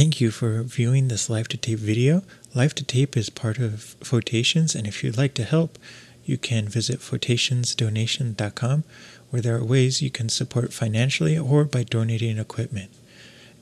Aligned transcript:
Thank 0.00 0.18
you 0.18 0.30
for 0.30 0.62
viewing 0.62 1.08
this 1.08 1.28
Live 1.28 1.48
to 1.48 1.58
Tape 1.58 1.78
video. 1.78 2.22
Live 2.54 2.74
to 2.76 2.84
Tape 2.84 3.18
is 3.18 3.28
part 3.28 3.58
of 3.58 3.96
Photations, 4.02 4.74
and 4.74 4.86
if 4.86 5.04
you'd 5.04 5.18
like 5.18 5.34
to 5.34 5.44
help, 5.44 5.78
you 6.24 6.38
can 6.38 6.68
visit 6.68 7.00
photationsdonation.com 7.00 8.84
where 9.28 9.42
there 9.42 9.56
are 9.56 9.62
ways 9.62 10.00
you 10.00 10.08
can 10.08 10.30
support 10.30 10.72
financially 10.72 11.36
or 11.36 11.64
by 11.66 11.82
donating 11.82 12.38
equipment. 12.38 12.88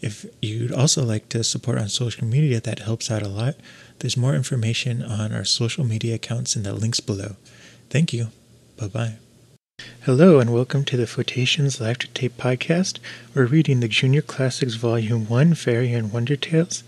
If 0.01 0.27
you'd 0.41 0.71
also 0.71 1.03
like 1.03 1.29
to 1.31 1.43
support 1.43 1.77
on 1.77 1.89
social 1.89 2.25
media, 2.25 2.61
that 2.61 2.79
helps 2.79 3.11
out 3.11 3.23
a 3.23 3.29
lot. 3.29 3.57
There's 3.99 4.17
more 4.17 4.37
information 4.37 5.03
on 5.03 5.33
our 5.33 5.45
social 5.45 5.83
media 5.83 6.15
accounts 6.15 6.55
in 6.55 6.63
the 6.63 6.73
links 6.73 7.01
below. 7.01 7.35
Thank 7.91 8.13
you. 8.13 8.29
Bye 8.77 8.87
bye. 8.87 9.15
Hello, 10.09 10.41
and 10.41 10.53
welcome 10.53 10.85
to 10.87 10.97
the 10.97 11.07
Photations 11.07 11.81
Live 11.81 11.99
to 11.99 12.09
Tape 12.09 12.39
podcast. 12.39 12.99
We're 13.35 13.45
reading 13.45 13.81
the 13.81 13.89
Junior 13.89 14.23
Classics 14.23 14.73
Volume 14.75 15.29
1 15.29 15.53
Fairy 15.53 15.93
and 15.93 16.11
Wonder 16.11 16.35
Tales. 16.35 16.83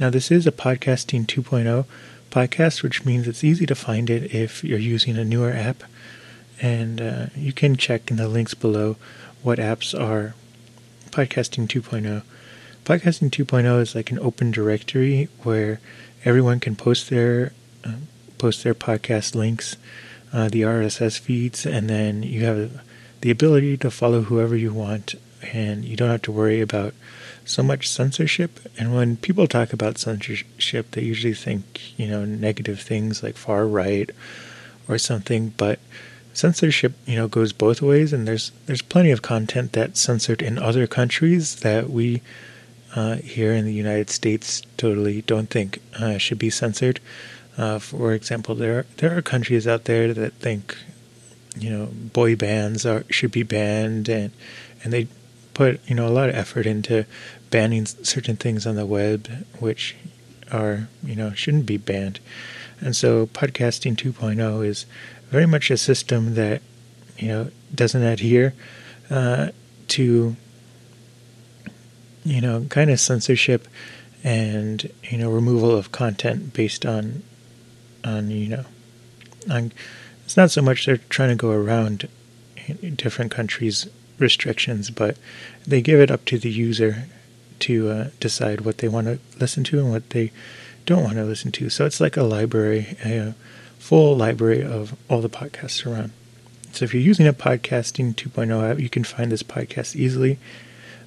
Now, 0.00 0.08
this 0.08 0.30
is 0.30 0.46
a 0.46 0.50
podcasting 0.50 1.26
2.0 1.26 1.84
podcast, 2.30 2.82
which 2.82 3.04
means 3.04 3.28
it's 3.28 3.44
easy 3.44 3.66
to 3.66 3.74
find 3.74 4.08
it 4.08 4.34
if 4.34 4.64
you're 4.64 4.78
using 4.78 5.18
a 5.18 5.24
newer 5.24 5.52
app. 5.52 5.82
And 6.62 7.00
uh, 7.00 7.26
you 7.36 7.52
can 7.52 7.76
check 7.76 8.10
in 8.10 8.16
the 8.16 8.26
links 8.26 8.54
below 8.54 8.96
what 9.42 9.58
apps 9.58 9.92
are 9.92 10.34
podcasting 11.10 11.68
2.0. 11.68 12.22
Podcasting 12.86 13.30
2.0 13.30 13.80
is 13.82 13.94
like 13.94 14.10
an 14.10 14.18
open 14.18 14.50
directory 14.50 15.28
where 15.42 15.78
everyone 16.24 16.58
can 16.58 16.74
post 16.74 17.10
their 17.10 17.52
uh, 17.84 17.96
post 18.38 18.64
their 18.64 18.74
podcast 18.74 19.34
links, 19.34 19.76
uh, 20.32 20.48
the 20.48 20.62
RSS 20.62 21.18
feeds, 21.18 21.66
and 21.66 21.88
then 21.88 22.22
you 22.22 22.44
have 22.44 22.80
the 23.20 23.30
ability 23.30 23.76
to 23.78 23.90
follow 23.90 24.22
whoever 24.22 24.56
you 24.56 24.72
want, 24.72 25.14
and 25.52 25.84
you 25.84 25.96
don't 25.96 26.10
have 26.10 26.22
to 26.22 26.32
worry 26.32 26.60
about 26.60 26.94
so 27.44 27.62
much 27.62 27.88
censorship. 27.88 28.60
And 28.78 28.94
when 28.94 29.16
people 29.16 29.46
talk 29.46 29.72
about 29.72 29.98
censorship, 29.98 30.92
they 30.92 31.02
usually 31.02 31.34
think 31.34 31.98
you 31.98 32.08
know 32.08 32.24
negative 32.24 32.80
things 32.80 33.22
like 33.22 33.36
far 33.36 33.66
right 33.66 34.10
or 34.88 34.98
something, 34.98 35.54
but 35.56 35.78
censorship 36.34 36.94
you 37.06 37.16
know 37.16 37.28
goes 37.28 37.52
both 37.52 37.82
ways 37.82 38.10
and 38.10 38.26
there's 38.26 38.52
there's 38.64 38.80
plenty 38.80 39.10
of 39.10 39.20
content 39.20 39.72
that's 39.72 40.00
censored 40.00 40.40
in 40.40 40.58
other 40.58 40.86
countries 40.86 41.56
that 41.56 41.90
we 41.90 42.22
uh, 42.94 43.16
here 43.16 43.52
in 43.52 43.64
the 43.64 43.72
United 43.72 44.10
States 44.10 44.62
totally 44.76 45.22
don't 45.22 45.50
think 45.50 45.80
uh, 45.98 46.18
should 46.18 46.38
be 46.38 46.50
censored. 46.50 47.00
Uh, 47.56 47.78
for 47.78 48.12
example, 48.12 48.54
there 48.54 48.86
there 48.96 49.16
are 49.16 49.22
countries 49.22 49.66
out 49.66 49.84
there 49.84 50.14
that 50.14 50.34
think, 50.34 50.76
you 51.56 51.70
know, 51.70 51.86
boy 51.86 52.36
bands 52.36 52.86
are 52.86 53.04
should 53.10 53.32
be 53.32 53.42
banned, 53.42 54.08
and 54.08 54.32
and 54.82 54.92
they 54.92 55.08
put 55.54 55.80
you 55.88 55.94
know 55.94 56.06
a 56.06 56.10
lot 56.10 56.28
of 56.28 56.34
effort 56.34 56.66
into 56.66 57.04
banning 57.50 57.84
certain 57.86 58.36
things 58.36 58.66
on 58.66 58.76
the 58.76 58.86
web, 58.86 59.46
which 59.58 59.96
are 60.50 60.88
you 61.02 61.14
know 61.14 61.32
shouldn't 61.32 61.66
be 61.66 61.76
banned. 61.76 62.20
And 62.80 62.96
so, 62.96 63.26
podcasting 63.26 63.94
2.0 63.94 64.66
is 64.66 64.86
very 65.30 65.46
much 65.46 65.70
a 65.70 65.76
system 65.76 66.34
that 66.34 66.62
you 67.18 67.28
know 67.28 67.50
doesn't 67.74 68.02
adhere 68.02 68.54
uh, 69.10 69.50
to 69.88 70.36
you 72.24 72.40
know, 72.40 72.66
kind 72.68 72.90
of 72.90 73.00
censorship 73.00 73.66
and 74.24 74.90
you 75.02 75.18
know 75.18 75.30
removal 75.30 75.76
of 75.76 75.90
content 75.90 76.52
based 76.52 76.86
on 76.86 77.22
on 78.04 78.30
you 78.30 78.48
know 78.48 78.64
on 79.50 79.72
it's 80.24 80.36
not 80.36 80.50
so 80.50 80.62
much 80.62 80.86
they're 80.86 80.98
trying 81.08 81.28
to 81.28 81.34
go 81.34 81.50
around 81.50 82.08
different 82.96 83.30
countries 83.30 83.88
restrictions 84.18 84.90
but 84.90 85.16
they 85.66 85.80
give 85.80 86.00
it 86.00 86.10
up 86.10 86.24
to 86.24 86.38
the 86.38 86.50
user 86.50 87.06
to 87.62 87.90
uh, 87.90 88.08
decide 88.18 88.62
what 88.62 88.78
they 88.78 88.88
want 88.88 89.06
to 89.06 89.18
listen 89.38 89.62
to 89.62 89.78
and 89.78 89.90
what 89.90 90.10
they 90.10 90.32
don't 90.84 91.04
want 91.04 91.14
to 91.14 91.24
listen 91.24 91.52
to. 91.52 91.70
So 91.70 91.86
it's 91.86 92.00
like 92.00 92.16
a 92.16 92.24
library 92.24 92.96
a 93.04 93.34
full 93.78 94.16
library 94.16 94.62
of 94.62 94.96
all 95.08 95.20
the 95.20 95.28
podcasts 95.28 95.84
around 95.84 96.12
so 96.70 96.84
if 96.84 96.94
you're 96.94 97.02
using 97.02 97.26
a 97.26 97.32
podcasting 97.32 98.14
2.0 98.14 98.70
app 98.70 98.78
you 98.78 98.88
can 98.88 99.02
find 99.02 99.32
this 99.32 99.42
podcast 99.42 99.96
easily. 99.96 100.38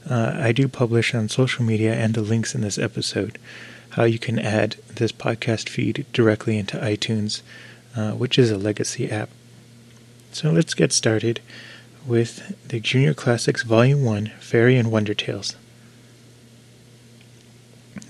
Uh, 0.07 0.33
I 0.35 0.51
do 0.51 0.67
publish 0.67 1.15
on 1.15 1.29
social 1.29 1.63
media 1.65 1.93
and 1.93 2.13
the 2.13 2.21
links 2.21 2.53
in 2.53 2.61
this 2.61 2.77
episode 2.77 3.39
how 3.95 4.03
you 4.03 4.19
can 4.19 4.37
add 4.37 4.75
this 4.93 5.13
podcast 5.13 5.69
feed 5.69 6.05
directly 6.11 6.57
into 6.57 6.77
iTunes, 6.77 7.41
uh, 7.95 8.11
which 8.11 8.37
is 8.37 8.51
a 8.51 8.57
legacy 8.57 9.09
app. 9.09 9.29
So 10.33 10.51
let's 10.51 10.73
get 10.73 10.91
started 10.91 11.39
with 12.05 12.67
the 12.67 12.81
Junior 12.81 13.13
Classics 13.13 13.63
Volume 13.63 14.03
1 14.03 14.33
Fairy 14.41 14.75
and 14.75 14.91
Wonder 14.91 15.13
Tales. 15.13 15.55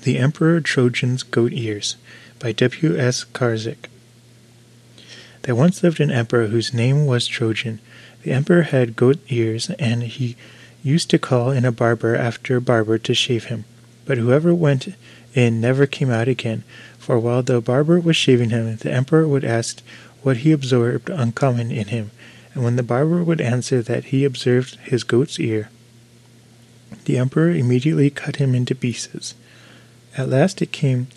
The 0.01 0.17
Emperor 0.17 0.59
Trojan's 0.59 1.21
Goat 1.21 1.53
Ears 1.53 1.97
by 2.39 2.51
W. 2.51 2.97
S. 2.97 3.23
Karzik. 3.23 3.85
There 5.43 5.53
once 5.53 5.83
lived 5.83 5.99
an 5.99 6.09
emperor 6.09 6.47
whose 6.47 6.73
name 6.73 7.05
was 7.05 7.27
Trojan. 7.27 7.79
The 8.23 8.31
emperor 8.31 8.63
had 8.63 8.95
goat 8.95 9.19
ears, 9.29 9.69
and 9.77 10.01
he 10.01 10.35
used 10.81 11.11
to 11.11 11.19
call 11.19 11.51
in 11.51 11.63
a 11.63 11.71
barber 11.71 12.15
after 12.15 12.59
barber 12.59 12.97
to 12.97 13.13
shave 13.13 13.45
him, 13.45 13.65
but 14.05 14.17
whoever 14.17 14.51
went 14.55 14.95
in 15.35 15.61
never 15.61 15.85
came 15.85 16.09
out 16.09 16.27
again, 16.27 16.63
for 16.97 17.19
while 17.19 17.43
the 17.43 17.61
barber 17.61 17.99
was 17.99 18.15
shaving 18.15 18.49
him, 18.49 18.75
the 18.77 18.91
emperor 18.91 19.27
would 19.27 19.45
ask 19.45 19.81
what 20.23 20.37
he 20.37 20.51
observed 20.51 21.09
uncommon 21.09 21.71
in 21.71 21.87
him, 21.87 22.09
and 22.53 22.63
when 22.63 22.77
the 22.77 22.83
barber 22.83 23.23
would 23.23 23.41
answer 23.41 23.81
that 23.81 24.05
he 24.05 24.23
observed 24.25 24.77
his 24.77 25.03
goat's 25.03 25.39
ear, 25.39 25.69
the 27.03 27.17
emperor 27.17 27.51
immediately 27.51 28.09
cut 28.09 28.37
him 28.37 28.55
into 28.55 28.73
pieces. 28.73 29.35
At 30.17 30.29
last 30.29 30.61
it 30.61 30.71
came 30.71 31.07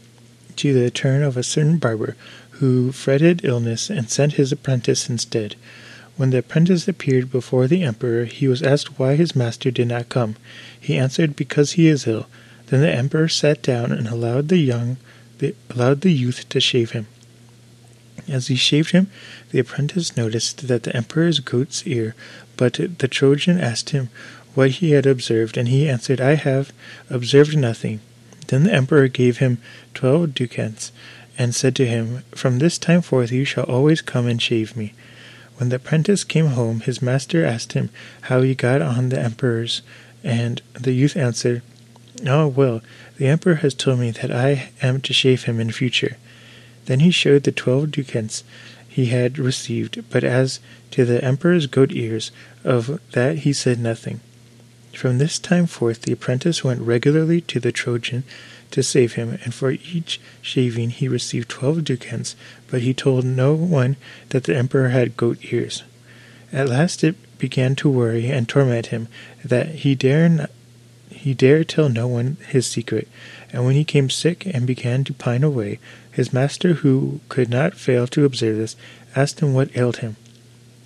to 0.56 0.74
the 0.74 0.90
turn 0.90 1.22
of 1.22 1.36
a 1.36 1.42
certain 1.42 1.78
barber 1.78 2.16
who 2.58 2.90
fretted 2.90 3.44
illness 3.44 3.88
and 3.88 4.10
sent 4.10 4.34
his 4.34 4.50
apprentice 4.50 5.08
instead. 5.08 5.54
When 6.16 6.30
the 6.30 6.38
apprentice 6.38 6.88
appeared 6.88 7.30
before 7.30 7.68
the 7.68 7.84
emperor, 7.84 8.24
he 8.24 8.48
was 8.48 8.62
asked 8.62 8.98
why 8.98 9.14
his 9.14 9.36
master 9.36 9.70
did 9.70 9.86
not 9.86 10.08
come. 10.08 10.34
He 10.78 10.98
answered, 10.98 11.36
Because 11.36 11.72
he 11.72 11.86
is 11.86 12.08
ill. 12.08 12.26
Then 12.70 12.80
the 12.80 12.92
emperor 12.92 13.28
sat 13.28 13.62
down 13.62 13.92
and 13.92 14.06
allowed 14.06 14.48
the 14.48 14.58
young 14.58 14.98
the, 15.38 15.54
allowed 15.70 16.00
the 16.00 16.12
youth 16.12 16.48
to 16.48 16.60
shave 16.60 16.90
him. 16.90 17.06
As 18.28 18.48
he 18.48 18.56
shaved 18.56 18.90
him, 18.90 19.08
the 19.50 19.58
apprentice 19.58 20.16
noticed 20.16 20.68
that 20.68 20.82
the 20.82 20.94
emperor's 20.94 21.40
goat's 21.40 21.86
ear, 21.86 22.14
but 22.56 22.74
the 22.98 23.08
Trojan 23.08 23.58
asked 23.58 23.90
him 23.90 24.10
what 24.54 24.70
he 24.72 24.90
had 24.90 25.06
observed, 25.06 25.56
and 25.56 25.68
he 25.68 25.88
answered, 25.88 26.20
I 26.20 26.34
have 26.34 26.72
observed 27.08 27.56
nothing. 27.56 28.00
Then 28.48 28.64
the 28.64 28.72
emperor 28.72 29.08
gave 29.08 29.38
him 29.38 29.58
twelve 29.94 30.34
ducats, 30.34 30.92
and 31.38 31.54
said 31.54 31.76
to 31.76 31.86
him, 31.86 32.24
From 32.32 32.58
this 32.58 32.76
time 32.76 33.00
forth 33.00 33.30
you 33.30 33.44
shall 33.44 33.64
always 33.64 34.02
come 34.02 34.26
and 34.26 34.42
shave 34.42 34.76
me. 34.76 34.92
When 35.56 35.70
the 35.70 35.76
apprentice 35.76 36.24
came 36.24 36.48
home, 36.48 36.80
his 36.80 37.00
master 37.00 37.44
asked 37.44 37.72
him 37.72 37.90
how 38.22 38.42
he 38.42 38.54
got 38.54 38.82
on 38.82 39.08
the 39.08 39.20
emperor's, 39.20 39.82
and 40.24 40.60
the 40.74 40.92
youth 40.92 41.16
answered, 41.16 41.62
Oh, 42.26 42.48
well, 42.48 42.82
the 43.16 43.26
emperor 43.26 43.56
has 43.56 43.74
told 43.74 44.00
me 44.00 44.10
that 44.10 44.30
I 44.32 44.70
am 44.82 45.00
to 45.02 45.12
shave 45.12 45.44
him 45.44 45.60
in 45.60 45.70
future. 45.70 46.16
Then 46.86 47.00
he 47.00 47.10
showed 47.10 47.44
the 47.44 47.52
twelve 47.52 47.90
ducats 47.90 48.44
he 48.88 49.06
had 49.06 49.38
received, 49.38 50.02
but 50.10 50.24
as 50.24 50.60
to 50.90 51.04
the 51.04 51.22
emperor's 51.22 51.66
goat 51.66 51.92
ears, 51.92 52.30
of 52.64 53.00
that 53.12 53.38
he 53.38 53.52
said 53.52 53.78
nothing. 53.78 54.20
From 54.94 55.18
this 55.18 55.38
time 55.38 55.66
forth, 55.66 56.02
the 56.02 56.12
apprentice 56.12 56.64
went 56.64 56.80
regularly 56.80 57.40
to 57.42 57.60
the 57.60 57.70
Trojan 57.70 58.24
to 58.72 58.82
save 58.82 59.12
him, 59.14 59.38
and 59.44 59.54
for 59.54 59.70
each 59.70 60.20
shaving 60.42 60.90
he 60.90 61.06
received 61.08 61.48
twelve 61.48 61.84
ducats, 61.84 62.34
but 62.70 62.82
he 62.82 62.92
told 62.92 63.24
no 63.24 63.54
one 63.54 63.96
that 64.30 64.44
the 64.44 64.56
emperor 64.56 64.88
had 64.88 65.16
goat 65.16 65.38
ears. 65.52 65.84
At 66.52 66.68
last 66.68 67.04
it 67.04 67.14
began 67.38 67.76
to 67.76 67.88
worry 67.88 68.28
and 68.30 68.48
torment 68.48 68.86
him 68.86 69.08
that 69.44 69.68
he 69.68 69.94
dare 69.94 70.28
not, 70.28 70.50
he 71.18 71.34
dared 71.34 71.68
tell 71.68 71.88
no 71.88 72.06
one 72.06 72.36
his 72.48 72.66
secret, 72.66 73.08
and 73.52 73.64
when 73.64 73.74
he 73.74 73.84
came 73.84 74.08
sick 74.08 74.46
and 74.46 74.66
began 74.66 75.04
to 75.04 75.12
pine 75.12 75.42
away, 75.42 75.78
his 76.10 76.32
master, 76.32 76.74
who 76.74 77.20
could 77.28 77.50
not 77.50 77.74
fail 77.74 78.06
to 78.06 78.24
observe 78.24 78.56
this, 78.56 78.76
asked 79.14 79.40
him 79.40 79.52
what 79.52 79.76
ailed 79.76 79.98
him. 79.98 80.16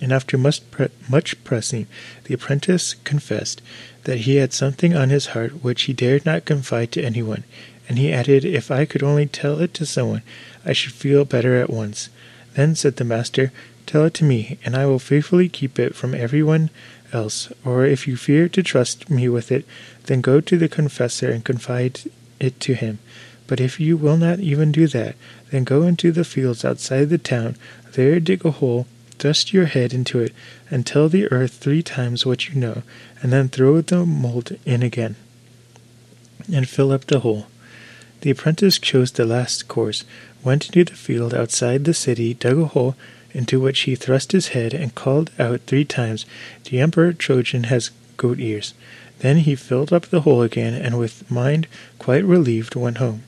And 0.01 0.11
after 0.11 0.37
much, 0.37 0.59
pre- 0.71 0.89
much 1.07 1.41
pressing, 1.43 1.87
the 2.25 2.33
apprentice 2.33 2.95
confessed 3.03 3.61
that 4.03 4.21
he 4.21 4.35
had 4.37 4.53
something 4.53 4.95
on 4.95 5.09
his 5.09 5.27
heart 5.27 5.63
which 5.63 5.83
he 5.83 5.93
dared 5.93 6.25
not 6.25 6.45
confide 6.45 6.91
to 6.93 7.03
anyone, 7.03 7.43
and 7.87 7.97
he 7.97 8.11
added, 8.11 8.43
If 8.43 8.71
I 8.71 8.85
could 8.85 9.03
only 9.03 9.27
tell 9.27 9.59
it 9.59 9.73
to 9.75 9.85
someone, 9.85 10.23
I 10.65 10.73
should 10.73 10.93
feel 10.93 11.25
better 11.25 11.55
at 11.55 11.69
once. 11.69 12.09
Then 12.55 12.75
said 12.75 12.97
the 12.97 13.03
master, 13.03 13.51
Tell 13.85 14.05
it 14.05 14.13
to 14.15 14.23
me, 14.23 14.57
and 14.65 14.75
I 14.75 14.85
will 14.85 14.99
faithfully 14.99 15.49
keep 15.49 15.77
it 15.77 15.95
from 15.95 16.13
everyone 16.13 16.69
else. 17.13 17.51
Or 17.63 17.85
if 17.85 18.07
you 18.07 18.17
fear 18.17 18.49
to 18.49 18.63
trust 18.63 19.09
me 19.09 19.29
with 19.29 19.51
it, 19.51 19.65
then 20.05 20.21
go 20.21 20.41
to 20.41 20.57
the 20.57 20.69
confessor 20.69 21.29
and 21.31 21.45
confide 21.45 22.01
it 22.39 22.59
to 22.61 22.73
him. 22.73 22.99
But 23.47 23.59
if 23.59 23.79
you 23.79 23.97
will 23.97 24.17
not 24.17 24.39
even 24.39 24.71
do 24.71 24.87
that, 24.87 25.15
then 25.51 25.63
go 25.63 25.83
into 25.83 26.11
the 26.11 26.23
fields 26.23 26.65
outside 26.65 27.09
the 27.09 27.17
town, 27.17 27.55
there 27.93 28.19
dig 28.19 28.45
a 28.45 28.51
hole, 28.51 28.87
thrust 29.19 29.53
your 29.53 29.65
head 29.65 29.93
into 29.93 30.19
it, 30.19 30.33
and 30.71 30.85
tell 30.85 31.09
the 31.09 31.31
earth 31.31 31.53
three 31.53 31.83
times 31.83 32.25
what 32.25 32.49
you 32.49 32.55
know, 32.55 32.83
and 33.21 33.31
then 33.31 33.49
throw 33.49 33.81
the 33.81 34.05
mold 34.05 34.57
in 34.65 34.81
again, 34.81 35.15
and 36.51 36.67
fill 36.67 36.91
up 36.91 37.05
the 37.05 37.19
hole. 37.19 37.47
The 38.21 38.31
apprentice 38.31 38.79
chose 38.79 39.11
the 39.11 39.25
last 39.25 39.67
course, 39.67 40.05
went 40.43 40.67
into 40.67 40.85
the 40.85 40.97
field 40.97 41.33
outside 41.33 41.83
the 41.85 41.93
city, 41.93 42.33
dug 42.33 42.57
a 42.57 42.65
hole, 42.65 42.95
into 43.33 43.59
which 43.59 43.81
he 43.81 43.95
thrust 43.95 44.31
his 44.31 44.49
head, 44.49 44.73
and 44.73 44.95
called 44.95 45.31
out 45.39 45.61
three 45.67 45.85
times, 45.85 46.25
The 46.65 46.79
Emperor 46.79 47.13
Trojan 47.13 47.65
has 47.65 47.91
goat 48.17 48.39
ears. 48.39 48.73
Then 49.19 49.37
he 49.37 49.55
filled 49.55 49.93
up 49.93 50.07
the 50.07 50.21
hole 50.21 50.41
again, 50.41 50.73
and 50.73 50.97
with 50.97 51.29
mind 51.31 51.67
quite 51.99 52.25
relieved 52.25 52.75
went 52.75 52.97
home. 52.97 53.23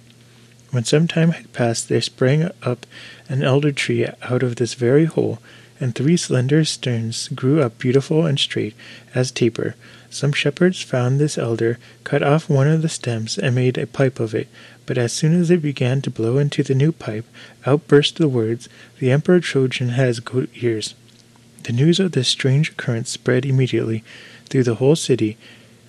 When 0.71 0.83
some 0.83 1.07
time 1.07 1.31
had 1.31 1.53
passed, 1.53 1.87
there 1.87 2.01
sprang 2.01 2.49
up 2.63 2.85
an 3.29 3.43
elder 3.43 3.71
tree 3.71 4.07
out 4.23 4.43
of 4.43 4.57
this 4.57 4.73
very 4.73 5.05
hole, 5.05 5.39
and 5.79 5.95
three 5.95 6.17
slender 6.17 6.65
stems 6.65 7.27
grew 7.29 7.61
up 7.61 7.77
beautiful 7.79 8.25
and 8.25 8.39
straight 8.39 8.75
as 9.13 9.31
taper. 9.31 9.75
Some 10.09 10.33
shepherds 10.33 10.81
found 10.81 11.19
this 11.19 11.37
elder, 11.37 11.77
cut 12.03 12.23
off 12.23 12.49
one 12.49 12.67
of 12.67 12.81
the 12.81 12.89
stems, 12.89 13.37
and 13.37 13.55
made 13.55 13.77
a 13.77 13.87
pipe 13.87 14.19
of 14.19 14.33
it. 14.33 14.47
But 14.85 14.97
as 14.97 15.13
soon 15.13 15.39
as 15.39 15.49
it 15.49 15.61
began 15.61 16.01
to 16.03 16.11
blow 16.11 16.37
into 16.37 16.63
the 16.63 16.75
new 16.75 16.91
pipe, 16.91 17.25
out 17.65 17.87
burst 17.87 18.17
the 18.17 18.27
words, 18.27 18.69
The 18.99 19.11
Emperor 19.11 19.39
Trojan 19.39 19.89
has 19.89 20.19
goat 20.19 20.49
ears. 20.55 20.93
The 21.63 21.73
news 21.73 21.99
of 21.99 22.11
this 22.11 22.27
strange 22.27 22.69
occurrence 22.69 23.09
spread 23.09 23.45
immediately 23.45 24.03
through 24.49 24.63
the 24.63 24.75
whole 24.75 24.95
city, 24.95 25.37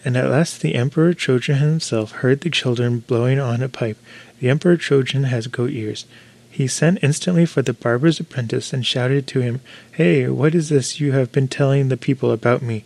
and 0.05 0.17
at 0.17 0.31
last 0.31 0.63
the 0.63 0.75
Emperor 0.75 1.13
Trojan 1.13 1.57
himself 1.57 2.13
heard 2.13 2.41
the 2.41 2.51
children 2.51 3.01
blowing 3.01 3.39
on 3.39 3.63
a 3.63 3.69
pipe. 3.69 3.99
The 4.41 4.49
Emperor 4.49 4.77
Trojan 4.77 5.25
has 5.25 5.47
goat 5.49 5.73
ears. 5.73 6.07
He 6.51 6.67
sent 6.67 7.01
instantly 7.03 7.45
for 7.45 7.61
the 7.61 7.75
barber's 7.75 8.19
apprentice 8.19 8.73
and 8.73 8.87
shouted 8.87 9.27
to 9.27 9.41
him, 9.41 9.61
Hey, 9.93 10.27
what 10.29 10.55
is 10.55 10.71
this 10.71 11.01
you 11.01 11.13
have 11.13 11.31
been 11.31 11.49
telling 11.49 11.89
the 11.89 11.99
people 11.99 12.31
about 12.31 12.63
me? 12.63 12.85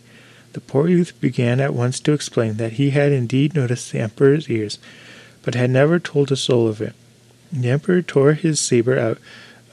The 0.51 0.59
poor 0.59 0.89
youth 0.89 1.13
began 1.21 1.61
at 1.61 1.73
once 1.73 2.01
to 2.01 2.11
explain 2.11 2.55
that 2.55 2.73
he 2.73 2.89
had 2.89 3.13
indeed 3.13 3.55
noticed 3.55 3.93
the 3.93 3.99
Emperor's 3.99 4.49
ears, 4.49 4.77
but 5.43 5.55
had 5.55 5.69
never 5.69 5.99
told 5.99 6.31
a 6.31 6.35
soul 6.35 6.67
of 6.67 6.81
it. 6.81 6.93
The 7.51 7.69
Emperor 7.69 8.01
tore 8.01 8.33
his 8.33 8.59
saber 8.59 8.97
out 8.97 9.17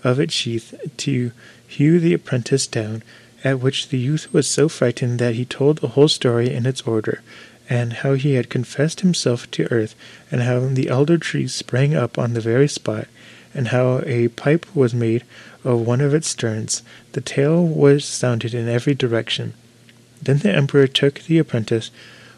of 0.02 0.18
its 0.18 0.34
sheath 0.34 0.74
to 0.98 1.32
hew 1.66 2.00
the 2.00 2.14
apprentice 2.14 2.66
down, 2.66 3.02
at 3.44 3.60
which 3.60 3.88
the 3.88 3.98
youth 3.98 4.32
was 4.32 4.48
so 4.48 4.68
frightened 4.68 5.18
that 5.18 5.34
he 5.34 5.44
told 5.44 5.78
the 5.78 5.88
whole 5.88 6.08
story 6.08 6.52
in 6.52 6.66
its 6.66 6.82
order, 6.82 7.22
and 7.68 7.92
how 7.92 8.14
he 8.14 8.34
had 8.34 8.48
confessed 8.48 9.00
himself 9.00 9.50
to 9.52 9.70
earth, 9.70 9.94
and 10.30 10.42
how 10.42 10.60
the 10.60 10.88
elder 10.88 11.18
tree 11.18 11.46
sprang 11.46 11.94
up 11.94 12.18
on 12.18 12.34
the 12.34 12.40
very 12.40 12.68
spot, 12.68 13.06
and 13.54 13.68
how 13.68 14.02
a 14.06 14.28
pipe 14.28 14.66
was 14.74 14.94
made 14.94 15.24
of 15.64 15.86
one 15.86 16.00
of 16.00 16.14
its 16.14 16.28
sterns. 16.28 16.82
The 17.12 17.20
tale 17.20 17.64
was 17.64 18.04
sounded 18.04 18.54
in 18.54 18.68
every 18.68 18.94
direction. 18.94 19.54
Then 20.22 20.38
the 20.38 20.52
emperor 20.52 20.86
took 20.86 21.20
the 21.20 21.38
apprentice 21.38 21.90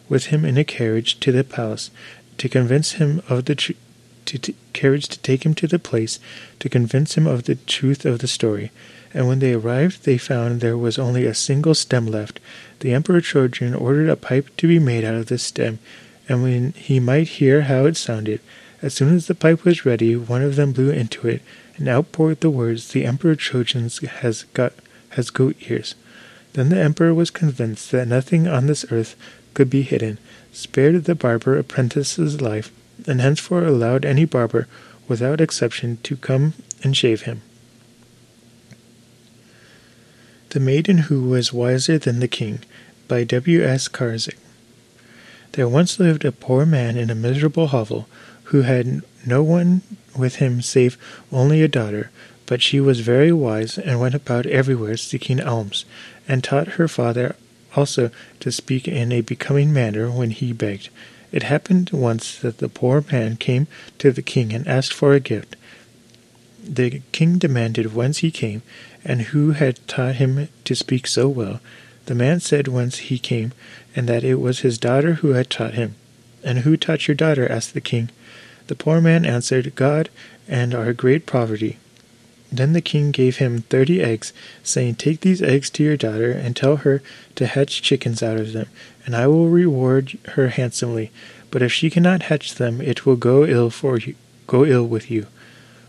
with 0.08 0.26
him 0.26 0.44
in 0.44 0.58
a 0.58 0.64
carriage 0.64 1.20
to 1.20 1.32
the 1.32 1.44
palace, 1.44 1.90
to 2.40 2.48
convince 2.48 2.92
him 2.92 3.22
of 3.28 3.44
the 3.44 3.54
tr- 3.54 3.72
to 4.26 4.38
t- 4.38 4.54
carriage 4.72 5.08
to 5.08 5.18
take 5.20 5.46
him 5.46 5.54
to 5.54 5.66
the 5.66 5.78
place, 5.78 6.18
to 6.58 6.68
convince 6.68 7.16
him 7.16 7.26
of 7.26 7.44
the 7.44 7.54
truth 7.54 8.04
of 8.04 8.18
the 8.18 8.28
story 8.28 8.70
and 9.12 9.26
when 9.26 9.40
they 9.40 9.52
arrived 9.52 10.04
they 10.04 10.18
found 10.18 10.60
there 10.60 10.78
was 10.78 10.98
only 10.98 11.26
a 11.26 11.34
single 11.34 11.74
stem 11.74 12.06
left. 12.06 12.38
The 12.80 12.92
Emperor 12.92 13.20
Trojan 13.20 13.74
ordered 13.74 14.08
a 14.08 14.16
pipe 14.16 14.48
to 14.58 14.68
be 14.68 14.78
made 14.78 15.04
out 15.04 15.14
of 15.14 15.26
this 15.26 15.42
stem, 15.42 15.78
and 16.28 16.42
when 16.42 16.72
he 16.72 17.00
might 17.00 17.28
hear 17.28 17.62
how 17.62 17.86
it 17.86 17.96
sounded, 17.96 18.40
as 18.82 18.94
soon 18.94 19.14
as 19.14 19.26
the 19.26 19.34
pipe 19.34 19.64
was 19.64 19.84
ready, 19.84 20.16
one 20.16 20.42
of 20.42 20.56
them 20.56 20.72
blew 20.72 20.90
into 20.90 21.26
it, 21.28 21.42
and 21.76 21.88
out 21.88 22.12
poured 22.12 22.40
the 22.40 22.50
words, 22.50 22.92
The 22.92 23.04
Emperor 23.04 23.34
Trojan 23.34 23.90
has 24.20 24.44
got 24.54 24.72
has 25.10 25.30
goat 25.30 25.56
ears. 25.68 25.96
Then 26.52 26.68
the 26.68 26.80
emperor 26.80 27.12
was 27.12 27.30
convinced 27.30 27.90
that 27.90 28.06
nothing 28.06 28.46
on 28.46 28.66
this 28.66 28.84
earth 28.90 29.16
could 29.54 29.68
be 29.68 29.82
hidden, 29.82 30.18
spared 30.52 31.04
the 31.04 31.14
barber 31.14 31.58
apprentice's 31.58 32.40
life, 32.40 32.70
and 33.06 33.20
henceforth 33.20 33.66
allowed 33.66 34.04
any 34.04 34.24
barber, 34.24 34.66
without 35.08 35.40
exception, 35.40 35.98
to 36.02 36.16
come 36.16 36.54
and 36.82 36.96
shave 36.96 37.22
him. 37.22 37.42
The 40.50 40.60
Maiden 40.60 40.98
Who 40.98 41.28
Was 41.28 41.52
Wiser 41.52 41.98
Than 41.98 42.20
the 42.20 42.28
King 42.28 42.60
by 43.06 43.24
W. 43.24 43.62
S. 43.62 43.88
Karzik. 43.88 44.36
There 45.52 45.68
once 45.68 45.98
lived 45.98 46.24
a 46.24 46.32
poor 46.32 46.66
man 46.66 46.96
in 46.96 47.10
a 47.10 47.14
miserable 47.14 47.68
hovel 47.68 48.08
who 48.44 48.62
had 48.62 49.02
no 49.26 49.42
one 49.42 49.82
with 50.16 50.36
him 50.36 50.60
save 50.60 50.98
only 51.30 51.62
a 51.62 51.68
daughter, 51.68 52.10
but 52.46 52.62
she 52.62 52.80
was 52.80 53.00
very 53.00 53.30
wise 53.30 53.78
and 53.78 54.00
went 54.00 54.14
about 54.14 54.46
everywhere 54.46 54.96
seeking 54.96 55.40
alms, 55.40 55.84
and 56.26 56.42
taught 56.42 56.68
her 56.68 56.88
father 56.88 57.36
also 57.76 58.10
to 58.40 58.52
speak 58.52 58.88
in 58.88 59.12
a 59.12 59.20
becoming 59.20 59.72
manner 59.72 60.10
when 60.10 60.30
he 60.30 60.52
begged. 60.52 60.88
It 61.32 61.44
happened 61.44 61.90
once 61.90 62.38
that 62.38 62.58
the 62.58 62.68
poor 62.68 63.04
man 63.12 63.36
came 63.36 63.68
to 63.98 64.10
the 64.10 64.22
king 64.22 64.52
and 64.52 64.66
asked 64.66 64.92
for 64.92 65.12
a 65.12 65.20
gift. 65.20 65.56
The 66.62 67.02
king 67.12 67.38
demanded 67.38 67.94
whence 67.94 68.18
he 68.18 68.30
came, 68.30 68.62
and 69.04 69.22
who 69.22 69.52
had 69.52 69.86
taught 69.86 70.16
him 70.16 70.48
to 70.64 70.74
speak 70.74 71.06
so 71.06 71.28
well. 71.28 71.60
The 72.06 72.14
man 72.14 72.40
said 72.40 72.68
whence 72.68 72.98
he 72.98 73.18
came, 73.18 73.52
and 73.94 74.08
that 74.08 74.24
it 74.24 74.36
was 74.36 74.60
his 74.60 74.78
daughter 74.78 75.14
who 75.14 75.30
had 75.30 75.48
taught 75.48 75.74
him. 75.74 75.94
And 76.42 76.60
who 76.60 76.76
taught 76.76 77.06
your 77.06 77.14
daughter? 77.14 77.50
asked 77.50 77.74
the 77.74 77.80
king. 77.80 78.10
The 78.66 78.74
poor 78.74 79.00
man 79.00 79.24
answered, 79.24 79.74
God 79.74 80.10
and 80.48 80.74
our 80.74 80.92
great 80.92 81.26
poverty. 81.26 81.78
Then 82.52 82.72
the 82.72 82.80
king 82.80 83.12
gave 83.12 83.36
him 83.36 83.62
thirty 83.62 84.02
eggs, 84.02 84.32
saying, 84.62 84.96
Take 84.96 85.20
these 85.20 85.40
eggs 85.40 85.70
to 85.70 85.84
your 85.84 85.96
daughter, 85.96 86.32
and 86.32 86.56
tell 86.56 86.76
her 86.76 87.00
to 87.36 87.46
hatch 87.46 87.80
chickens 87.80 88.22
out 88.22 88.38
of 88.38 88.52
them, 88.52 88.66
and 89.06 89.14
I 89.14 89.28
will 89.28 89.48
reward 89.48 90.18
her 90.34 90.48
handsomely. 90.48 91.12
But 91.50 91.62
if 91.62 91.72
she 91.72 91.90
cannot 91.90 92.24
hatch 92.24 92.56
them, 92.56 92.80
it 92.80 93.06
will 93.06 93.16
go 93.16 93.44
ill 93.44 93.70
for 93.70 93.98
you, 93.98 94.14
go 94.46 94.64
ill 94.64 94.86
with 94.86 95.10
you. 95.10 95.26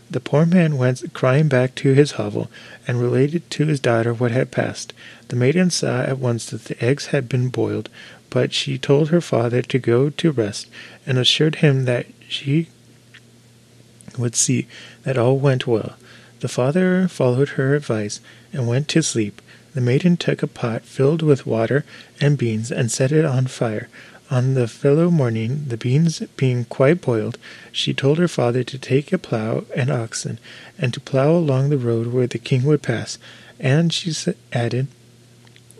The 0.08 0.20
poor 0.20 0.44
man 0.44 0.76
went 0.76 1.12
crying 1.14 1.48
back 1.48 1.74
to 1.76 1.94
his 1.94 2.12
hovel, 2.12 2.50
and 2.86 3.00
related 3.00 3.50
to 3.50 3.66
his 3.66 3.80
daughter 3.80 4.12
what 4.12 4.30
had 4.30 4.50
passed. 4.50 4.92
The 5.28 5.36
maiden 5.36 5.70
saw 5.70 6.02
at 6.02 6.18
once 6.18 6.46
that 6.50 6.64
the 6.64 6.84
eggs 6.84 7.06
had 7.06 7.28
been 7.28 7.48
boiled, 7.48 7.88
but 8.30 8.52
she 8.52 8.78
told 8.78 9.08
her 9.08 9.20
father 9.20 9.62
to 9.62 9.78
go 9.78 10.10
to 10.10 10.30
rest, 10.30 10.68
and 11.06 11.18
assured 11.18 11.56
him 11.56 11.86
that 11.86 12.06
she 12.28 12.68
would 14.18 14.36
see 14.36 14.68
that 15.04 15.18
all 15.18 15.38
went 15.38 15.66
well. 15.66 15.96
The 16.42 16.48
father 16.48 17.06
followed 17.06 17.50
her 17.50 17.76
advice 17.76 18.18
and 18.52 18.66
went 18.66 18.88
to 18.88 19.02
sleep. 19.04 19.40
The 19.74 19.80
maiden 19.80 20.16
took 20.16 20.42
a 20.42 20.48
pot 20.48 20.82
filled 20.82 21.22
with 21.22 21.46
water 21.46 21.84
and 22.20 22.36
beans 22.36 22.72
and 22.72 22.90
set 22.90 23.12
it 23.12 23.24
on 23.24 23.46
fire. 23.46 23.88
On 24.28 24.54
the 24.54 24.66
fellow 24.66 25.08
morning, 25.08 25.66
the 25.68 25.76
beans 25.76 26.18
being 26.36 26.64
quite 26.64 27.00
boiled, 27.00 27.38
she 27.70 27.94
told 27.94 28.18
her 28.18 28.26
father 28.26 28.64
to 28.64 28.76
take 28.76 29.12
a 29.12 29.18
plough 29.18 29.66
and 29.76 29.88
oxen, 29.88 30.40
and 30.76 30.92
to 30.92 30.98
plough 30.98 31.30
along 31.30 31.68
the 31.70 31.78
road 31.78 32.08
where 32.08 32.26
the 32.26 32.38
king 32.38 32.64
would 32.64 32.82
pass. 32.82 33.18
And 33.60 33.92
she 33.92 34.12
added, 34.52 34.88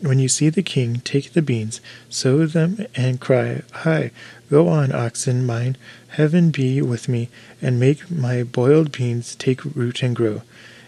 When 0.00 0.20
you 0.20 0.28
see 0.28 0.48
the 0.48 0.62
king, 0.62 1.00
take 1.00 1.32
the 1.32 1.42
beans, 1.42 1.80
sow 2.08 2.46
them, 2.46 2.86
and 2.94 3.18
cry, 3.18 3.62
Hi, 3.72 4.12
go 4.48 4.68
on, 4.68 4.92
oxen 4.92 5.44
mine, 5.44 5.76
heaven 6.10 6.52
be 6.52 6.80
with 6.80 7.08
me, 7.08 7.30
and 7.60 7.80
make 7.80 8.08
my 8.08 8.44
boiled 8.44 8.92
beans 8.92 9.34
take 9.34 9.64
root 9.64 10.04
and 10.04 10.14
grow. 10.14 10.42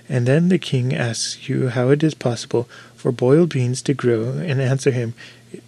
And 0.08 0.26
then 0.26 0.48
the 0.48 0.58
king 0.58 0.94
asks 0.94 1.48
you 1.48 1.68
how 1.68 1.88
it 1.90 2.02
is 2.02 2.14
possible 2.14 2.68
for 2.94 3.12
boiled 3.12 3.50
beans 3.50 3.82
to 3.82 3.94
grow, 3.94 4.30
and 4.30 4.60
answer 4.60 4.90
him, 4.90 5.14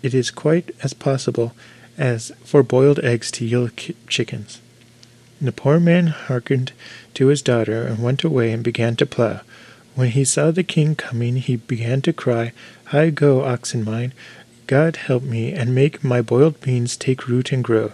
It 0.03 0.15
is 0.15 0.31
quite 0.31 0.75
as 0.83 0.93
possible 0.95 1.55
as 1.99 2.33
for 2.45 2.63
boiled 2.63 2.99
eggs 3.01 3.31
to 3.33 3.45
yield 3.45 3.73
chickens. 4.09 4.61
The 5.41 5.53
poor 5.53 5.79
man 5.79 6.07
hearkened 6.07 6.73
to 7.15 7.27
his 7.27 7.43
daughter 7.43 7.83
and 7.83 8.03
went 8.03 8.25
away 8.25 8.53
and 8.53 8.65
began 8.65 8.97
to 8.97 9.07
plough. 9.07 9.41
When 9.95 10.11
he 10.11 10.25
saw 10.25 10.51
the 10.51 10.63
king 10.63 10.95
coming, 10.95 11.37
he 11.37 11.57
began 11.57 12.03
to 12.03 12.13
cry, 12.13 12.53
High 12.87 13.11
go, 13.11 13.45
oxen 13.45 13.85
mine! 13.85 14.13
God 14.67 14.97
help 14.97 15.23
me, 15.23 15.53
and 15.53 15.75
make 15.75 16.03
my 16.03 16.23
boiled 16.23 16.61
beans 16.61 16.97
take 16.97 17.29
root 17.29 17.53
and 17.53 17.63
grow. 17.63 17.93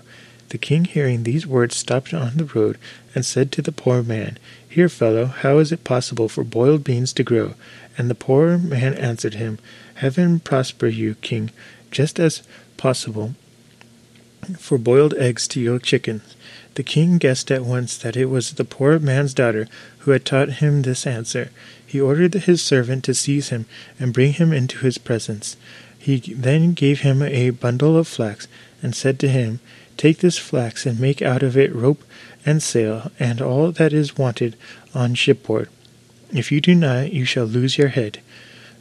The 0.49 0.59
king, 0.59 0.85
hearing 0.85 1.23
these 1.23 1.47
words, 1.47 1.77
stopped 1.77 2.13
on 2.13 2.37
the 2.37 2.45
road 2.45 2.79
and 3.15 3.25
said 3.25 3.51
to 3.53 3.63
the 3.63 3.73
poor 3.73 4.03
man, 4.03 4.39
Here, 4.73 4.89
fellow, 4.89 5.27
how 5.27 5.59
is 5.59 5.71
it 5.71 5.85
possible 5.85 6.31
for 6.31 6.43
boiled 6.43 6.83
beans 6.83 7.13
to 7.13 7.23
grow? 7.23 7.57
And 7.99 8.09
the 8.09 8.15
poor 8.15 8.57
man 8.57 8.95
answered 8.95 9.35
him, 9.35 9.59
Heaven 9.97 10.41
prosper 10.41 10.87
you, 10.87 11.15
king, 11.17 11.51
just 11.91 12.19
as 12.19 12.43
possible 12.79 13.35
for 14.57 14.79
boiled 14.79 15.13
eggs 15.19 15.47
to 15.49 15.61
yield 15.61 15.83
chickens. 15.83 16.23
The 16.77 16.83
king 16.83 17.19
guessed 17.19 17.51
at 17.51 17.67
once 17.67 17.99
that 17.99 18.17
it 18.17 18.31
was 18.31 18.53
the 18.53 18.65
poor 18.65 18.99
man's 18.99 19.35
daughter 19.35 19.69
who 19.99 20.13
had 20.13 20.25
taught 20.25 20.63
him 20.65 20.81
this 20.81 21.07
answer. 21.07 21.51
He 21.87 22.01
ordered 22.01 22.33
his 22.33 22.63
servant 22.63 23.05
to 23.05 23.13
seize 23.13 23.51
him 23.51 23.67
and 24.01 24.15
bring 24.15 24.33
him 24.33 24.55
into 24.55 24.79
his 24.79 24.97
presence. 24.97 25.59
He 25.99 26.17
then 26.17 26.73
gave 26.73 27.01
him 27.01 27.21
a 27.21 27.51
bundle 27.51 27.99
of 27.99 28.09
flax 28.09 28.49
and 28.83 28.97
said 28.97 29.19
to 29.19 29.29
him, 29.29 29.61
Take 29.99 30.19
this 30.21 30.39
flax 30.39 30.87
and 30.87 30.99
make 30.99 31.21
out 31.21 31.43
of 31.43 31.59
it 31.59 31.75
rope 31.75 32.03
and 32.45 32.63
sail 32.63 33.11
and 33.19 33.41
all 33.41 33.73
that 33.73 33.93
is 33.93 34.19
wanted 34.19 34.57
on 34.95 35.15
shipboard. 35.15 35.69
If 36.33 36.51
you 36.51 36.61
do 36.61 36.75
not, 36.75 37.13
you 37.13 37.25
shall 37.25 37.45
lose 37.45 37.79
your 37.79 37.89
head. 37.89 38.21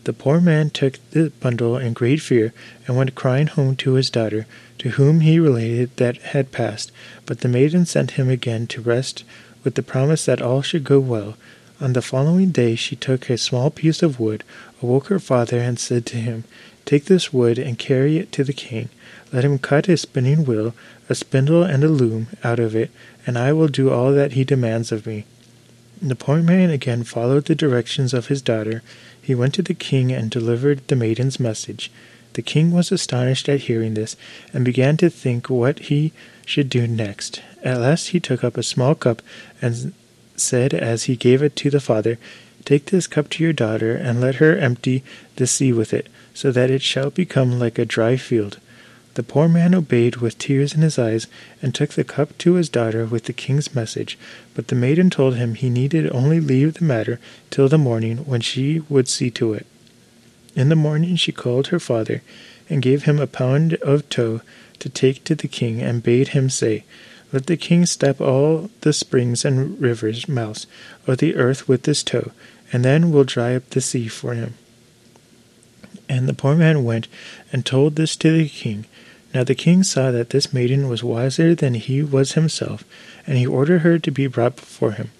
The 0.03 0.13
poor 0.13 0.41
man 0.41 0.72
took 0.72 0.98
the 1.12 1.32
bundle 1.41 1.77
in 1.77 1.94
great 1.94 2.22
fear 2.22 2.53
and 2.88 2.98
went 2.98 3.13
crying 3.13 3.48
home 3.48 3.75
to 3.77 3.94
his 3.94 4.10
daughter, 4.10 4.48
to 4.80 4.89
whom 4.91 5.20
he 5.20 5.39
related 5.39 5.96
that 5.98 6.18
had 6.18 6.51
passed. 6.51 6.91
But 7.25 7.41
the 7.41 7.48
maiden 7.48 7.86
sent 7.86 8.12
him 8.12 8.30
again 8.30 8.65
to 8.68 8.82
rest 8.82 9.24
with 9.63 9.75
the 9.75 9.84
promise 9.84 10.25
that 10.25 10.41
all 10.41 10.63
should 10.63 10.84
go 10.84 11.00
well. 11.00 11.36
On 11.80 11.94
the 11.94 12.01
following 12.01 12.50
day 12.50 12.75
she 12.75 12.96
took 12.96 13.30
a 13.30 13.38
small 13.38 13.70
piece 13.70 14.01
of 14.01 14.20
wood, 14.20 14.44
awoke 14.82 15.08
her 15.08 15.20
father, 15.20 15.60
and 15.60 15.80
said 15.80 16.06
to 16.08 16.18
him, 16.18 16.46
Take 16.86 17.06
this 17.06 17.32
wood 17.32 17.60
and 17.60 17.77
carry 17.77 18.18
it 18.18 18.32
to 18.32 18.44
the 18.44 18.53
king. 18.53 18.89
Let 19.33 19.45
him 19.45 19.59
cut 19.59 19.88
a 19.88 19.95
spinning 19.95 20.45
wheel, 20.45 20.73
a 21.07 21.15
spindle, 21.15 21.63
and 21.63 21.83
a 21.83 21.88
loom 21.88 22.27
out 22.43 22.59
of 22.59 22.75
it, 22.75 22.91
and 23.25 23.38
I 23.38 23.53
will 23.53 23.67
do 23.67 23.89
all 23.89 24.11
that 24.13 24.33
he 24.33 24.43
demands 24.43 24.91
of 24.91 25.05
me. 25.05 25.25
The 26.01 26.15
poor 26.15 26.41
man 26.41 26.69
again 26.69 27.03
followed 27.03 27.45
the 27.45 27.55
directions 27.55 28.13
of 28.13 28.27
his 28.27 28.41
daughter. 28.41 28.81
He 29.21 29.35
went 29.35 29.53
to 29.53 29.61
the 29.61 29.73
king 29.73 30.11
and 30.11 30.31
delivered 30.31 30.81
the 30.88 30.95
maiden's 30.95 31.39
message. 31.39 31.91
The 32.33 32.41
king 32.41 32.71
was 32.71 32.91
astonished 32.91 33.47
at 33.47 33.61
hearing 33.61 33.93
this, 33.93 34.15
and 34.53 34.65
began 34.65 34.97
to 34.97 35.09
think 35.09 35.50
what 35.50 35.79
he 35.79 36.11
should 36.45 36.69
do 36.69 36.88
next. 36.88 37.41
At 37.63 37.79
last 37.79 38.07
he 38.07 38.19
took 38.19 38.43
up 38.43 38.57
a 38.57 38.63
small 38.63 38.95
cup, 38.95 39.21
and 39.61 39.93
said 40.35 40.73
as 40.73 41.03
he 41.03 41.15
gave 41.15 41.43
it 41.43 41.55
to 41.57 41.69
the 41.69 41.79
father, 41.79 42.17
Take 42.65 42.85
this 42.85 43.07
cup 43.07 43.29
to 43.31 43.43
your 43.43 43.53
daughter, 43.53 43.95
and 43.95 44.19
let 44.19 44.35
her 44.35 44.57
empty 44.57 45.03
the 45.35 45.47
sea 45.47 45.71
with 45.71 45.93
it, 45.93 46.07
so 46.33 46.51
that 46.51 46.71
it 46.71 46.81
shall 46.81 47.09
become 47.09 47.59
like 47.59 47.77
a 47.79 47.85
dry 47.85 48.17
field. 48.17 48.59
The 49.15 49.24
poor 49.24 49.50
man 49.50 49.75
obeyed 49.75 50.18
with 50.18 50.38
tears 50.38 50.74
in 50.74 50.82
his 50.82 50.98
eyes, 50.98 51.27
and 51.62 51.75
took 51.75 51.91
the 51.91 52.06
cup 52.06 52.38
to 52.39 52.53
his 52.53 52.70
daughter 52.70 53.06
with 53.06 53.25
the 53.25 53.34
king's 53.34 53.75
message. 53.75 54.18
But 54.53 54.70
the 54.70 54.75
maiden 54.75 55.10
told 55.10 55.36
him 55.36 55.56
he 55.56 55.70
needed 55.70 56.10
only 56.12 56.39
leave 56.39 56.75
the 56.75 56.86
matter 56.86 57.20
till 57.50 57.68
the 57.68 57.77
morning, 57.77 58.20
when 58.20 58.39
she 58.39 58.80
would 58.88 59.10
see 59.10 59.30
to 59.32 59.53
it. 59.53 59.65
In 60.56 60.70
the 60.70 60.75
morning 60.77 61.18
she 61.18 61.34
called 61.34 61.68
her 61.68 61.80
father, 61.80 62.22
and 62.70 62.82
gave 62.82 63.03
him 63.03 63.20
a 63.20 63.27
pound 63.27 63.74
of 63.75 64.08
tow 64.08 64.41
to 64.80 64.88
take 64.88 65.25
to 65.25 65.36
the 65.36 65.50
king, 65.50 65.82
and 65.82 66.01
bade 66.01 66.30
him 66.30 66.50
say, 66.50 66.86
Let 67.34 67.48
the 67.48 67.58
king 67.58 67.86
stop 67.86 68.22
all 68.22 68.70
the 68.80 68.94
springs 68.94 69.44
and 69.44 69.80
rivers' 69.82 70.30
mouths 70.30 70.68
of 71.06 71.18
the 71.18 71.36
earth 71.36 71.68
with 71.68 71.84
this 71.84 72.01
tow, 72.01 72.32
and 72.72 72.86
then 72.86 73.12
we'll 73.12 73.25
dry 73.25 73.56
up 73.56 73.70
the 73.72 73.82
sea 73.82 74.08
for 74.08 74.36
him. 74.36 74.53
And 76.08 76.30
the 76.30 76.34
poor 76.34 76.56
man 76.56 76.86
went 76.86 77.08
and 77.51 77.65
told 77.65 77.96
this 77.96 78.15
to 78.18 78.32
the 78.32 78.48
king. 78.48 78.86
Now 79.33 79.43
the 79.43 79.55
king 79.55 79.83
saw 79.83 80.11
that 80.11 80.31
this 80.31 80.53
maiden 80.53 80.89
was 80.89 81.03
wiser 81.03 81.55
than 81.55 81.75
he 81.75 82.03
was 82.03 82.33
himself, 82.33 82.83
and 83.25 83.38
he 83.38 83.47
ordered 83.47 83.79
her 83.79 83.97
to 83.97 84.11
be 84.11 84.27
brought 84.27 84.57
before 84.57 84.91
him. 84.91 85.11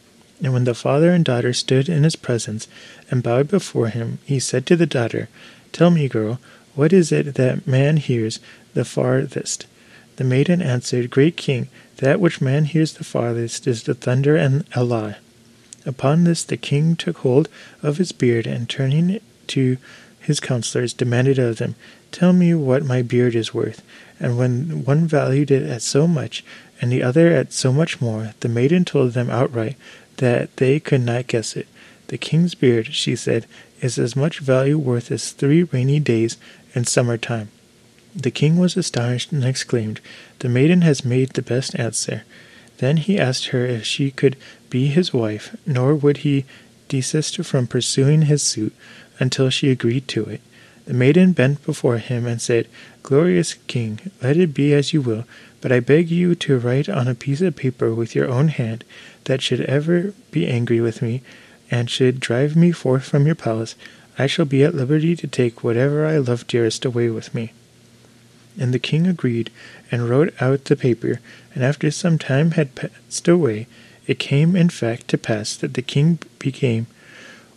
And 0.44 0.54
when 0.54 0.66
the 0.66 0.74
father 0.74 1.12
and 1.12 1.24
daughter 1.24 1.54
stood 1.54 1.88
in 1.88 2.04
his 2.04 2.16
presence 2.16 2.68
and 3.10 3.24
bowed 3.24 3.48
before 3.48 3.88
him, 3.88 4.20
he 4.26 4.40
said 4.40 4.66
to 4.66 4.76
the 4.76 4.86
daughter, 4.86 5.30
Tell 5.72 5.92
me, 5.92 6.08
girl, 6.08 6.40
what 6.76 6.92
is 6.92 7.12
it 7.12 7.36
that 7.36 7.68
man 7.68 7.98
hears 7.98 8.40
the 8.74 8.86
farthest? 8.86 9.66
The 10.18 10.24
maiden 10.24 10.62
answered, 10.62 11.10
Great 11.10 11.38
king, 11.38 11.70
that 11.98 12.20
which 12.20 12.42
man 12.42 12.66
hears 12.66 12.94
the 12.94 13.04
farthest 13.04 13.68
is 13.68 13.84
the 13.84 13.94
thunder 13.94 14.36
and 14.36 14.66
a 14.76 14.84
lie. 14.84 15.18
Upon 15.86 16.24
this 16.24 16.44
the 16.44 16.58
king 16.58 16.96
took 16.96 17.20
hold 17.20 17.50
of 17.82 17.98
his 17.98 18.12
beard, 18.12 18.46
and 18.46 18.68
turning 18.68 19.20
to 19.48 19.78
his 20.20 20.40
counselors, 20.40 20.94
demanded 20.94 21.40
of 21.40 21.58
them, 21.58 21.76
Tell 22.12 22.34
me 22.34 22.54
what 22.54 22.84
my 22.84 23.02
beard 23.02 23.36
is 23.36 23.54
worth. 23.54 23.82
And 24.20 24.38
when 24.38 24.84
one 24.84 25.08
valued 25.08 25.50
it 25.50 25.64
at 25.64 25.82
so 25.82 26.08
much, 26.08 26.44
and 26.82 26.92
the 26.92 27.04
other 27.04 27.32
at 27.32 27.54
so 27.54 27.72
much 27.72 28.02
more, 28.02 28.34
the 28.42 28.50
maiden 28.50 28.86
told 28.86 29.14
them 29.14 29.30
outright 29.30 29.78
that 30.18 30.56
they 30.58 30.80
could 30.80 31.02
not 31.02 31.28
guess 31.28 31.56
it. 31.56 31.68
The 32.08 32.18
king's 32.18 32.56
beard, 32.56 32.94
she 32.94 33.16
said, 33.16 33.46
is 33.82 33.98
as 33.98 34.16
much 34.16 34.40
value 34.40 34.78
worth 34.78 35.12
as 35.12 35.32
three 35.32 35.64
rainy 35.64 36.00
days 36.00 36.38
in 36.76 36.86
summer 36.86 37.18
time. 37.18 37.50
The 38.16 38.32
king 38.32 38.58
was 38.58 38.76
astonished 38.76 39.32
and 39.32 39.46
exclaimed, 39.46 40.02
The 40.40 40.50
maiden 40.50 40.82
has 40.82 41.06
made 41.06 41.30
the 41.32 41.42
best 41.42 41.80
answer. 41.80 42.24
Then 42.80 42.98
he 42.98 43.18
asked 43.20 43.48
her 43.48 43.66
if 43.66 43.86
she 43.86 44.12
could 44.12 44.36
be 44.70 44.88
his 44.88 45.14
wife, 45.14 45.56
nor 45.66 45.96
would 45.96 46.18
he 46.18 46.46
desist 46.90 47.42
from 47.46 47.68
pursuing 47.68 48.24
his 48.24 48.44
suit 48.44 48.76
until 49.20 49.50
she 49.50 49.70
agreed 49.70 50.08
to 50.10 50.26
it. 50.26 50.42
The 50.86 50.94
maiden 50.94 51.34
bent 51.34 51.64
before 51.64 52.00
him 52.00 52.26
and 52.26 52.42
said, 52.42 52.68
Glorious 53.04 53.56
king, 53.68 54.00
let 54.22 54.38
it 54.38 54.54
be 54.54 54.74
as 54.74 54.94
you 54.94 55.02
will, 55.02 55.26
but 55.62 55.72
I 55.72 55.80
beg 55.80 56.10
you 56.10 56.34
to 56.36 56.58
write 56.58 56.90
on 56.90 57.08
a 57.08 57.16
piece 57.16 57.42
of 57.42 57.56
paper 57.56 57.94
with 57.94 58.16
your 58.16 58.28
own 58.28 58.48
hand 58.48 58.84
that 59.26 59.42
should 59.42 59.62
ever 59.62 60.14
be 60.32 60.48
angry 60.48 60.82
with 60.82 61.02
me, 61.02 61.22
and 61.70 61.90
should 61.90 62.20
drive 62.20 62.56
me 62.56 62.72
forth 62.72 63.04
from 63.04 63.26
your 63.26 63.36
palace, 63.36 63.76
I 64.18 64.28
shall 64.28 64.46
be 64.46 64.64
at 64.64 64.76
liberty 64.76 65.16
to 65.16 65.28
take 65.28 65.64
whatever 65.64 66.06
I 66.06 66.18
love 66.18 66.48
dearest 66.48 66.84
away 66.84 67.10
with 67.10 67.34
me. 67.34 67.54
And 68.60 68.74
the 68.74 68.80
king 68.80 69.08
agreed, 69.08 69.52
and 69.92 70.10
wrote 70.10 70.34
out 70.42 70.66
the 70.66 70.76
paper, 70.76 71.22
and 71.54 71.64
after 71.64 71.92
some 71.92 72.18
time 72.18 72.52
had 72.52 72.76
passed 72.76 73.28
away, 73.28 73.68
it 74.08 74.20
came 74.20 74.56
in 74.56 74.70
fact 74.70 75.08
to 75.10 75.18
pass 75.18 75.56
that 75.56 75.76
the 75.76 75.82
king 75.82 76.20
became 76.40 76.88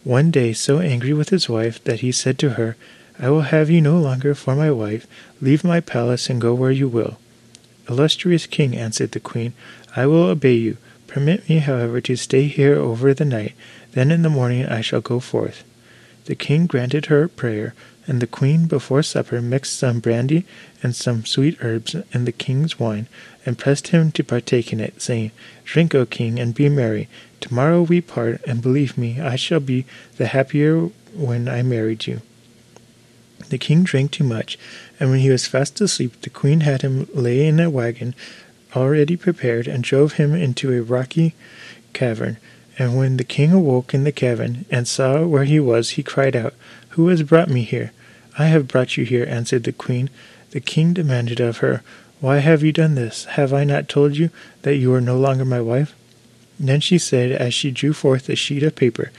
one 0.04 0.30
day 0.30 0.52
so 0.52 0.78
angry 0.78 1.12
with 1.12 1.30
his 1.30 1.48
wife 1.48 1.82
that 1.84 2.00
he 2.00 2.12
said 2.12 2.38
to 2.38 2.50
her, 2.50 2.76
I 3.18 3.30
will 3.30 3.42
have 3.42 3.70
you 3.70 3.80
no 3.80 3.98
longer 3.98 4.34
for 4.34 4.56
my 4.56 4.70
wife. 4.70 5.06
Leave 5.40 5.62
my 5.62 5.80
palace 5.80 6.28
and 6.28 6.40
go 6.40 6.52
where 6.52 6.72
you 6.72 6.88
will. 6.88 7.18
Illustrious 7.88 8.46
king, 8.46 8.76
answered 8.76 9.12
the 9.12 9.20
queen, 9.20 9.52
I 9.94 10.06
will 10.06 10.24
obey 10.24 10.54
you. 10.54 10.78
Permit 11.06 11.48
me, 11.48 11.58
however, 11.58 12.00
to 12.00 12.16
stay 12.16 12.48
here 12.48 12.74
over 12.76 13.14
the 13.14 13.24
night. 13.24 13.52
Then 13.92 14.10
in 14.10 14.22
the 14.22 14.30
morning 14.30 14.66
I 14.66 14.80
shall 14.80 15.00
go 15.00 15.20
forth. 15.20 15.62
The 16.24 16.34
king 16.34 16.66
granted 16.66 17.06
her 17.06 17.28
prayer, 17.28 17.74
and 18.06 18.20
the 18.20 18.26
queen 18.26 18.66
before 18.66 19.02
supper 19.02 19.40
mixed 19.40 19.78
some 19.78 20.00
brandy 20.00 20.44
and 20.82 20.96
some 20.96 21.24
sweet 21.24 21.56
herbs 21.62 21.94
in 22.12 22.24
the 22.24 22.32
king's 22.32 22.80
wine, 22.80 23.06
and 23.46 23.58
pressed 23.58 23.88
him 23.88 24.10
to 24.12 24.24
partake 24.24 24.72
in 24.72 24.80
it, 24.80 25.00
saying, 25.00 25.30
Drink, 25.64 25.94
O 25.94 26.04
king, 26.04 26.40
and 26.40 26.54
be 26.54 26.68
merry. 26.68 27.08
Tomorrow 27.40 27.82
we 27.82 28.00
part, 28.00 28.42
and 28.46 28.60
believe 28.60 28.98
me, 28.98 29.20
I 29.20 29.36
shall 29.36 29.60
be 29.60 29.84
the 30.16 30.26
happier 30.26 30.88
when 31.14 31.48
I 31.48 31.62
married 31.62 32.06
you. 32.06 32.22
The 33.48 33.58
king 33.58 33.84
drank 33.84 34.10
too 34.10 34.24
much, 34.24 34.58
and 34.98 35.10
when 35.10 35.20
he 35.20 35.30
was 35.30 35.46
fast 35.46 35.80
asleep, 35.80 36.20
the 36.22 36.30
queen 36.30 36.60
had 36.60 36.82
him 36.82 37.08
lay 37.12 37.46
in 37.46 37.60
a 37.60 37.70
wagon 37.70 38.14
already 38.74 39.16
prepared, 39.16 39.68
and 39.68 39.84
drove 39.84 40.14
him 40.14 40.34
into 40.34 40.72
a 40.72 40.82
rocky 40.82 41.34
cavern. 41.92 42.36
And 42.78 42.96
when 42.96 43.16
the 43.16 43.24
king 43.24 43.52
awoke 43.52 43.94
in 43.94 44.04
the 44.04 44.12
cavern, 44.12 44.64
and 44.70 44.88
saw 44.88 45.24
where 45.24 45.44
he 45.44 45.60
was, 45.60 45.90
he 45.90 46.02
cried 46.02 46.34
out, 46.34 46.54
Who 46.90 47.08
has 47.08 47.22
brought 47.22 47.48
me 47.48 47.62
here? 47.62 47.92
I 48.36 48.46
have 48.46 48.68
brought 48.68 48.96
you 48.96 49.04
here, 49.04 49.24
answered 49.28 49.64
the 49.64 49.72
queen. 49.72 50.10
The 50.50 50.60
king 50.60 50.92
demanded 50.92 51.40
of 51.40 51.58
her, 51.58 51.82
Why 52.20 52.38
have 52.38 52.62
you 52.62 52.72
done 52.72 52.94
this? 52.94 53.24
Have 53.24 53.52
I 53.52 53.64
not 53.64 53.88
told 53.88 54.16
you 54.16 54.30
that 54.62 54.76
you 54.76 54.92
are 54.94 55.00
no 55.00 55.16
longer 55.16 55.44
my 55.44 55.60
wife? 55.60 55.94
Then 56.58 56.80
she 56.80 56.98
said, 56.98 57.32
as 57.32 57.54
she 57.54 57.70
drew 57.70 57.92
forth 57.92 58.28
a 58.28 58.36
sheet 58.36 58.62
of 58.62 58.76
paper, 58.76 59.10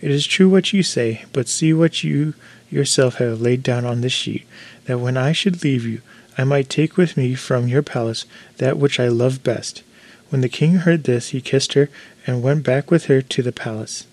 It 0.00 0.10
is 0.10 0.26
true 0.26 0.48
what 0.48 0.72
you 0.72 0.82
say, 0.82 1.24
but 1.32 1.48
see 1.48 1.72
what 1.72 2.02
you 2.02 2.34
yourself 2.72 3.16
have 3.16 3.40
laid 3.40 3.62
down 3.62 3.84
on 3.84 4.00
this 4.00 4.12
sheet, 4.12 4.46
that 4.86 4.98
when 4.98 5.16
I 5.16 5.32
should 5.32 5.62
leave 5.62 5.84
you, 5.84 6.00
I 6.38 6.44
might 6.44 6.70
take 6.70 6.96
with 6.96 7.16
me 7.16 7.34
from 7.34 7.68
your 7.68 7.82
palace 7.82 8.24
that 8.56 8.78
which 8.78 8.98
I 8.98 9.08
love 9.08 9.42
best. 9.42 9.82
When 10.30 10.40
the 10.40 10.48
king 10.48 10.76
heard 10.76 11.04
this, 11.04 11.28
he 11.28 11.40
kissed 11.40 11.74
her 11.74 11.90
and 12.26 12.42
went 12.42 12.64
back 12.64 12.90
with 12.90 13.06
her 13.06 13.20
to 13.20 13.42
the 13.42 13.52
palace. 13.52 14.06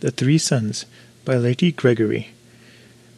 The 0.00 0.10
Three 0.10 0.38
Sons 0.38 0.86
by 1.24 1.36
Lady 1.36 1.70
Gregory. 1.72 2.30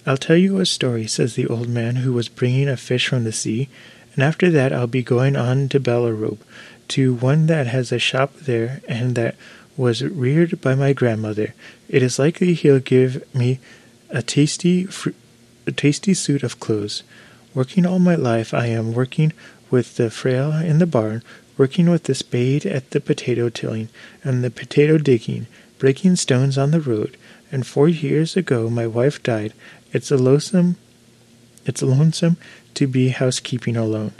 I'll 0.07 0.17
tell 0.17 0.37
you 0.37 0.59
a 0.59 0.67
story, 0.67 1.07
says 1.07 1.35
the 1.35 1.47
old 1.47 1.69
man 1.69 1.97
who 1.97 2.13
was 2.13 2.29
bringing 2.29 2.69
a 2.69 2.77
fish 2.77 3.09
from 3.09 3.25
the 3.25 3.33
sea, 3.33 3.69
and 4.15 4.23
after 4.23 4.51
that 4.51 4.73
I'll 4.73 4.87
be 4.87 5.03
going 5.03 5.37
on 5.37 5.69
to 5.71 5.81
Ballinrobe, 5.81 6.41
to 6.89 7.15
one 7.15 7.47
that 7.47 7.67
has 7.69 7.91
a 7.91 7.99
shop 7.99 8.35
there 8.35 8.83
and 8.87 9.15
that 9.15 9.37
was 9.77 10.03
reared 10.03 10.61
by 10.61 10.75
my 10.75 10.93
grandmother. 10.93 11.55
It 11.89 12.03
is 12.03 12.19
likely 12.19 12.55
he'll 12.55 12.81
give 12.81 13.23
me 13.35 13.59
a 14.11 14.23
tasty, 14.23 14.85
fr- 14.85 15.11
a 15.67 15.73
tasty 15.73 16.15
suit 16.15 16.43
of 16.43 16.61
clothes. 16.61 17.03
Working 17.55 17.87
all 17.87 17.99
my 17.99 18.15
life, 18.15 18.53
I 18.53 18.67
am 18.67 18.95
working 18.95 19.33
with 19.71 19.97
the 19.97 20.11
frail 20.11 20.53
in 20.53 20.79
the 20.79 20.87
barn, 20.87 21.23
working 21.57 21.91
with 21.91 22.05
the 22.05 22.15
spade 22.15 22.67
at 22.67 22.91
the 22.91 23.01
potato 23.01 23.49
tilling 23.49 23.89
and 24.23 24.43
the 24.43 24.51
potato 24.51 24.99
digging, 24.99 25.47
breaking 25.79 26.17
stones 26.17 26.59
on 26.59 26.71
the 26.71 26.81
road. 26.81 27.17
And 27.51 27.67
four 27.67 27.89
years 27.89 28.37
ago, 28.37 28.69
my 28.69 28.87
wife 28.87 29.23
died. 29.23 29.53
It's 29.93 30.11
a 30.11 30.17
lonesome, 30.17 30.77
it's 31.65 31.83
lonesome 31.83 32.37
to 32.75 32.87
be 32.87 33.09
housekeeping 33.11 33.77
alone. 33.77 34.13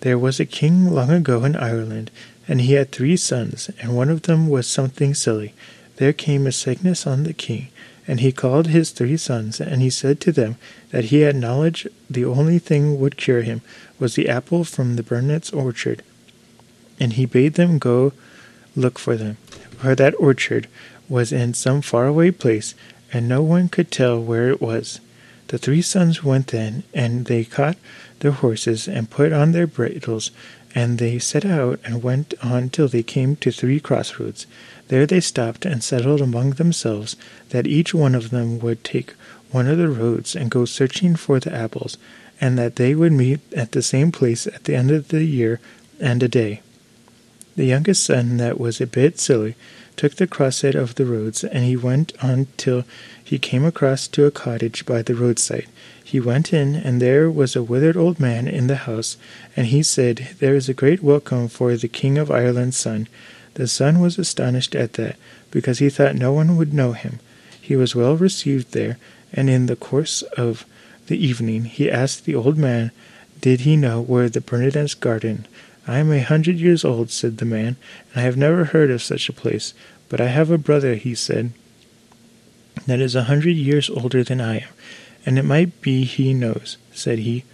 There 0.00 0.18
was 0.18 0.38
a 0.38 0.44
king 0.44 0.90
long 0.90 1.10
ago 1.10 1.44
in 1.44 1.56
Ireland, 1.56 2.10
and 2.46 2.60
he 2.60 2.74
had 2.74 2.90
three 2.90 3.16
sons, 3.16 3.70
and 3.80 3.96
one 3.96 4.10
of 4.10 4.22
them 4.22 4.48
was 4.48 4.66
something 4.66 5.14
silly. 5.14 5.54
There 5.96 6.12
came 6.12 6.46
a 6.46 6.52
sickness 6.52 7.06
on 7.06 7.22
the 7.22 7.32
king, 7.32 7.68
and 8.06 8.20
he 8.20 8.32
called 8.32 8.66
his 8.66 8.90
three 8.90 9.16
sons, 9.16 9.60
and 9.60 9.80
he 9.80 9.90
said 9.90 10.20
to 10.20 10.32
them 10.32 10.56
that 10.90 11.06
he 11.06 11.20
had 11.20 11.36
knowledge 11.36 11.86
the 12.10 12.24
only 12.24 12.58
thing 12.58 13.00
would 13.00 13.16
cure 13.16 13.42
him 13.42 13.62
was 13.98 14.14
the 14.14 14.28
apple 14.28 14.64
from 14.64 14.96
the 14.96 15.02
Burnet's 15.02 15.52
orchard. 15.52 16.02
And 17.00 17.14
he 17.14 17.26
bade 17.26 17.54
them 17.54 17.78
go 17.78 18.12
look 18.76 18.98
for 18.98 19.16
them, 19.16 19.36
for 19.78 19.94
that 19.94 20.14
orchard 20.18 20.68
was 21.08 21.32
in 21.32 21.54
some 21.54 21.80
far 21.80 22.06
away 22.06 22.30
place, 22.30 22.74
and 23.12 23.28
no 23.28 23.42
one 23.42 23.68
could 23.68 23.90
tell 23.90 24.20
where 24.20 24.50
it 24.50 24.60
was. 24.60 25.00
The 25.48 25.58
three 25.58 25.82
sons 25.82 26.24
went 26.24 26.48
then, 26.48 26.82
and 26.92 27.26
they 27.26 27.44
caught 27.44 27.76
their 28.20 28.32
horses 28.32 28.88
and 28.88 29.10
put 29.10 29.32
on 29.32 29.52
their 29.52 29.66
bridles, 29.66 30.30
and 30.74 30.98
they 30.98 31.18
set 31.18 31.44
out 31.44 31.78
and 31.84 32.02
went 32.02 32.34
on 32.42 32.68
till 32.68 32.88
they 32.88 33.02
came 33.02 33.36
to 33.36 33.52
three 33.52 33.78
crossroads. 33.78 34.46
There 34.88 35.06
they 35.06 35.20
stopped 35.20 35.64
and 35.64 35.82
settled 35.82 36.20
among 36.20 36.50
themselves 36.50 37.16
that 37.50 37.66
each 37.66 37.94
one 37.94 38.14
of 38.14 38.30
them 38.30 38.58
would 38.58 38.82
take 38.82 39.14
one 39.50 39.68
of 39.68 39.78
the 39.78 39.88
roads 39.88 40.34
and 40.34 40.50
go 40.50 40.64
searching 40.64 41.14
for 41.14 41.38
the 41.38 41.54
apples, 41.54 41.96
and 42.40 42.58
that 42.58 42.76
they 42.76 42.94
would 42.94 43.12
meet 43.12 43.40
at 43.52 43.72
the 43.72 43.82
same 43.82 44.10
place 44.10 44.46
at 44.48 44.64
the 44.64 44.74
end 44.74 44.90
of 44.90 45.08
the 45.08 45.24
year 45.24 45.60
and 46.00 46.22
a 46.22 46.28
day. 46.28 46.60
The 47.54 47.64
youngest 47.64 48.02
son, 48.02 48.38
that 48.38 48.58
was 48.58 48.80
a 48.80 48.86
bit 48.86 49.20
silly, 49.20 49.54
took 49.96 50.16
the 50.16 50.26
crosshead 50.26 50.74
of 50.74 50.96
the 50.96 51.06
roads, 51.06 51.44
and 51.44 51.64
he 51.64 51.76
went 51.76 52.12
on 52.20 52.48
till 52.56 52.84
he 53.22 53.38
came 53.38 53.64
across 53.64 54.08
to 54.08 54.26
a 54.26 54.32
cottage 54.32 54.84
by 54.84 55.02
the 55.02 55.14
roadside. 55.14 55.68
He 56.14 56.20
went 56.20 56.52
in, 56.52 56.76
and 56.76 57.02
there 57.02 57.28
was 57.28 57.56
a 57.56 57.62
withered 57.64 57.96
old 57.96 58.20
man 58.20 58.46
in 58.46 58.68
the 58.68 58.86
house, 58.86 59.16
and 59.56 59.66
he 59.66 59.82
said, 59.82 60.28
There 60.38 60.54
is 60.54 60.68
a 60.68 60.72
great 60.72 61.02
welcome 61.02 61.48
for 61.48 61.74
the 61.74 61.88
King 61.88 62.18
of 62.18 62.30
Ireland's 62.30 62.76
son. 62.76 63.08
The 63.54 63.66
son 63.66 63.98
was 63.98 64.16
astonished 64.16 64.76
at 64.76 64.92
that, 64.92 65.16
because 65.50 65.80
he 65.80 65.90
thought 65.90 66.14
no 66.14 66.32
one 66.32 66.56
would 66.56 66.72
know 66.72 66.92
him. 66.92 67.18
He 67.60 67.74
was 67.74 67.96
well 67.96 68.16
received 68.16 68.70
there, 68.70 68.96
and 69.32 69.50
in 69.50 69.66
the 69.66 69.74
course 69.74 70.22
of 70.38 70.64
the 71.08 71.18
evening 71.18 71.64
he 71.64 71.90
asked 71.90 72.26
the 72.26 72.36
old 72.36 72.58
man, 72.58 72.92
Did 73.40 73.62
he 73.62 73.76
know 73.76 74.00
where 74.00 74.28
the 74.28 74.40
Bernardin's 74.40 74.94
garden? 74.94 75.48
I 75.84 75.98
am 75.98 76.12
a 76.12 76.20
hundred 76.20 76.58
years 76.58 76.84
old, 76.84 77.10
said 77.10 77.38
the 77.38 77.44
man, 77.44 77.74
and 78.12 78.20
I 78.20 78.20
have 78.20 78.36
never 78.36 78.66
heard 78.66 78.92
of 78.92 79.02
such 79.02 79.28
a 79.28 79.32
place. 79.32 79.74
But 80.08 80.20
I 80.20 80.28
have 80.28 80.52
a 80.52 80.58
brother, 80.58 80.94
he 80.94 81.16
said, 81.16 81.50
that 82.86 83.00
is 83.00 83.14
a 83.14 83.24
hundred 83.24 83.56
years 83.56 83.88
older 83.88 84.22
than 84.22 84.40
I 84.40 84.58
am, 84.58 84.68
and 85.26 85.38
it 85.38 85.44
might 85.44 85.80
be 85.80 86.04
he 86.04 86.34
knows, 86.34 86.76
said 86.92 87.20
he. 87.20 87.44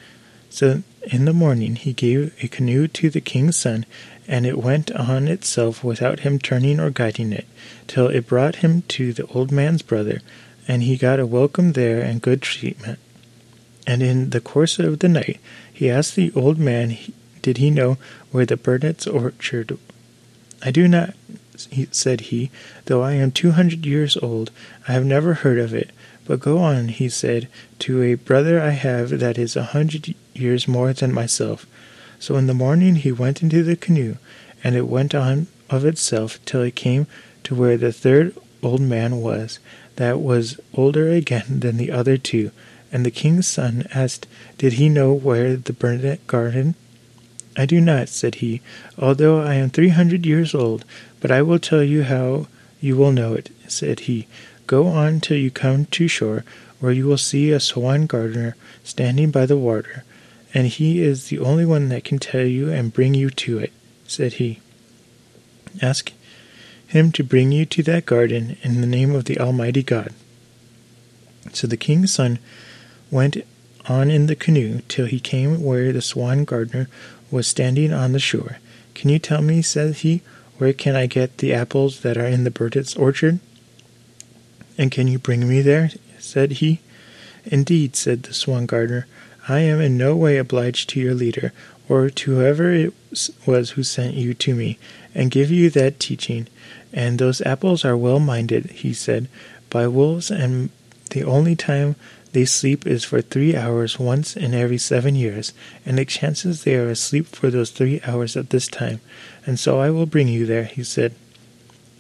So 0.49 0.83
in 1.03 1.25
the 1.25 1.33
morning 1.33 1.77
he 1.77 1.93
gave 1.93 2.35
a 2.43 2.49
canoe 2.49 2.89
to 2.89 3.11
the 3.11 3.21
king's 3.21 3.57
son, 3.57 3.87
and 4.27 4.47
it 4.47 4.59
went 4.59 4.91
on 4.93 5.29
itself 5.29 5.83
without 5.83 6.21
him 6.21 6.39
turning 6.39 6.81
or 6.81 6.91
guiding 6.91 7.33
it, 7.33 7.47
till 7.87 8.09
it 8.09 8.27
brought 8.27 8.57
him 8.57 8.83
to 8.89 9.13
the 9.13 9.27
old 9.27 9.51
man's 9.51 9.83
brother, 9.83 10.21
and 10.69 10.83
he 10.83 10.97
got 10.97 11.21
a 11.21 11.27
welcome 11.27 11.73
there 11.73 12.01
and 12.01 12.23
good 12.23 12.43
treatment. 12.43 12.99
And 13.87 14.03
in 14.03 14.31
the 14.31 14.41
course 14.41 14.79
of 14.79 14.99
the 14.99 15.09
night 15.09 15.41
he 15.73 15.91
asked 15.91 16.15
the 16.15 16.33
old 16.35 16.59
man 16.59 16.97
did 17.43 17.57
he 17.57 17.71
know 17.71 17.97
where 18.31 18.47
the 18.47 18.57
Burnet's 18.57 19.07
orchard 19.07 19.79
I 20.63 20.71
do 20.71 20.87
not, 20.87 21.15
said 21.91 22.21
he, 22.23 22.51
though 22.85 23.03
I 23.03 23.15
am 23.15 23.33
two 23.33 23.53
hundred 23.53 23.87
years 23.87 24.17
old, 24.19 24.51
I 24.87 24.93
have 24.93 25.07
never 25.07 25.35
heard 25.35 25.59
of 25.59 25.73
it. 25.73 25.91
But 26.27 26.41
go 26.41 26.59
on, 26.59 26.89
he 26.89 27.09
said, 27.09 27.49
to 27.81 28.03
a 28.03 28.15
brother 28.15 28.61
I 28.61 28.71
have 28.71 29.19
that 29.19 29.39
is 29.39 29.57
a 29.57 29.65
hundred 29.65 30.15
years 30.35 30.69
more 30.69 30.93
than 30.93 31.13
myself. 31.13 31.67
So 32.19 32.37
in 32.37 32.47
the 32.47 32.55
morning 32.55 32.97
he 32.97 33.13
went 33.13 33.43
into 33.43 33.63
the 33.63 33.77
canoe, 33.77 34.17
and 34.63 34.77
it 34.77 34.87
went 34.87 35.15
on 35.15 35.47
of 35.71 35.85
itself 35.85 36.39
till 36.45 36.63
it 36.63 36.77
came 36.77 37.07
to 37.45 37.55
where 37.55 37.77
the 37.77 37.93
third 37.93 38.35
old 38.63 38.81
man 38.81 39.21
was, 39.21 39.59
that 39.97 40.21
was 40.21 40.61
older 40.75 41.11
again 41.11 41.61
than 41.61 41.77
the 41.77 41.91
other 41.91 42.17
two. 42.17 42.51
And 42.93 43.07
the 43.07 43.11
king's 43.11 43.47
son 43.47 43.87
asked, 43.95 44.27
Did 44.59 44.75
he 44.75 44.89
know 44.89 45.13
where 45.13 45.57
the 45.57 45.73
Burnet 45.73 46.27
garden? 46.27 46.75
I 47.57 47.67
do 47.67 47.81
not, 47.81 48.09
said 48.09 48.37
he, 48.37 48.61
although 48.99 49.41
I 49.41 49.55
am 49.55 49.71
three 49.71 49.91
hundred 49.91 50.25
years 50.25 50.55
old, 50.55 50.85
but 51.21 51.31
I 51.31 51.43
will 51.43 51.59
tell 51.59 51.83
you 51.83 52.05
how 52.05 52.47
you 52.81 52.97
will 52.97 53.13
know 53.13 53.35
it, 53.35 53.51
said 53.69 54.01
he. 54.01 54.27
Go 54.71 54.87
on 54.87 55.19
till 55.19 55.37
you 55.37 55.51
come 55.51 55.87
to 55.87 56.07
shore, 56.07 56.45
where 56.79 56.93
you 56.93 57.05
will 57.05 57.19
see 57.19 57.51
a 57.51 57.59
swan 57.59 58.07
gardener 58.07 58.55
standing 58.85 59.33
by 59.33 59.45
the 59.45 59.57
water, 59.57 60.05
and 60.55 60.69
he 60.69 61.03
is 61.03 61.27
the 61.27 61.41
only 61.41 61.67
one 61.67 61.89
that 61.89 62.05
can 62.05 62.21
tell 62.21 62.45
you 62.45 62.71
and 62.71 62.93
bring 62.93 63.13
you 63.13 63.31
to 63.31 63.59
it, 63.59 63.73
said 64.07 64.35
he. 64.35 64.61
Ask 65.83 66.13
him 66.87 67.11
to 67.11 67.25
bring 67.25 67.51
you 67.51 67.67
to 67.67 67.83
that 67.83 68.07
garden 68.07 68.59
in 68.63 68.81
the 68.81 68.87
name 68.87 69.13
of 69.13 69.25
the 69.25 69.41
Almighty 69.41 69.83
God. 69.83 70.15
So 71.53 71.67
the 71.67 71.77
king's 71.77 72.15
son 72.15 72.39
went 73.11 73.39
on 73.89 74.09
in 74.09 74.27
the 74.27 74.37
canoe 74.37 74.83
till 74.87 75.07
he 75.07 75.19
came 75.19 75.65
where 75.65 75.93
the 75.93 76.01
swan 76.01 76.45
gardener 76.45 76.89
was 77.29 77.49
standing 77.49 77.93
on 77.93 78.13
the 78.13 78.21
shore. 78.21 78.59
Can 78.95 79.11
you 79.11 79.19
tell 79.19 79.43
me, 79.43 79.63
said 79.63 79.97
he, 79.97 80.23
where 80.59 80.73
can 80.73 80.95
I 80.95 81.07
get 81.07 81.39
the 81.39 81.53
apples 81.53 82.03
that 82.03 82.17
are 82.17 82.29
in 82.29 82.45
the 82.45 82.53
Burdett's 82.53 82.95
orchard? 82.95 83.41
And 84.81 84.91
can 84.91 85.09
you 85.09 85.19
bring 85.19 85.47
me 85.47 85.61
there? 85.61 85.91
said 86.19 86.53
he. 86.53 86.81
Indeed, 87.45 87.97
said 87.97 88.23
the 88.23 88.33
swan 88.33 88.65
gardener, 88.65 89.07
I 89.47 89.59
am 89.59 89.79
in 89.79 89.99
no 89.99 90.17
way 90.17 90.39
obliged 90.39 90.89
to 90.89 91.01
your 91.01 91.13
leader, 91.13 91.53
or 91.87 92.09
to 92.09 92.37
whoever 92.37 92.73
it 92.73 92.95
was 93.45 93.73
who 93.73 93.83
sent 93.83 94.15
you 94.15 94.33
to 94.33 94.55
me, 94.55 94.79
and 95.15 95.31
give 95.31 95.51
you 95.51 95.69
that 95.69 96.01
teaching. 96.01 96.49
And 96.95 97.19
those 97.19 97.43
apples 97.43 97.85
are 97.85 97.95
well 97.95 98.21
minded, 98.21 98.71
he 98.71 98.95
said, 98.95 99.29
by 99.69 99.87
wolves, 99.87 100.31
and 100.31 100.71
the 101.11 101.25
only 101.25 101.57
time 101.57 101.95
they 102.33 102.47
sleep 102.47 102.87
is 102.87 103.05
for 103.05 103.21
three 103.21 103.55
hours 103.55 103.99
once 103.99 104.35
in 104.35 104.55
every 104.55 104.79
seven 104.79 105.15
years, 105.15 105.53
and 105.85 106.01
it 106.01 106.09
chances 106.09 106.65
they 106.65 106.77
are 106.77 106.89
asleep 106.89 107.27
for 107.27 107.51
those 107.51 107.71
three 107.71 108.01
hours 108.07 108.35
at 108.35 108.49
this 108.49 108.67
time. 108.67 109.03
And 109.45 109.61
so 109.61 109.79
I 109.79 109.91
will 109.91 110.07
bring 110.07 110.29
you 110.29 110.47
there, 110.47 110.65
he 110.65 110.85
said. 110.85 111.15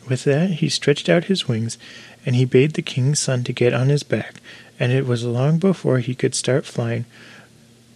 With 0.09 0.25
that 0.25 0.51
he 0.55 0.69
stretched 0.69 1.09
out 1.09 1.25
his 1.25 1.47
wings, 1.47 1.79
and 2.25 2.37
he 2.37 2.45
bade 2.45 2.75
the 2.75 2.83
king's 2.83 3.21
son 3.21 3.45
to 3.45 3.53
get 3.53 3.75
on 3.75 3.89
his 3.89 4.03
back, 4.03 4.41
and 4.79 4.93
it 4.93 5.07
was 5.07 5.25
long 5.25 5.59
before 5.59 5.99
he 5.99 6.15
could 6.15 6.35
start 6.35 6.67
flying. 6.67 7.05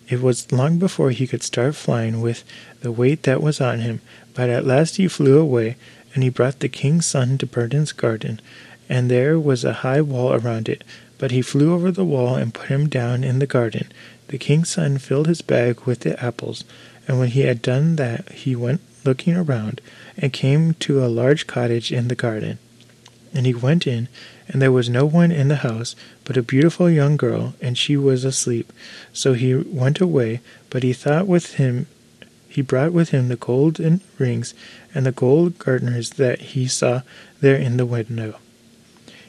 It 0.08 0.20
was 0.20 0.52
long 0.52 0.78
before 0.78 1.10
he 1.10 1.26
could 1.26 1.42
start 1.42 1.74
flying 1.74 2.20
with 2.20 2.44
the 2.80 2.92
weight 2.92 3.22
that 3.22 3.42
was 3.42 3.60
on 3.60 3.80
him, 3.80 4.00
but 4.34 4.50
at 4.50 4.66
last 4.66 4.96
he 4.96 5.08
flew 5.08 5.38
away, 5.38 5.76
and 6.14 6.22
he 6.22 6.28
brought 6.28 6.60
the 6.60 6.68
king's 6.68 7.06
son 7.06 7.38
to 7.38 7.46
Burden's 7.46 7.92
garden, 7.92 8.40
and 8.88 9.10
there 9.10 9.38
was 9.38 9.64
a 9.64 9.80
high 9.84 10.00
wall 10.00 10.32
around 10.32 10.68
it, 10.68 10.84
but 11.18 11.30
he 11.30 11.40
flew 11.40 11.72
over 11.72 11.90
the 11.90 12.04
wall 12.04 12.36
and 12.36 12.52
put 12.52 12.68
him 12.68 12.88
down 12.88 13.24
in 13.24 13.38
the 13.38 13.46
garden. 13.46 13.90
The 14.28 14.38
king's 14.38 14.70
son 14.70 14.98
filled 14.98 15.26
his 15.26 15.42
bag 15.42 15.80
with 15.86 16.00
the 16.00 16.22
apples, 16.22 16.64
and 17.08 17.18
when 17.18 17.28
he 17.28 17.40
had 17.42 17.62
done 17.62 17.96
that 17.96 18.30
he 18.32 18.54
went 18.54 18.80
looking 19.04 19.36
around, 19.36 19.80
and 20.16 20.32
came 20.32 20.74
to 20.74 21.04
a 21.04 21.08
large 21.08 21.46
cottage 21.46 21.92
in 21.92 22.08
the 22.08 22.14
garden. 22.14 22.58
And 23.34 23.46
he 23.46 23.54
went 23.54 23.86
in, 23.86 24.08
and 24.48 24.62
there 24.62 24.72
was 24.72 24.88
no 24.88 25.04
one 25.04 25.32
in 25.32 25.48
the 25.48 25.56
house 25.56 25.96
but 26.24 26.36
a 26.36 26.42
beautiful 26.42 26.88
young 26.88 27.16
girl, 27.16 27.54
and 27.60 27.76
she 27.76 27.96
was 27.96 28.24
asleep. 28.24 28.72
So 29.12 29.34
he 29.34 29.54
went 29.54 30.00
away, 30.00 30.40
but 30.70 30.82
he 30.82 30.92
thought 30.92 31.26
with 31.26 31.54
him 31.54 31.86
he 32.48 32.62
brought 32.62 32.92
with 32.92 33.08
him 33.08 33.26
the 33.26 33.36
golden 33.36 34.00
rings 34.16 34.54
and 34.94 35.04
the 35.04 35.10
gold 35.10 35.58
garters 35.58 36.10
that 36.10 36.40
he 36.54 36.68
saw 36.68 37.02
there 37.40 37.56
in 37.56 37.76
the 37.76 37.84
window. 37.84 38.38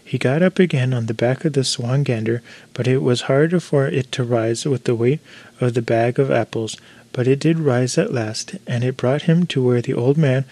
He 0.04 0.20
got 0.20 0.44
up 0.44 0.60
again 0.60 0.94
on 0.94 1.08
the 1.08 1.15
back 1.15 1.44
of 1.44 1.54
the 1.54 1.63
swan 1.63 2.04
gander, 2.04 2.44
but 2.76 2.88
it 2.88 3.00
was 3.00 3.22
hard 3.22 3.63
for 3.63 3.88
it 3.88 4.12
to 4.12 4.24
rise 4.24 4.63
with 4.65 4.84
the 4.84 4.94
weight 4.94 5.22
of 5.60 5.74
the 5.74 5.82
bag 5.82 6.20
of 6.20 6.30
apples. 6.30 6.78
But 7.12 7.28
it 7.28 7.39
did 7.39 7.58
rise 7.58 7.98
at 7.98 8.13
last, 8.13 8.54
and 8.68 8.84
it 8.84 8.98
brought 8.98 9.24
him 9.24 9.48
to 9.48 9.63
where 9.63 9.82
the 9.82 9.96
old 9.96 10.18
man 10.18 10.46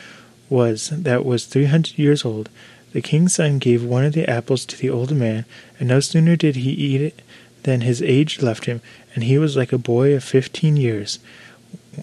was, 0.49 0.89
that 0.89 1.23
was 1.23 1.45
three 1.45 1.65
hundred 1.65 1.99
years 1.99 2.25
old. 2.25 2.49
The 2.93 3.01
king's 3.01 3.35
son 3.35 3.59
gave 3.59 3.83
one 3.83 4.05
of 4.05 4.13
the 4.13 4.29
apples 4.29 4.65
to 4.65 4.77
the 4.77 4.89
old 4.89 5.11
man, 5.11 5.45
and 5.79 5.89
no 5.89 5.99
sooner 5.99 6.35
did 6.35 6.55
he 6.57 6.71
eat 6.71 7.01
it 7.01 7.21
than 7.63 7.81
his 7.81 8.01
age 8.01 8.41
left 8.41 8.65
him, 8.65 8.81
and 9.13 9.23
he 9.23 9.37
was 9.37 9.57
like 9.57 9.73
a 9.73 9.77
boy 9.77 10.13
of 10.13 10.23
fifteen 10.23 10.77
years. 10.77 11.19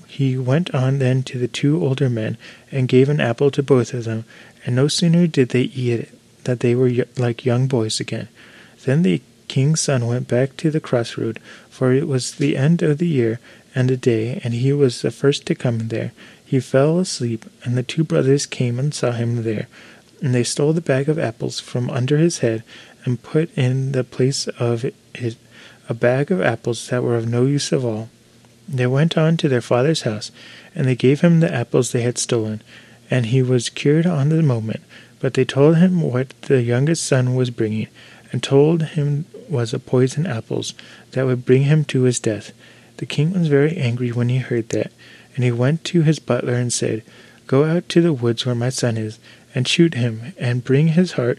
He 0.07 0.37
went 0.37 0.74
on 0.74 0.98
then 0.98 1.22
to 1.24 1.38
the 1.38 1.48
two 1.48 1.83
older 1.85 2.11
men, 2.11 2.37
and 2.70 2.88
gave 2.88 3.09
an 3.09 3.20
apple 3.20 3.50
to 3.53 3.62
both 3.62 3.94
of 3.94 4.05
them, 4.05 4.24
and 4.66 4.76
no 4.76 4.88
sooner 4.88 5.26
did 5.26 5.50
they 5.50 5.62
eat 5.62 6.00
it 6.00 6.09
that 6.44 6.61
they 6.61 6.74
were 6.74 6.90
like 7.16 7.44
young 7.44 7.66
boys 7.66 8.00
again. 8.00 8.29
Then 8.85 9.03
the 9.03 9.22
king's 9.48 9.81
son 9.81 10.07
went 10.07 10.29
back 10.29 10.57
to 10.57 10.70
the 10.70 10.81
crossroad, 10.81 11.38
for 11.68 11.92
it 11.92 12.09
was 12.09 12.33
the 12.33 12.57
end 12.57 12.83
of 12.83 12.98
the 12.98 13.09
year 13.09 13.38
and 13.74 13.90
a 13.90 13.96
day, 13.96 14.40
and 14.42 14.55
he 14.55 14.72
was 14.72 15.03
the 15.03 15.11
first 15.11 15.46
to 15.46 15.55
come 15.55 15.88
there. 15.88 16.12
He 16.44 16.59
fell 16.59 16.98
asleep, 16.98 17.44
and 17.64 17.76
the 17.76 17.85
two 17.85 18.03
brothers 18.03 18.46
came 18.46 18.79
and 18.79 18.92
saw 18.92 19.12
him 19.12 19.44
there. 19.44 19.68
And 20.21 20.35
they 20.35 20.45
stole 20.45 20.73
the 20.73 20.81
bag 20.81 21.09
of 21.09 21.19
apples 21.19 21.61
from 21.61 21.91
under 21.91 22.19
his 22.19 22.39
head, 22.39 22.63
and 23.05 23.23
put 23.23 23.57
in 23.57 23.93
the 23.93 24.05
place 24.05 24.47
of 24.49 24.85
it 24.85 24.95
a 25.91 25.95
bag 25.95 26.31
of 26.31 26.41
apples 26.41 26.89
that 26.89 27.03
were 27.03 27.17
of 27.17 27.29
no 27.29 27.45
use 27.47 27.73
at 27.73 27.83
all. 27.83 28.09
They 28.69 28.87
went 28.87 29.19
on 29.19 29.37
to 29.39 29.49
their 29.49 29.61
father's 29.61 30.03
house, 30.03 30.31
and 30.73 30.87
they 30.87 30.95
gave 30.95 31.21
him 31.21 31.41
the 31.41 31.53
apples 31.53 31.91
they 31.91 32.03
had 32.03 32.17
stolen, 32.17 32.63
and 33.11 33.27
he 33.27 33.43
was 33.43 33.69
cured 33.69 34.07
on 34.07 34.29
the 34.29 34.41
moment. 34.41 34.83
But 35.19 35.35
they 35.35 35.45
told 35.45 35.79
him 35.79 36.01
what 36.01 36.29
the 36.43 36.63
youngest 36.63 37.05
son 37.05 37.35
was 37.35 37.51
bringing, 37.51 37.89
and 38.31 38.41
told 38.41 38.83
him 38.95 39.25
was 39.49 39.75
a 39.75 39.81
poison 39.81 40.27
apples 40.27 40.75
that 41.11 41.27
would 41.27 41.45
bring 41.45 41.65
him 41.65 41.85
to 41.87 42.03
his 42.03 42.21
death. 42.21 42.53
The 42.99 43.07
king 43.07 43.33
was 43.33 43.49
very 43.49 43.77
angry 43.77 44.13
when 44.13 44.29
he 44.29 44.39
heard 44.39 44.69
that, 44.69 44.93
and 45.35 45.43
he 45.43 45.51
went 45.51 45.83
to 45.87 46.03
his 46.03 46.21
butler 46.21 46.55
and 46.55 46.73
said, 46.73 47.03
Go 47.49 47.65
out 47.65 47.89
to 47.89 48.01
the 48.01 48.13
woods 48.13 48.47
where 48.47 48.55
my 48.55 48.69
son 48.69 48.97
is, 48.97 49.19
and 49.55 49.67
shoot 49.67 49.95
him, 49.95 50.33
and 50.39 50.65
bring 50.65 50.89
his 50.89 51.13
heart 51.13 51.39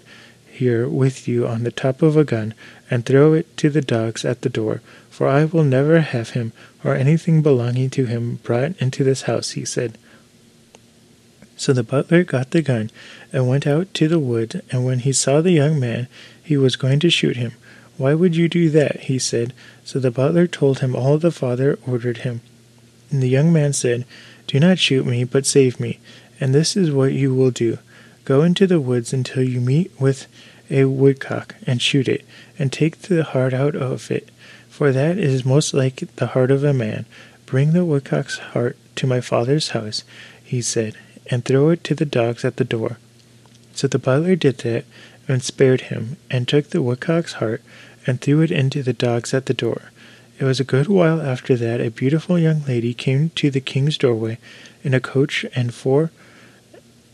here 0.51 0.87
with 0.87 1.27
you 1.27 1.47
on 1.47 1.63
the 1.63 1.71
top 1.71 2.01
of 2.01 2.15
a 2.15 2.23
gun 2.23 2.53
and 2.89 3.05
throw 3.05 3.33
it 3.33 3.55
to 3.57 3.69
the 3.69 3.81
dogs 3.81 4.23
at 4.25 4.41
the 4.41 4.49
door, 4.49 4.81
for 5.09 5.27
I 5.27 5.45
will 5.45 5.63
never 5.63 6.01
have 6.01 6.31
him 6.31 6.53
or 6.83 6.95
anything 6.95 7.41
belonging 7.41 7.89
to 7.91 8.05
him 8.05 8.35
brought 8.43 8.75
into 8.81 9.03
this 9.03 9.23
house, 9.23 9.51
he 9.51 9.65
said. 9.65 9.97
So 11.57 11.73
the 11.73 11.83
butler 11.83 12.23
got 12.23 12.51
the 12.51 12.61
gun 12.61 12.89
and 13.31 13.47
went 13.47 13.67
out 13.67 13.93
to 13.95 14.07
the 14.07 14.19
wood, 14.19 14.61
and 14.71 14.83
when 14.83 14.99
he 14.99 15.13
saw 15.13 15.41
the 15.41 15.51
young 15.51 15.79
man, 15.79 16.07
he 16.43 16.57
was 16.57 16.75
going 16.75 16.99
to 17.01 17.09
shoot 17.09 17.37
him. 17.37 17.53
Why 17.97 18.13
would 18.13 18.35
you 18.35 18.49
do 18.49 18.69
that? 18.71 19.01
he 19.01 19.19
said. 19.19 19.53
So 19.83 19.99
the 19.99 20.11
butler 20.11 20.47
told 20.47 20.79
him 20.79 20.95
all 20.95 21.17
the 21.17 21.31
father 21.31 21.77
ordered 21.85 22.19
him. 22.19 22.41
And 23.11 23.21
the 23.21 23.29
young 23.29 23.53
man 23.53 23.73
said, 23.73 24.05
Do 24.47 24.59
not 24.59 24.79
shoot 24.79 25.05
me, 25.05 25.23
but 25.23 25.45
save 25.45 25.79
me. 25.79 25.99
And 26.39 26.55
this 26.55 26.75
is 26.75 26.91
what 26.91 27.13
you 27.13 27.35
will 27.35 27.51
do 27.51 27.77
Go 28.23 28.43
into 28.43 28.67
the 28.67 28.79
woods 28.79 29.13
until 29.13 29.43
you 29.43 29.59
meet 29.59 29.91
with 29.99 30.27
a 30.69 30.85
woodcock, 30.85 31.55
and 31.67 31.81
shoot 31.81 32.07
it, 32.07 32.23
and 32.57 32.71
take 32.71 32.99
the 32.99 33.23
heart 33.23 33.53
out 33.53 33.75
of 33.75 34.09
it, 34.09 34.29
for 34.69 34.91
that 34.91 35.17
is 35.17 35.43
most 35.43 35.73
like 35.73 36.07
the 36.15 36.27
heart 36.27 36.51
of 36.51 36.63
a 36.63 36.73
man. 36.73 37.05
Bring 37.45 37.73
the 37.73 37.83
woodcock's 37.83 38.37
heart 38.37 38.77
to 38.95 39.07
my 39.07 39.19
father's 39.21 39.69
house, 39.69 40.03
he 40.43 40.61
said, 40.61 40.95
and 41.29 41.43
throw 41.43 41.69
it 41.69 41.83
to 41.85 41.95
the 41.95 42.05
dogs 42.05 42.45
at 42.45 42.57
the 42.57 42.63
door. 42.63 42.97
So 43.73 43.87
the 43.87 43.99
butler 43.99 44.35
did 44.35 44.59
that, 44.59 44.85
and 45.27 45.43
spared 45.43 45.81
him, 45.81 46.17
and 46.29 46.47
took 46.47 46.69
the 46.69 46.81
woodcock's 46.81 47.33
heart, 47.33 47.61
and 48.07 48.21
threw 48.21 48.41
it 48.41 48.51
into 48.51 48.83
the 48.83 48.93
dogs 48.93 49.33
at 49.33 49.47
the 49.47 49.53
door. 49.53 49.91
It 50.39 50.45
was 50.45 50.59
a 50.59 50.65
good 50.65 50.87
while 50.87 51.21
after 51.21 51.55
that 51.57 51.81
a 51.81 51.91
beautiful 51.91 52.39
young 52.39 52.63
lady 52.65 52.93
came 52.93 53.29
to 53.31 53.51
the 53.51 53.61
king's 53.61 53.97
doorway 53.97 54.39
in 54.83 54.93
a 54.93 54.99
coach 54.99 55.45
and 55.53 55.73
four 55.73 56.11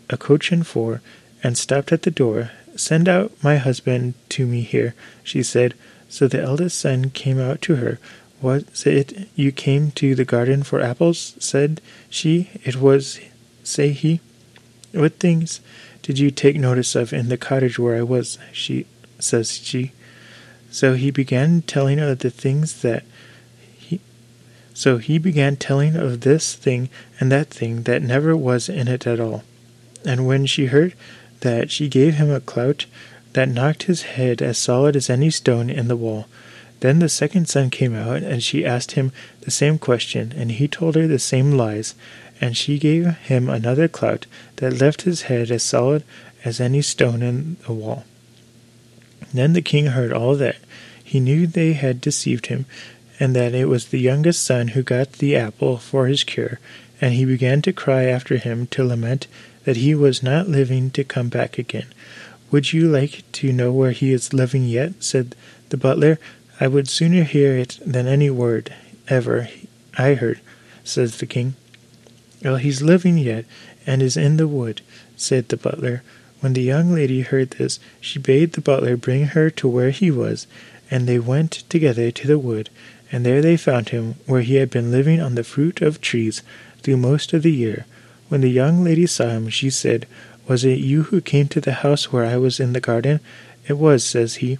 a 0.09 0.17
coach 0.17 0.51
and 0.51 0.65
four, 0.65 1.01
and 1.43 1.57
stopped 1.57 1.91
at 1.91 2.03
the 2.03 2.11
door. 2.11 2.51
Send 2.75 3.09
out 3.09 3.31
my 3.43 3.57
husband 3.57 4.13
to 4.29 4.45
me 4.45 4.61
here, 4.61 4.93
she 5.23 5.43
said. 5.43 5.73
So 6.09 6.27
the 6.27 6.41
eldest 6.41 6.79
son 6.79 7.09
came 7.09 7.39
out 7.39 7.61
to 7.63 7.75
her. 7.75 7.99
Was 8.41 8.85
it 8.85 9.27
you 9.35 9.51
came 9.51 9.91
to 9.91 10.13
the 10.13 10.25
garden 10.25 10.63
for 10.63 10.79
apples? 10.79 11.35
said 11.39 11.81
she. 12.09 12.49
It 12.63 12.77
was, 12.77 13.19
say 13.63 13.91
he. 13.91 14.21
What 14.91 15.19
things 15.19 15.59
did 16.01 16.19
you 16.19 16.31
take 16.31 16.55
notice 16.55 16.95
of 16.95 17.11
in 17.11 17.29
the 17.29 17.37
cottage 17.37 17.77
where 17.77 17.97
I 17.97 18.03
was? 18.03 18.37
She 18.53 18.85
says 19.19 19.57
she. 19.57 19.91
So 20.69 20.93
he 20.93 21.11
began 21.11 21.63
telling 21.63 21.99
of 21.99 22.19
the 22.19 22.29
things 22.29 22.81
that 22.81 23.03
he 23.77 23.99
so 24.73 24.97
he 24.97 25.17
began 25.17 25.55
telling 25.55 25.95
of 25.95 26.21
this 26.21 26.53
thing 26.53 26.89
and 27.19 27.31
that 27.31 27.47
thing 27.47 27.83
that 27.83 28.03
never 28.03 28.37
was 28.37 28.69
in 28.69 28.87
it 28.87 29.07
at 29.07 29.19
all. 29.19 29.43
And 30.07 30.25
when 30.25 30.45
she 30.45 30.67
heard 30.67 30.93
that, 31.41 31.69
she 31.69 31.89
gave 31.89 32.15
him 32.15 32.31
a 32.31 32.39
clout 32.39 32.85
that 33.33 33.49
knocked 33.49 33.83
his 33.83 34.03
head 34.03 34.41
as 34.41 34.57
solid 34.57 34.95
as 34.95 35.09
any 35.09 35.29
stone 35.29 35.69
in 35.69 35.89
the 35.89 35.97
wall. 35.97 36.27
Then 36.79 36.99
the 36.99 37.09
second 37.09 37.49
son 37.49 37.69
came 37.69 37.93
out, 37.93 38.23
and 38.23 38.41
she 38.41 38.65
asked 38.65 38.93
him 38.93 39.11
the 39.41 39.51
same 39.51 39.77
question, 39.77 40.33
and 40.37 40.53
he 40.53 40.67
told 40.69 40.95
her 40.95 41.07
the 41.07 41.19
same 41.19 41.51
lies, 41.51 41.93
and 42.39 42.55
she 42.55 42.79
gave 42.79 43.17
him 43.17 43.49
another 43.49 43.89
clout 43.89 44.27
that 44.55 44.79
left 44.79 45.01
his 45.01 45.23
head 45.23 45.51
as 45.51 45.63
solid 45.63 46.03
as 46.45 46.61
any 46.61 46.81
stone 46.81 47.21
in 47.21 47.57
the 47.65 47.73
wall. 47.73 48.05
Then 49.33 49.51
the 49.51 49.61
king 49.61 49.87
heard 49.87 50.13
all 50.13 50.35
that. 50.35 50.55
He 51.03 51.19
knew 51.19 51.47
they 51.47 51.73
had 51.73 51.99
deceived 51.99 52.45
him, 52.45 52.65
and 53.19 53.35
that 53.35 53.53
it 53.53 53.65
was 53.65 53.87
the 53.87 53.99
youngest 53.99 54.41
son 54.41 54.69
who 54.69 54.83
got 54.83 55.13
the 55.13 55.35
apple 55.35 55.77
for 55.77 56.07
his 56.07 56.23
cure, 56.23 56.59
and 57.01 57.13
he 57.13 57.25
began 57.25 57.61
to 57.63 57.73
cry 57.73 58.05
after 58.05 58.37
him 58.37 58.67
to 58.67 58.85
lament 58.85 59.27
that 59.67 59.75
he 59.75 59.93
was 59.93 60.23
not 60.23 60.47
living 60.47 60.89
to 60.89 61.03
come 61.03 61.27
back 61.27 61.57
again. 61.57 61.87
Would 62.51 62.71
you 62.71 62.87
like 62.87 63.29
to 63.33 63.51
know 63.51 63.69
where 63.69 63.91
he 63.91 64.13
is 64.13 64.31
living 64.31 64.63
yet? 64.63 65.03
said 65.03 65.35
the 65.67 65.75
butler. 65.75 66.19
I 66.57 66.69
would 66.69 66.87
sooner 66.87 67.25
hear 67.25 67.57
it 67.57 67.77
than 67.85 68.07
any 68.07 68.29
word 68.29 68.73
ever 69.09 69.49
I 69.97 70.13
heard, 70.13 70.39
says 70.85 71.17
the 71.17 71.25
king. 71.25 71.55
Well, 72.41 72.55
he's 72.55 72.81
living 72.81 73.17
yet, 73.17 73.43
and 73.85 74.01
is 74.01 74.15
in 74.15 74.37
the 74.37 74.47
wood, 74.47 74.79
said 75.17 75.49
the 75.49 75.57
butler. 75.57 76.01
When 76.39 76.53
the 76.53 76.61
young 76.61 76.93
lady 76.93 77.19
heard 77.19 77.49
this, 77.49 77.77
she 77.99 78.19
bade 78.19 78.53
the 78.53 78.61
butler 78.61 78.95
bring 78.95 79.25
her 79.25 79.49
to 79.49 79.67
where 79.67 79.91
he 79.91 80.09
was, 80.09 80.47
and 80.89 81.07
they 81.07 81.19
went 81.19 81.51
together 81.67 82.09
to 82.09 82.25
the 82.25 82.39
wood, 82.39 82.69
and 83.11 83.25
there 83.25 83.41
they 83.41 83.57
found 83.57 83.89
him, 83.89 84.15
where 84.27 84.43
he 84.43 84.55
had 84.55 84.69
been 84.69 84.91
living 84.91 85.19
on 85.19 85.35
the 85.35 85.43
fruit 85.43 85.81
of 85.81 85.99
trees 85.99 86.41
through 86.83 86.95
most 86.95 87.33
of 87.33 87.43
the 87.43 87.51
year. 87.51 87.85
When 88.29 88.41
the 88.41 88.49
young 88.49 88.83
lady 88.83 89.05
saw 89.05 89.29
him, 89.29 89.49
she 89.49 89.69
said, 89.69 90.05
Was 90.47 90.65
it 90.65 90.79
you 90.79 91.03
who 91.03 91.21
came 91.21 91.47
to 91.49 91.61
the 91.61 91.73
house 91.73 92.11
where 92.11 92.25
I 92.25 92.37
was 92.37 92.59
in 92.59 92.73
the 92.73 92.81
garden? 92.81 93.19
It 93.67 93.77
was, 93.77 94.03
says 94.03 94.35
he. 94.35 94.57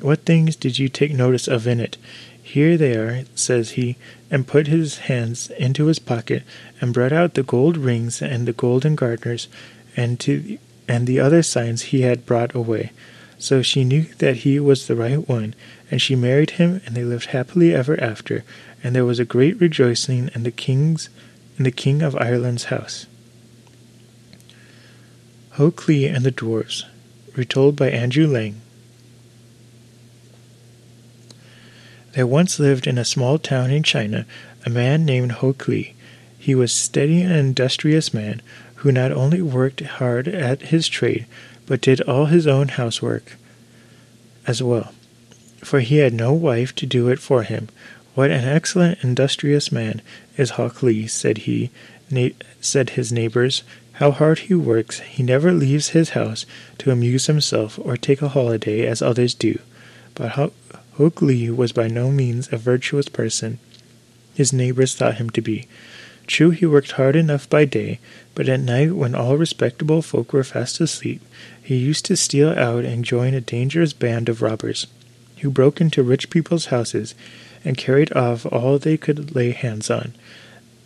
What 0.00 0.24
things 0.24 0.56
did 0.56 0.78
you 0.78 0.88
take 0.88 1.12
notice 1.12 1.48
of 1.48 1.66
in 1.66 1.80
it? 1.80 1.96
Here 2.42 2.76
they 2.76 2.94
are, 2.96 3.24
says 3.34 3.70
he, 3.72 3.96
and 4.30 4.46
put 4.46 4.66
his 4.66 4.98
hands 4.98 5.50
into 5.58 5.86
his 5.86 5.98
pocket, 5.98 6.42
and 6.80 6.94
brought 6.94 7.12
out 7.12 7.34
the 7.34 7.42
gold 7.42 7.76
rings 7.76 8.22
and 8.22 8.46
the 8.46 8.52
golden 8.52 8.94
garters, 8.94 9.48
and 9.96 10.20
to 10.20 10.58
and 10.88 11.06
the 11.06 11.18
other 11.18 11.42
signs 11.42 11.82
he 11.82 12.02
had 12.02 12.26
brought 12.26 12.54
away. 12.54 12.92
So 13.38 13.62
she 13.62 13.84
knew 13.84 14.06
that 14.18 14.38
he 14.38 14.60
was 14.60 14.86
the 14.86 14.94
right 14.94 15.28
one, 15.28 15.54
and 15.90 16.00
she 16.00 16.14
married 16.14 16.52
him, 16.52 16.80
and 16.86 16.94
they 16.94 17.04
lived 17.04 17.26
happily 17.26 17.74
ever 17.74 18.00
after. 18.00 18.44
And 18.82 18.94
there 18.94 19.04
was 19.04 19.18
a 19.18 19.24
great 19.24 19.60
rejoicing 19.60 20.30
and 20.32 20.46
the 20.46 20.50
king's 20.50 21.08
in 21.58 21.64
the 21.64 21.70
King 21.70 22.02
of 22.02 22.16
Ireland's 22.16 22.64
house. 22.64 23.06
Hok 25.52 25.88
Lee 25.88 26.06
and 26.06 26.24
the 26.24 26.32
Dwarves, 26.32 26.84
retold 27.34 27.76
by 27.76 27.90
Andrew 27.90 28.26
Lang. 28.26 28.60
There 32.12 32.26
once 32.26 32.58
lived 32.58 32.86
in 32.86 32.98
a 32.98 33.04
small 33.04 33.38
town 33.38 33.70
in 33.70 33.82
China 33.82 34.26
a 34.64 34.70
man 34.70 35.04
named 35.04 35.32
Hok 35.32 35.68
Lee. 35.68 35.94
He 36.38 36.54
was 36.54 36.72
steady 36.72 37.22
and 37.22 37.32
industrious 37.32 38.12
man 38.12 38.42
who 38.76 38.92
not 38.92 39.12
only 39.12 39.40
worked 39.40 39.80
hard 39.80 40.28
at 40.28 40.62
his 40.62 40.88
trade, 40.88 41.26
but 41.66 41.80
did 41.80 42.00
all 42.02 42.26
his 42.26 42.46
own 42.46 42.68
housework 42.68 43.36
as 44.46 44.62
well, 44.62 44.92
for 45.58 45.80
he 45.80 45.96
had 45.96 46.14
no 46.14 46.32
wife 46.32 46.74
to 46.76 46.86
do 46.86 47.08
it 47.08 47.18
for 47.18 47.42
him, 47.42 47.68
what 48.14 48.30
an 48.30 48.44
excellent, 48.44 49.02
industrious 49.02 49.70
man 49.70 50.00
is 50.36 50.50
Hok 50.50 50.82
Lee, 50.82 51.06
said 51.06 51.38
he, 51.38 51.70
na- 52.10 52.28
said 52.60 52.90
his 52.90 53.12
neighbors. 53.12 53.62
How 53.94 54.10
hard 54.10 54.40
he 54.40 54.54
works. 54.54 55.00
He 55.00 55.22
never 55.22 55.52
leaves 55.52 55.88
his 55.90 56.10
house 56.10 56.44
to 56.78 56.90
amuse 56.90 57.26
himself 57.26 57.78
or 57.82 57.96
take 57.96 58.20
a 58.20 58.28
holiday 58.28 58.86
as 58.86 59.00
others 59.00 59.34
do. 59.34 59.58
But 60.14 60.32
Hok 60.32 61.22
Lee 61.22 61.50
was 61.50 61.72
by 61.72 61.88
no 61.88 62.10
means 62.10 62.48
a 62.52 62.58
virtuous 62.58 63.08
person. 63.08 63.58
His 64.34 64.52
neighbors 64.52 64.94
thought 64.94 65.14
him 65.16 65.30
to 65.30 65.40
be. 65.40 65.66
True, 66.26 66.50
he 66.50 66.66
worked 66.66 66.92
hard 66.92 67.16
enough 67.16 67.48
by 67.48 67.64
day, 67.64 68.00
but 68.34 68.48
at 68.48 68.60
night, 68.60 68.94
when 68.94 69.14
all 69.14 69.36
respectable 69.36 70.02
folk 70.02 70.32
were 70.32 70.44
fast 70.44 70.80
asleep, 70.80 71.22
he 71.62 71.76
used 71.76 72.04
to 72.06 72.16
steal 72.16 72.50
out 72.50 72.84
and 72.84 73.04
join 73.04 73.32
a 73.32 73.40
dangerous 73.40 73.92
band 73.92 74.28
of 74.28 74.42
robbers, 74.42 74.88
who 75.38 75.50
broke 75.50 75.80
into 75.80 76.02
rich 76.02 76.28
people's 76.28 76.66
houses 76.66 77.14
and 77.66 77.76
carried 77.76 78.12
off 78.14 78.46
all 78.46 78.78
they 78.78 78.96
could 78.96 79.34
lay 79.34 79.50
hands 79.50 79.90
on. 79.90 80.14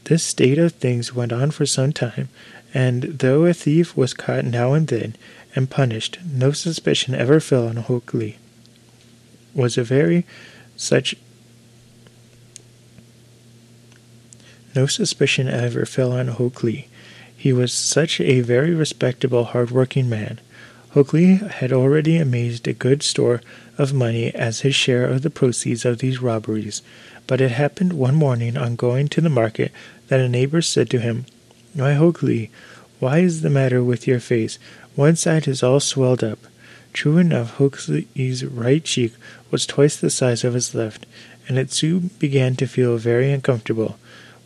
This 0.04 0.24
state 0.24 0.58
of 0.58 0.72
things 0.72 1.14
went 1.14 1.30
on 1.30 1.50
for 1.50 1.66
some 1.66 1.92
time, 1.92 2.30
and 2.72 3.02
though 3.02 3.44
a 3.44 3.52
thief 3.52 3.96
was 3.96 4.14
caught 4.14 4.46
now 4.46 4.72
and 4.72 4.88
then 4.88 5.14
and 5.54 5.68
punished, 5.68 6.18
no 6.24 6.52
suspicion 6.52 7.14
ever 7.14 7.38
fell 7.38 7.68
on 7.68 7.76
Hok 7.76 8.14
Lee. 8.14 8.38
Was 9.54 9.76
a 9.76 9.84
very 9.84 10.24
such 10.74 11.14
no 14.74 14.86
suspicion 14.86 15.48
ever 15.48 15.84
fell 15.84 16.12
on 16.12 16.28
Hok 16.28 16.62
Lee. 16.62 16.88
He 17.36 17.52
was 17.52 17.72
such 17.72 18.20
a 18.20 18.40
very 18.40 18.74
respectable, 18.74 19.44
hard-working 19.44 20.08
man. 20.08 20.40
Hok 20.92 21.12
Lee 21.12 21.36
had 21.36 21.72
already 21.72 22.16
amassed 22.16 22.66
a 22.66 22.72
good 22.72 23.04
store 23.04 23.40
of 23.78 23.94
money 23.94 24.34
as 24.34 24.62
his 24.62 24.74
share 24.74 25.04
of 25.04 25.22
the 25.22 25.30
proceeds 25.30 25.84
of 25.84 25.98
these 25.98 26.20
robberies, 26.20 26.82
but 27.28 27.40
it 27.40 27.52
happened 27.52 27.92
one 27.92 28.16
morning 28.16 28.56
on 28.56 28.74
going 28.74 29.06
to 29.10 29.20
the 29.20 29.28
market 29.28 29.70
that 30.08 30.18
a 30.18 30.28
neighbor 30.28 30.60
said 30.60 30.90
to 30.90 30.98
him, 30.98 31.26
Why, 31.74 31.92
Hok 31.92 32.24
Lee, 32.24 32.50
why 32.98 33.18
is 33.18 33.42
the 33.42 33.50
matter 33.50 33.84
with 33.84 34.08
your 34.08 34.18
face? 34.18 34.58
One 34.96 35.14
side 35.14 35.46
is 35.46 35.62
all 35.62 35.78
swelled 35.78 36.24
up. 36.24 36.40
True 36.92 37.18
enough, 37.18 37.52
Hok 37.58 37.78
Lee's 37.86 38.44
right 38.44 38.82
cheek 38.82 39.12
was 39.52 39.66
twice 39.66 39.94
the 39.94 40.10
size 40.10 40.42
of 40.42 40.54
his 40.54 40.74
left, 40.74 41.06
and 41.46 41.56
it 41.56 41.70
soon 41.70 42.10
began 42.18 42.56
to 42.56 42.66
feel 42.66 42.96
very 42.96 43.30
uncomfortable. 43.30 43.96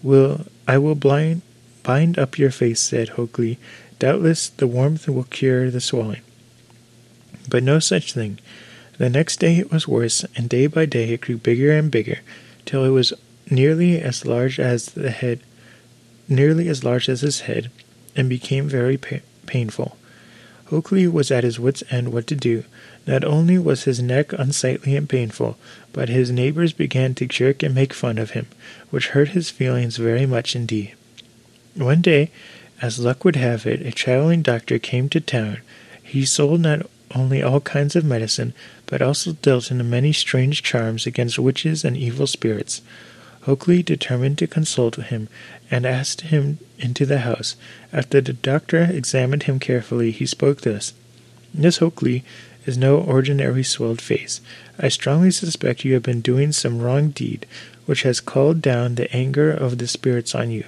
Will 0.03 0.45
I 0.69 0.77
will 0.77 0.95
blind, 0.95 1.41
bind 1.83 2.19
up 2.19 2.39
your 2.39 2.51
face, 2.51 2.81
said 2.81 3.11
Hok 3.11 3.39
Lee. 3.39 3.57
Doubtless 3.99 4.51
the 4.51 4.67
warmth 4.67 5.09
will 5.09 5.25
cure 5.25 5.71
the 5.71 5.81
swelling. 5.81 6.21
But 7.49 7.63
no 7.63 7.79
such 7.79 8.13
thing. 8.13 8.39
The 8.99 9.11
next 9.11 9.41
day 9.41 9.59
it 9.59 9.73
was 9.73 9.89
worse, 9.89 10.25
and 10.37 10.49
day 10.49 10.67
by 10.67 10.87
day 10.87 11.11
it 11.11 11.21
grew 11.21 11.37
bigger 11.37 11.73
and 11.73 11.91
bigger, 11.91 12.21
till 12.65 12.85
it 12.85 12.91
was 12.91 13.13
nearly 13.51 14.01
as 14.01 14.25
large 14.25 14.61
as 14.61 14.87
the 14.87 15.11
head, 15.11 15.41
nearly 16.29 16.69
as 16.69 16.85
large 16.85 17.09
as 17.09 17.21
his 17.21 17.41
head, 17.41 17.71
and 18.15 18.29
became 18.29 18.69
very 18.69 18.97
pa- 18.97 19.19
painful. 19.47 19.97
Hokey 20.67 21.07
was 21.07 21.31
at 21.31 21.45
his 21.45 21.61
wits' 21.61 21.83
end 21.91 22.13
what 22.13 22.27
to 22.29 22.35
do. 22.37 22.65
Not 23.07 23.25
only 23.25 23.59
was 23.59 23.85
his 23.85 24.01
neck 24.01 24.33
unsightly 24.33 24.97
and 24.97 25.09
painful, 25.09 25.59
but 25.93 26.09
his 26.09 26.31
neighbors 26.31 26.73
began 26.73 27.15
to 27.17 27.27
jerk 27.27 27.63
and 27.63 27.75
make 27.75 27.93
fun 27.93 28.17
of 28.17 28.31
him, 28.31 28.47
which 28.91 29.09
hurt 29.09 29.31
his 29.31 29.51
feelings 29.51 29.99
very 29.99 30.25
much 30.25 30.57
indeed. 30.57 30.95
One 31.75 32.01
day, 32.01 32.31
as 32.81 32.99
luck 32.99 33.25
would 33.25 33.37
have 33.37 33.67
it, 33.67 33.85
a 33.85 33.93
traveling 33.93 34.43
doctor 34.43 34.79
came 34.79 35.09
to 35.11 35.21
town. 35.21 35.59
He 36.03 36.25
sold 36.25 36.61
not 36.61 36.87
only 37.15 37.43
all 37.43 37.61
kinds 37.61 37.97
of 37.97 38.05
medicine, 38.05 38.55
but 38.87 39.03
also 39.03 39.33
dealt 39.33 39.71
in 39.71 39.89
many 39.91 40.13
strange 40.13 40.63
charms 40.63 41.07
against 41.07 41.39
witches 41.39 41.85
and 41.85 41.97
evil 41.97 42.27
spirits. 42.27 42.83
Hokey 43.43 43.83
determined 43.83 44.39
to 44.39 44.47
consult 44.47 44.97
him, 44.97 45.29
and 45.71 45.85
asked 45.85 46.23
him 46.23 46.59
into 46.79 47.05
the 47.05 47.21
house. 47.21 47.57
After 47.93 48.21
the 48.21 48.33
doctor 48.33 48.85
examined 48.85 49.45
him 49.45 49.59
carefully, 49.59 50.13
he 50.13 50.25
spoke 50.25 50.63
thus 50.63 50.93
Miss 51.53 51.79
Hokey 51.79 52.25
is 52.67 52.79
no 52.79 52.99
ordinary 52.99 53.63
swelled 53.63 54.01
face. 54.01 54.41
I 54.79 54.89
strongly 54.89 55.31
suspect 55.31 55.85
you 55.85 55.95
have 55.95 56.03
been 56.03 56.21
doing 56.21 56.53
some 56.53 56.81
wrong 56.81 57.11
deed, 57.11 57.47
which 57.87 58.03
has 58.03 58.21
called 58.21 58.63
down 58.63 58.95
the 58.95 59.15
anger 59.15 59.51
of 59.51 59.79
the 59.79 59.87
spirits 59.87 60.35
on 60.35 60.51
you. 60.51 60.65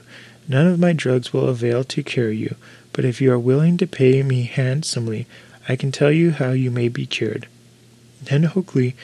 None 0.49 0.66
of 0.66 0.79
my 0.79 0.92
drugs 0.92 1.33
will 1.33 1.49
avail 1.49 1.83
to 1.85 2.03
cure 2.03 2.31
you, 2.31 2.57
but 2.92 3.05
if 3.05 3.20
you 3.20 3.33
are 3.33 3.38
willing 3.38 3.77
to 3.79 3.87
pay 3.87 4.22
me 4.22 4.42
handsomely, 4.44 5.27
I 5.68 5.76
can 5.76 5.92
tell 5.92 6.12
you 6.12 6.31
how 6.31 6.50
you 6.50 6.70
may 6.70 6.88
be 6.88 7.07
cured. 7.07 7.46
Then 8.22 8.44
Hokey 8.44 8.94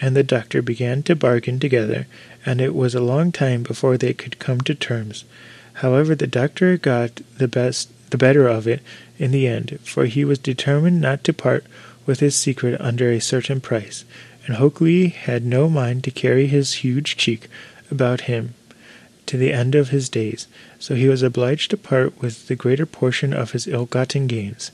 and 0.00 0.16
the 0.16 0.22
doctor 0.22 0.62
began 0.62 1.02
to 1.04 1.16
bargain 1.16 1.58
together, 1.58 2.06
and 2.44 2.60
it 2.60 2.74
was 2.74 2.94
a 2.94 3.00
long 3.00 3.32
time 3.32 3.62
before 3.62 3.96
they 3.96 4.12
could 4.12 4.38
come 4.38 4.60
to 4.62 4.74
terms. 4.74 5.24
However, 5.74 6.14
the 6.14 6.26
doctor 6.26 6.76
got 6.76 7.20
the 7.38 7.48
best 7.48 7.88
the 8.10 8.18
better 8.18 8.46
of 8.46 8.68
it 8.68 8.82
in 9.18 9.30
the 9.30 9.48
end, 9.48 9.78
for 9.82 10.04
he 10.04 10.24
was 10.24 10.38
determined 10.38 11.00
not 11.00 11.24
to 11.24 11.32
part 11.32 11.64
with 12.04 12.20
his 12.20 12.36
secret 12.36 12.78
under 12.80 13.10
a 13.10 13.20
certain 13.20 13.60
price, 13.60 14.04
and 14.46 14.56
Hokey 14.56 15.08
had 15.08 15.44
no 15.44 15.68
mind 15.68 16.04
to 16.04 16.10
carry 16.10 16.46
his 16.46 16.74
huge 16.74 17.16
cheek 17.16 17.48
about 17.90 18.22
him 18.22 18.54
to 19.26 19.36
the 19.38 19.52
end 19.52 19.74
of 19.74 19.88
his 19.88 20.08
days, 20.08 20.46
so 20.78 20.94
he 20.94 21.08
was 21.08 21.22
obliged 21.22 21.70
to 21.70 21.76
part 21.76 22.20
with 22.20 22.48
the 22.48 22.56
greater 22.56 22.84
portion 22.84 23.32
of 23.32 23.52
his 23.52 23.66
ill-gotten 23.66 24.26
gains. 24.26 24.72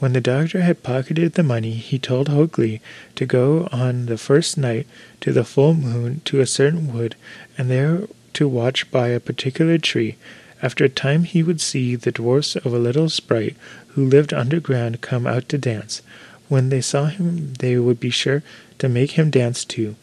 When 0.00 0.12
the 0.12 0.20
doctor 0.20 0.60
had 0.60 0.82
pocketed 0.82 1.34
the 1.34 1.42
money, 1.42 1.72
he 1.72 1.98
told 1.98 2.28
Hokey 2.28 2.80
to 3.14 3.26
go 3.26 3.68
on 3.72 4.06
the 4.06 4.18
first 4.18 4.58
night 4.58 4.86
to 5.20 5.32
the 5.32 5.44
full 5.44 5.74
moon 5.74 6.20
to 6.26 6.40
a 6.40 6.46
certain 6.46 6.92
wood, 6.92 7.14
and 7.56 7.70
there 7.70 8.02
to 8.34 8.48
watch 8.48 8.90
by 8.90 9.08
a 9.08 9.20
particular 9.20 9.78
tree. 9.78 10.16
After 10.62 10.84
a 10.84 10.88
time 10.88 11.24
he 11.24 11.42
would 11.42 11.60
see 11.60 11.94
the 11.94 12.12
dwarfs 12.12 12.56
of 12.56 12.66
a 12.66 12.78
little 12.78 13.08
sprite 13.08 13.56
who 13.88 14.04
lived 14.04 14.34
underground 14.34 15.00
come 15.00 15.26
out 15.26 15.48
to 15.50 15.58
dance. 15.58 16.02
When 16.48 16.68
they 16.68 16.80
saw 16.80 17.06
him, 17.06 17.54
they 17.54 17.76
would 17.78 18.00
be 18.00 18.10
sure 18.10 18.42
to 18.78 18.88
make 18.88 19.12
him 19.12 19.30
dance 19.30 19.64
too. 19.64 19.96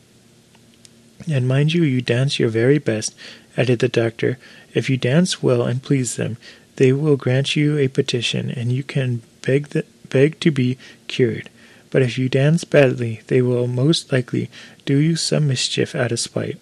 And 1.30 1.48
mind 1.48 1.74
you, 1.74 1.84
you 1.84 2.02
dance 2.02 2.40
your 2.40 2.50
very 2.50 2.80
best, 2.80 3.14
added 3.58 3.80
the 3.80 3.90
doctor. 3.90 4.38
If 4.74 4.90
you 4.90 4.98
dance 4.98 5.44
well 5.44 5.64
and 5.64 5.84
please 5.84 6.16
them, 6.16 6.38
they 6.82 6.92
will 6.92 7.16
grant 7.16 7.56
you 7.56 7.78
a 7.78 7.88
petition, 7.88 8.50
and 8.50 8.72
you 8.72 8.82
can 8.82 9.22
beg, 9.44 9.68
the, 9.68 9.86
beg 10.10 10.40
to 10.40 10.50
be 10.50 10.80
cured. 11.06 11.48
But 11.92 12.02
if 12.02 12.18
you 12.18 12.28
dance 12.28 12.64
badly, 12.64 13.22
they 13.28 13.40
will 13.40 13.68
most 13.68 14.12
likely 14.12 14.50
do 14.84 14.98
you 14.98 15.16
some 15.16 15.48
mischief 15.48 15.94
out 15.94 16.12
of 16.12 16.20
spite. 16.20 16.58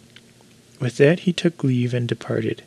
With 0.81 0.97
that 0.97 1.21
he 1.21 1.31
took 1.31 1.63
leave 1.63 1.93
and 1.93 2.05
departed. 2.05 2.63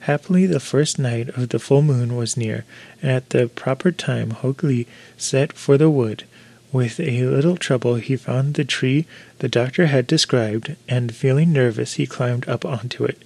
Happily 0.00 0.44
the 0.44 0.60
first 0.60 0.98
night 0.98 1.30
of 1.30 1.48
the 1.48 1.58
full 1.58 1.80
moon 1.80 2.14
was 2.14 2.36
near, 2.36 2.66
and 3.00 3.10
at 3.10 3.30
the 3.30 3.48
proper 3.48 3.90
time 3.90 4.28
Hokey 4.28 4.86
set 5.16 5.54
for 5.54 5.78
the 5.78 5.88
wood. 5.88 6.24
With 6.72 7.00
a 7.00 7.24
little 7.24 7.56
trouble 7.56 7.94
he 7.94 8.16
found 8.16 8.52
the 8.52 8.66
tree 8.66 9.06
the 9.38 9.48
doctor 9.48 9.86
had 9.86 10.06
described, 10.06 10.76
and 10.86 11.14
feeling 11.14 11.54
nervous 11.54 11.94
he 11.94 12.06
climbed 12.06 12.46
up 12.46 12.66
onto 12.66 13.06
it. 13.06 13.16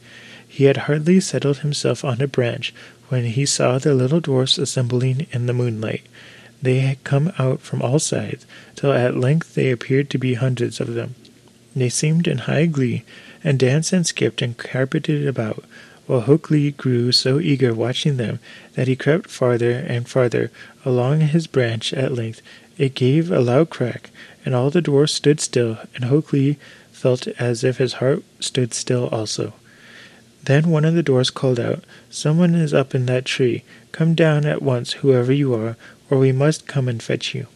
He 0.56 0.64
had 0.64 0.88
hardly 0.88 1.20
settled 1.20 1.58
himself 1.58 2.02
on 2.02 2.22
a 2.22 2.26
branch 2.26 2.72
when 3.08 3.24
he 3.24 3.46
saw 3.46 3.78
the 3.78 3.94
little 3.94 4.20
dwarfs 4.20 4.58
assembling 4.58 5.26
in 5.32 5.46
the 5.46 5.52
moonlight. 5.52 6.02
They 6.62 6.80
had 6.80 7.04
come 7.04 7.32
out 7.38 7.60
from 7.60 7.82
all 7.82 7.98
sides, 7.98 8.46
till 8.74 8.92
at 8.92 9.16
length 9.16 9.54
they 9.54 9.70
appeared 9.70 10.10
to 10.10 10.18
be 10.18 10.34
hundreds 10.34 10.80
of 10.80 10.94
them. 10.94 11.14
They 11.74 11.88
seemed 11.88 12.26
in 12.26 12.38
high 12.38 12.66
glee, 12.66 13.04
and 13.44 13.58
danced 13.58 13.92
and 13.92 14.06
skipped 14.06 14.42
and 14.42 14.56
carpeted 14.56 15.26
about, 15.26 15.64
while 16.06 16.22
Hokey 16.22 16.72
grew 16.72 17.12
so 17.12 17.38
eager 17.38 17.74
watching 17.74 18.16
them 18.16 18.38
that 18.74 18.88
he 18.88 18.96
crept 18.96 19.28
farther 19.30 19.72
and 19.72 20.08
farther 20.08 20.50
along 20.84 21.20
his 21.20 21.46
branch. 21.46 21.92
At 21.92 22.14
length 22.14 22.40
it 22.78 22.94
gave 22.94 23.30
a 23.30 23.40
loud 23.40 23.70
crack, 23.70 24.10
and 24.44 24.54
all 24.54 24.70
the 24.70 24.80
dwarfs 24.80 25.14
stood 25.14 25.40
still, 25.40 25.78
and 25.94 26.04
Hokey 26.04 26.58
felt 26.92 27.26
as 27.28 27.62
if 27.62 27.78
his 27.78 27.94
heart 27.94 28.22
stood 28.40 28.72
still 28.72 29.08
also. 29.08 29.52
Then 30.46 30.70
one 30.70 30.84
of 30.84 30.94
the 30.94 31.02
dwarfs 31.02 31.30
called 31.30 31.58
out, 31.58 31.82
Someone 32.08 32.54
is 32.54 32.72
up 32.72 32.94
in 32.94 33.06
that 33.06 33.24
tree. 33.24 33.64
Come 33.90 34.14
down 34.14 34.46
at 34.46 34.62
once, 34.62 34.92
whoever 34.92 35.32
you 35.32 35.52
are, 35.54 35.76
or 36.08 36.18
we 36.18 36.30
must 36.30 36.68
come 36.68 36.88
and 36.88 37.02
fetch 37.02 37.34
you. 37.34 37.48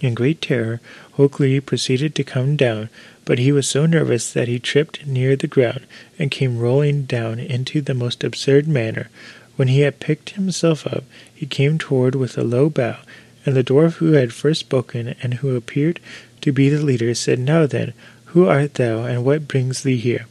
In 0.00 0.14
great 0.14 0.40
terror, 0.40 0.80
Hokey 1.12 1.60
proceeded 1.60 2.14
to 2.14 2.24
come 2.24 2.56
down, 2.56 2.88
but 3.26 3.38
he 3.38 3.52
was 3.52 3.68
so 3.68 3.84
nervous 3.84 4.32
that 4.32 4.48
he 4.48 4.58
tripped 4.58 5.06
near 5.06 5.36
the 5.36 5.46
ground 5.46 5.82
and 6.18 6.30
came 6.30 6.58
rolling 6.58 7.02
down 7.04 7.38
into 7.38 7.82
the 7.82 7.92
most 7.92 8.24
absurd 8.24 8.66
manner. 8.66 9.10
When 9.56 9.68
he 9.68 9.80
had 9.80 10.00
picked 10.00 10.30
himself 10.30 10.86
up, 10.86 11.04
he 11.34 11.44
came 11.44 11.76
toward 11.76 12.14
with 12.14 12.38
a 12.38 12.42
low 12.42 12.70
bow, 12.70 12.96
and 13.44 13.54
the 13.54 13.62
dwarf 13.62 13.96
who 13.96 14.12
had 14.12 14.32
first 14.32 14.60
spoken 14.60 15.14
and 15.22 15.34
who 15.34 15.54
appeared 15.54 16.00
to 16.40 16.50
be 16.50 16.70
the 16.70 16.82
leader 16.82 17.12
said, 17.12 17.38
Now 17.38 17.66
then, 17.66 17.92
who 18.26 18.46
art 18.46 18.74
thou, 18.74 19.04
and 19.04 19.22
what 19.22 19.48
brings 19.48 19.82
thee 19.82 19.98
here? 19.98 20.26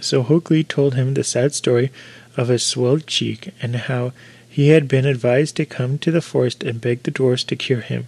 So 0.00 0.22
Hokey 0.22 0.64
told 0.64 0.94
him 0.94 1.14
the 1.14 1.24
sad 1.24 1.54
story 1.54 1.90
of 2.36 2.48
his 2.48 2.62
swelled 2.62 3.06
cheek, 3.06 3.50
and 3.62 3.76
how 3.76 4.12
he 4.48 4.68
had 4.68 4.88
been 4.88 5.04
advised 5.04 5.56
to 5.56 5.64
come 5.64 5.98
to 5.98 6.10
the 6.10 6.20
forest 6.20 6.62
and 6.62 6.80
beg 6.80 7.02
the 7.02 7.10
dwarfs 7.10 7.44
to 7.44 7.56
cure 7.56 7.80
him. 7.80 8.06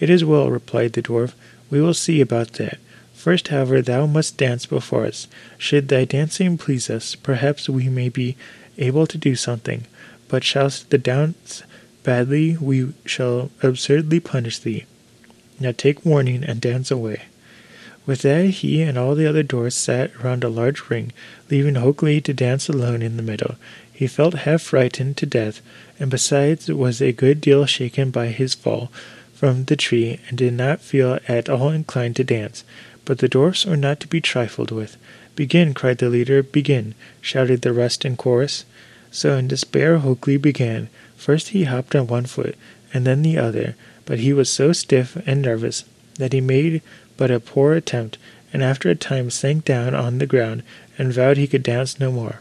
It 0.00 0.10
is 0.10 0.24
well, 0.24 0.50
replied 0.50 0.92
the 0.92 1.02
dwarf. 1.02 1.32
We 1.70 1.80
will 1.80 1.94
see 1.94 2.20
about 2.20 2.52
that. 2.54 2.78
First, 3.14 3.48
however, 3.48 3.82
thou 3.82 4.06
must 4.06 4.36
dance 4.36 4.64
before 4.64 5.06
us. 5.06 5.26
Should 5.58 5.88
thy 5.88 6.04
dancing 6.04 6.56
please 6.56 6.88
us, 6.88 7.14
perhaps 7.14 7.68
we 7.68 7.88
may 7.88 8.08
be 8.08 8.36
able 8.78 9.06
to 9.06 9.18
do 9.18 9.34
something. 9.34 9.86
But 10.28 10.44
shouldst 10.44 10.90
thou 10.90 10.98
dance 10.98 11.62
badly, 12.04 12.56
we 12.56 12.92
shall 13.04 13.50
absurdly 13.62 14.20
punish 14.20 14.58
thee. 14.58 14.84
Now 15.58 15.72
take 15.76 16.04
warning 16.04 16.44
and 16.44 16.60
dance 16.60 16.90
away. 16.90 17.22
With 18.08 18.22
that, 18.22 18.46
he 18.46 18.80
and 18.80 18.96
all 18.96 19.14
the 19.14 19.26
other 19.26 19.42
dwarfs 19.42 19.76
sat 19.76 20.24
round 20.24 20.42
a 20.42 20.48
large 20.48 20.88
ring, 20.88 21.12
leaving 21.50 21.74
Hokey 21.74 22.22
to 22.22 22.32
dance 22.32 22.66
alone 22.66 23.02
in 23.02 23.18
the 23.18 23.22
middle. 23.22 23.56
He 23.92 24.06
felt 24.06 24.32
half 24.32 24.62
frightened 24.62 25.18
to 25.18 25.26
death, 25.26 25.60
and 26.00 26.10
besides 26.10 26.68
was 26.68 27.02
a 27.02 27.12
good 27.12 27.42
deal 27.42 27.66
shaken 27.66 28.10
by 28.10 28.28
his 28.28 28.54
fall 28.54 28.90
from 29.34 29.66
the 29.66 29.76
tree, 29.76 30.20
and 30.26 30.38
did 30.38 30.54
not 30.54 30.80
feel 30.80 31.18
at 31.28 31.50
all 31.50 31.68
inclined 31.68 32.16
to 32.16 32.24
dance. 32.24 32.64
But 33.04 33.18
the 33.18 33.28
dwarfs 33.28 33.66
were 33.66 33.76
not 33.76 34.00
to 34.00 34.08
be 34.08 34.22
trifled 34.22 34.70
with. 34.70 34.96
Begin, 35.36 35.74
cried 35.74 35.98
the 35.98 36.08
leader. 36.08 36.42
Begin, 36.42 36.94
shouted 37.20 37.60
the 37.60 37.74
rest 37.74 38.06
in 38.06 38.16
chorus. 38.16 38.64
So 39.10 39.36
in 39.36 39.48
despair 39.48 39.98
Hokey 39.98 40.38
began. 40.38 40.88
First 41.18 41.48
he 41.48 41.64
hopped 41.64 41.94
on 41.94 42.06
one 42.06 42.24
foot, 42.24 42.56
and 42.94 43.06
then 43.06 43.20
the 43.20 43.36
other, 43.36 43.76
but 44.06 44.20
he 44.20 44.32
was 44.32 44.48
so 44.48 44.72
stiff 44.72 45.14
and 45.26 45.42
nervous 45.42 45.84
that 46.14 46.32
he 46.32 46.40
made 46.40 46.80
but 47.18 47.30
a 47.30 47.38
poor 47.38 47.74
attempt, 47.74 48.16
and 48.50 48.62
after 48.62 48.88
a 48.88 48.94
time 48.94 49.28
sank 49.28 49.66
down 49.66 49.94
on 49.94 50.16
the 50.16 50.26
ground 50.26 50.62
and 50.96 51.12
vowed 51.12 51.36
he 51.36 51.46
could 51.46 51.62
dance 51.62 52.00
no 52.00 52.10
more. 52.10 52.40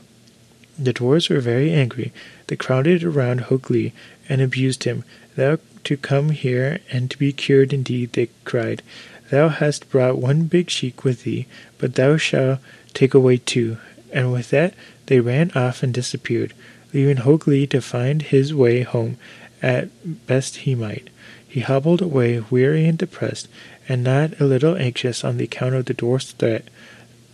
The 0.79 0.93
dwarfs 0.93 1.27
were 1.27 1.41
very 1.41 1.73
angry. 1.73 2.13
They 2.47 2.55
crowded 2.55 3.03
around 3.03 3.41
Hokey 3.41 3.93
and 4.29 4.41
abused 4.41 4.85
him. 4.85 5.03
Thou 5.35 5.57
to 5.83 5.97
come 5.97 6.29
here 6.29 6.79
and 6.91 7.09
to 7.09 7.17
be 7.17 7.33
cured 7.33 7.73
indeed, 7.73 8.13
they 8.13 8.29
cried. 8.45 8.81
Thou 9.29 9.49
hast 9.49 9.89
brought 9.89 10.17
one 10.17 10.43
big 10.43 10.67
cheek 10.67 11.03
with 11.03 11.23
thee, 11.23 11.47
but 11.77 11.95
thou 11.95 12.17
shalt 12.17 12.59
take 12.93 13.13
away 13.13 13.37
two. 13.37 13.77
And 14.13 14.31
with 14.31 14.51
that 14.51 14.73
they 15.07 15.19
ran 15.19 15.51
off 15.55 15.83
and 15.83 15.93
disappeared, 15.93 16.53
leaving 16.93 17.17
Hokey 17.17 17.67
to 17.67 17.81
find 17.81 18.21
his 18.21 18.53
way 18.53 18.83
home 18.83 19.17
as 19.61 19.89
best 20.05 20.57
he 20.57 20.75
might. 20.75 21.09
He 21.47 21.61
hobbled 21.61 22.01
away 22.01 22.43
weary 22.49 22.85
and 22.85 22.97
depressed, 22.97 23.47
and 23.87 24.03
not 24.03 24.39
a 24.39 24.45
little 24.45 24.75
anxious 24.75 25.23
on 25.23 25.37
the 25.37 25.45
account 25.45 25.75
of 25.75 25.85
the 25.85 25.93
dwarf's 25.93 26.31
threat. 26.31 26.69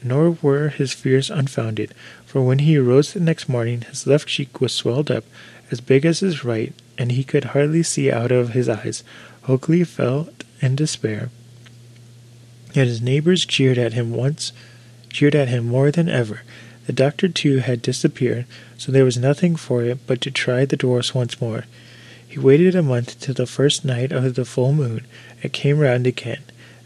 Nor 0.04 0.32
were 0.42 0.70
his 0.70 0.94
fears 0.94 1.30
unfounded, 1.30 1.94
for 2.26 2.42
when 2.42 2.60
he 2.60 2.78
arose 2.78 3.14
the 3.14 3.20
next 3.20 3.48
morning 3.48 3.82
his 3.82 4.06
left 4.06 4.28
cheek 4.28 4.60
was 4.60 4.74
swelled 4.74 5.10
up 5.10 5.24
as 5.72 5.82
big 5.82 6.06
as 6.06 6.20
his 6.20 6.44
right, 6.44 6.74
and 6.98 7.12
he 7.12 7.24
could 7.24 7.46
hardly 7.46 7.84
see 7.84 8.12
out 8.12 8.32
of 8.32 8.50
his 8.50 8.70
eyes. 8.70 9.04
Hokey 9.44 9.84
felt 9.84 10.44
in 10.62 10.76
despair. 10.76 11.30
Yet 12.74 12.88
his 12.88 13.02
neighbors 13.02 13.46
cheered 13.46 13.78
at 13.78 13.94
him 13.94 14.12
once, 14.12 14.52
cheered 15.10 15.36
at 15.36 15.48
him 15.48 15.66
more 15.66 15.92
than 15.92 16.10
ever. 16.10 16.42
The 16.86 16.94
doctor 16.94 17.28
too 17.28 17.58
had 17.58 17.82
disappeared, 17.82 18.46
so 18.78 18.92
there 18.92 19.06
was 19.06 19.18
nothing 19.18 19.56
for 19.56 19.84
it 19.84 20.00
but 20.06 20.22
to 20.22 20.32
try 20.32 20.66
the 20.66 20.78
dwarfs 20.78 21.16
once 21.16 21.40
more. 21.40 21.66
He 22.34 22.40
waited 22.40 22.74
a 22.74 22.82
month 22.82 23.20
till 23.20 23.36
the 23.36 23.46
first 23.46 23.86
night 23.86 24.12
of 24.12 24.34
the 24.34 24.44
full 24.44 24.74
moon, 24.74 25.06
and 25.44 25.54
came 25.54 25.78
round 25.78 26.08
again, 26.08 26.42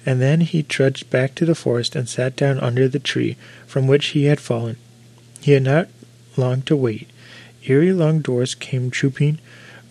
and 0.05 0.21
then 0.21 0.41
he 0.41 0.61
trudged 0.61 1.09
back 1.09 1.35
to 1.35 1.45
the 1.45 1.55
forest 1.55 1.95
and 1.95 2.09
sat 2.09 2.35
down 2.35 2.59
under 2.59 2.89
the 2.89 2.99
tree 2.99 3.37
from 3.65 3.87
which 3.87 4.07
he 4.07 4.25
had 4.25 4.41
fallen. 4.41 4.75
He 5.39 5.53
had 5.53 5.63
not 5.63 5.87
long 6.35 6.63
to 6.63 6.75
wait. 6.75 7.07
Eerie 7.65 7.93
long 7.93 8.19
doors 8.19 8.55
came 8.55 8.91
trooping 8.91 9.39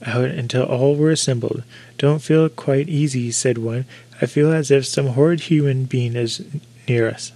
out 0.03 0.27
until 0.27 0.65
all 0.65 0.95
were 0.95 1.11
assembled. 1.11 1.63
Don't 1.97 2.21
feel 2.21 2.51
quite 2.51 2.91
easy, 2.91 3.31
said 3.31 3.57
one. 3.57 3.87
I 4.21 4.27
feel 4.27 4.53
as 4.53 4.71
if 4.71 4.85
some 4.85 5.07
horrid 5.07 5.41
human 5.41 5.87
being 5.87 6.17
is 6.17 6.45
near 6.87 7.09
us. 7.09 7.33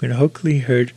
When 0.00 0.10
Hok 0.10 0.42
Lee 0.42 0.58
heard 0.58 0.90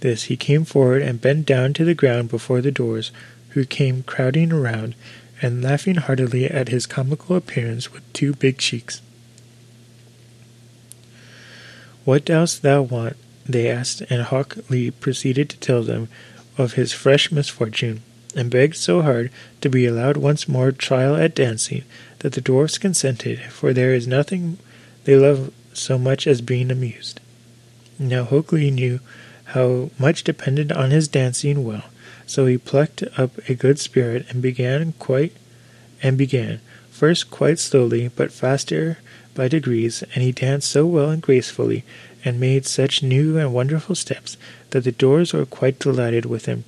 this, 0.00 0.24
he 0.24 0.36
came 0.36 0.64
forward 0.64 1.02
and 1.02 1.20
bent 1.20 1.46
down 1.46 1.72
to 1.74 1.84
the 1.84 1.94
ground 1.94 2.30
before 2.30 2.60
the 2.60 2.72
doors, 2.72 3.12
who 3.50 3.64
came 3.64 4.02
crowding 4.02 4.50
around 4.50 4.96
and 5.42 5.62
laughing 5.62 5.96
heartily 5.96 6.46
at 6.46 6.68
his 6.68 6.86
comical 6.86 7.36
appearance 7.36 7.92
with 7.92 8.12
two 8.12 8.32
big 8.34 8.58
cheeks. 8.58 9.00
What 12.04 12.24
dost 12.24 12.62
thou 12.62 12.82
want? 12.82 13.16
they 13.44 13.68
asked, 13.68 14.02
and 14.10 14.22
Hok 14.22 14.56
Lee 14.70 14.90
proceeded 14.90 15.48
to 15.50 15.58
tell 15.58 15.82
them 15.82 16.08
of 16.58 16.74
his 16.74 16.92
fresh 16.92 17.30
misfortune, 17.30 18.02
and 18.34 18.50
begged 18.50 18.76
so 18.76 19.02
hard 19.02 19.30
to 19.60 19.68
be 19.68 19.86
allowed 19.86 20.16
once 20.16 20.48
more 20.48 20.72
trial 20.72 21.16
at 21.16 21.34
dancing 21.34 21.84
that 22.20 22.32
the 22.32 22.40
dwarfs 22.40 22.78
consented, 22.78 23.40
for 23.50 23.72
there 23.72 23.94
is 23.94 24.06
nothing 24.06 24.58
they 25.04 25.16
love 25.16 25.52
so 25.72 25.98
much 25.98 26.26
as 26.26 26.40
being 26.40 26.70
amused. 26.70 27.20
Now 27.98 28.24
Hok 28.24 28.52
Lee 28.52 28.70
knew 28.70 29.00
how 29.46 29.90
much 29.98 30.24
depended 30.24 30.72
on 30.72 30.90
his 30.90 31.08
dancing 31.08 31.64
well, 31.64 31.84
so 32.26 32.46
he 32.46 32.58
plucked 32.58 33.02
up 33.16 33.38
a 33.48 33.54
good 33.54 33.78
spirit 33.78 34.26
and 34.28 34.42
began 34.42 34.92
quite 34.98 35.32
and 36.02 36.18
began, 36.18 36.60
first 36.90 37.30
quite 37.30 37.58
slowly, 37.58 38.10
but 38.14 38.32
faster 38.32 38.98
by 39.34 39.48
degrees, 39.48 40.02
and 40.14 40.24
he 40.24 40.32
danced 40.32 40.70
so 40.70 40.86
well 40.86 41.10
and 41.10 41.22
gracefully, 41.22 41.84
and 42.24 42.40
made 42.40 42.66
such 42.66 43.02
new 43.02 43.38
and 43.38 43.54
wonderful 43.54 43.94
steps, 43.94 44.36
that 44.70 44.84
the 44.84 44.92
doors 44.92 45.32
were 45.32 45.46
quite 45.46 45.78
delighted 45.78 46.26
with 46.26 46.46
him. 46.46 46.64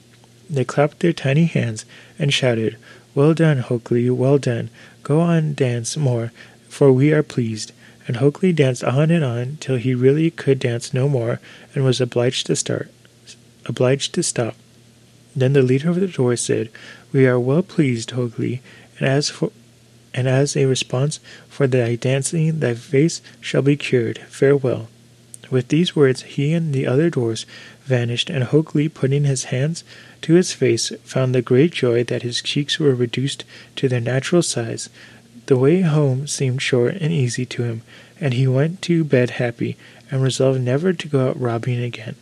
They 0.49 0.64
clapped 0.64 1.01
their 1.01 1.12
tiny 1.12 1.47
hands 1.47 1.85
and 2.18 2.33
shouted, 2.33 2.77
Well 3.14 3.35
done, 3.35 3.59
Hok 3.59 3.90
Lee, 3.90 4.09
well 4.11 4.38
done. 4.38 4.71
Go 5.03 5.21
on, 5.21 5.55
dance 5.55 5.97
more, 5.97 6.33
for 6.68 6.92
we 6.92 7.12
are 7.12 7.23
pleased. 7.23 7.73
And 8.07 8.18
Hok 8.18 8.42
Lee 8.42 8.53
danced 8.53 8.85
on 8.85 9.11
and 9.11 9.25
on 9.25 9.59
till 9.61 9.77
he 9.77 9.94
really 9.94 10.31
could 10.31 10.59
dance 10.59 10.94
no 10.94 11.09
more, 11.09 11.40
and 11.75 11.85
was 11.85 12.01
obliged 12.01 12.47
to 12.47 12.57
start, 12.57 12.90
obliged 13.66 14.14
to 14.14 14.23
stop. 14.23 14.55
Then 15.38 15.53
the 15.53 15.62
leader 15.62 15.88
of 15.88 16.01
the 16.01 16.09
doors 16.09 16.40
said, 16.40 16.68
We 17.12 17.24
are 17.27 17.38
well 17.38 17.62
pleased, 17.62 18.11
Hok 18.11 18.38
and 18.38 18.61
as 19.01 19.31
for 19.31 19.53
and 20.12 20.27
as 20.27 20.57
a 20.57 20.64
response 20.64 21.20
for 21.48 21.68
thy 21.68 21.94
dancing, 21.94 22.59
thy 22.59 22.74
face 22.74 23.22
shall 23.40 23.62
be 23.62 23.77
cured. 23.77 24.18
Farewell. 24.29 24.88
With 25.48 25.68
these 25.68 25.94
words, 25.94 26.22
he 26.22 26.53
and 26.53 26.72
the 26.72 26.88
other 26.88 27.09
dwarfs 27.09 27.46
vanished, 27.85 28.29
and 28.31 28.44
Hok 28.44 28.74
Lee, 28.74 28.88
putting 28.88 29.24
his 29.24 29.44
hands 29.44 29.85
to 30.22 30.35
his 30.35 30.53
face, 30.53 30.90
found 31.05 31.35
the 31.35 31.42
great 31.42 31.72
joy 31.72 32.03
that 32.05 32.22
his 32.22 32.42
cheeks 32.42 32.81
were 32.81 32.94
reduced 32.94 33.44
to 33.77 33.88
their 33.88 34.01
natural 34.01 34.42
size. 34.42 34.88
The 35.46 35.57
way 35.57 35.83
home 35.83 36.27
seemed 36.27 36.62
short 36.62 36.96
and 36.96 37.12
easy 37.12 37.46
to 37.46 37.62
him, 37.62 37.83
and 38.20 38.35
he 38.35 38.48
went 38.48 38.83
to 38.83 39.05
bed 39.05 39.31
happy, 39.31 39.77
and 40.11 40.20
resolved 40.20 40.61
never 40.61 40.92
to 40.92 41.09
go 41.09 41.29
out 41.29 41.40
robbing 41.40 41.81
again. 41.81 42.16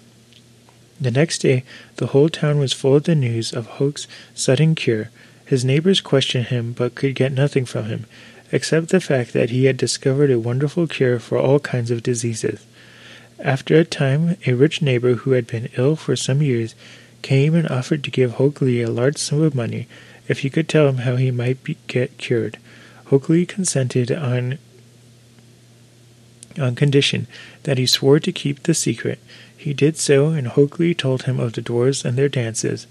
The 1.00 1.10
next 1.10 1.38
day, 1.38 1.64
the 1.96 2.08
whole 2.08 2.28
town 2.28 2.58
was 2.58 2.72
full 2.72 2.96
of 2.96 3.04
the 3.04 3.14
news 3.14 3.52
of 3.52 3.66
Hok's 3.66 4.06
sudden 4.34 4.74
cure. 4.74 5.10
His 5.44 5.64
neighbors 5.64 6.00
questioned 6.00 6.46
him, 6.46 6.72
but 6.72 6.94
could 6.94 7.14
get 7.14 7.32
nothing 7.32 7.66
from 7.66 7.86
him, 7.86 8.06
except 8.50 8.88
the 8.88 9.00
fact 9.00 9.32
that 9.32 9.50
he 9.50 9.66
had 9.66 9.76
discovered 9.76 10.30
a 10.30 10.40
wonderful 10.40 10.86
cure 10.86 11.18
for 11.18 11.38
all 11.38 11.60
kinds 11.60 11.90
of 11.90 12.02
diseases. 12.02 12.64
After 13.38 13.74
a 13.74 13.84
time, 13.84 14.36
a 14.46 14.54
rich 14.54 14.80
neighbor 14.80 15.14
who 15.14 15.32
had 15.32 15.46
been 15.46 15.68
ill 15.76 15.96
for 15.96 16.16
some 16.16 16.42
years 16.42 16.74
came 17.20 17.54
and 17.54 17.68
offered 17.68 18.02
to 18.04 18.10
give 18.10 18.32
Hok 18.32 18.60
Lee 18.60 18.80
a 18.82 18.90
large 18.90 19.18
sum 19.18 19.42
of 19.42 19.54
money 19.54 19.86
if 20.28 20.40
he 20.40 20.50
could 20.50 20.68
tell 20.68 20.88
him 20.88 20.98
how 20.98 21.16
he 21.16 21.30
might 21.30 21.62
be, 21.62 21.76
get 21.86 22.18
cured. 22.18 22.58
Hok 23.06 23.28
Lee 23.28 23.46
consented 23.46 24.10
on 24.10 24.58
on 26.58 26.74
condition 26.74 27.26
that 27.64 27.76
he 27.76 27.84
swore 27.84 28.18
to 28.18 28.32
keep 28.32 28.62
the 28.62 28.72
secret. 28.72 29.18
He 29.56 29.72
did 29.72 29.96
so, 29.96 30.28
and 30.28 30.48
Hok 30.48 30.78
Lee 30.78 30.94
told 30.94 31.22
him 31.22 31.40
of 31.40 31.54
the 31.54 31.62
dwarfs 31.62 32.04
and 32.04 32.16
their 32.16 32.28
dances. 32.28 32.86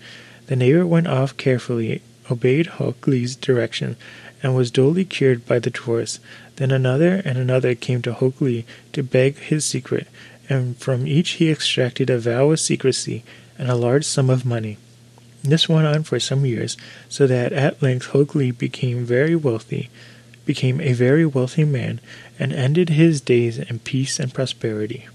The 0.48 0.56
neighbor 0.56 0.86
went 0.86 1.08
off 1.08 1.38
carefully, 1.38 2.02
obeyed 2.30 2.66
Hok 2.66 3.08
Lee's 3.08 3.36
direction, 3.36 3.96
and 4.42 4.56
was 4.56 4.72
duly 4.72 5.06
cured 5.06 5.46
by 5.46 5.60
the 5.60 5.70
dwarfs. 5.70 6.20
Then 6.58 6.72
another 6.72 7.22
and 7.26 7.38
another 7.38 7.76
came 7.76 8.02
to 8.04 8.14
Hok 8.14 8.42
Lee 8.42 8.66
to 8.94 9.04
beg 9.04 9.38
his 9.38 9.66
secret, 9.66 10.08
and 10.50 10.78
from 10.78 11.08
each 11.08 11.32
he 11.32 11.50
extracted 11.50 12.10
a 12.10 12.20
vow 12.20 12.52
of 12.52 12.60
secrecy 12.60 13.24
and 13.58 13.70
a 13.70 13.76
large 13.76 14.06
sum 14.06 14.30
of 14.30 14.46
money. 14.46 14.78
This 15.44 15.70
went 15.70 15.88
on 15.88 16.04
for 16.04 16.20
some 16.20 16.46
years, 16.46 16.76
so 17.08 17.28
that 17.28 17.54
at 17.54 17.82
length 17.82 18.08
Hok 18.08 18.36
Lee 18.36 18.52
became 18.52 19.06
very 19.06 19.36
wealthy, 19.36 19.90
became 20.46 20.82
a 20.82 20.94
very 20.94 21.26
wealthy 21.26 21.66
man, 21.66 22.00
and 22.40 22.52
ended 22.52 22.90
his 22.90 23.22
days 23.22 23.60
in 23.60 23.80
peace 23.80 24.20
and 24.20 24.34
prosperity. 24.34 25.08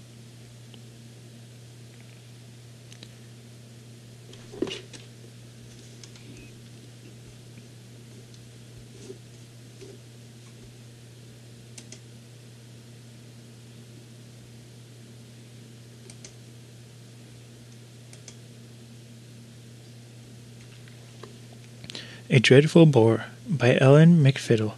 A 22.33 22.39
Dreadful 22.39 22.85
Boar 22.85 23.25
by 23.45 23.71
Adele 23.71 23.97
M. 23.97 24.31
Fiddle. 24.31 24.75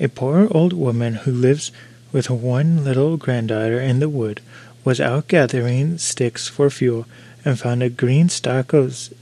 A 0.00 0.08
poor 0.08 0.48
old 0.50 0.72
woman 0.72 1.14
who 1.14 1.30
lives 1.30 1.70
with 2.10 2.28
one 2.28 2.82
little 2.82 3.16
granddaughter 3.16 3.80
in 3.80 4.00
the 4.00 4.08
wood 4.08 4.40
was 4.84 5.00
out 5.00 5.28
gathering 5.28 5.96
sticks 5.98 6.48
for 6.48 6.70
fuel 6.70 7.06
and 7.44 7.56
found 7.56 7.84
a 7.84 7.88
green 7.88 8.28
stalk 8.28 8.72
of 8.72 9.14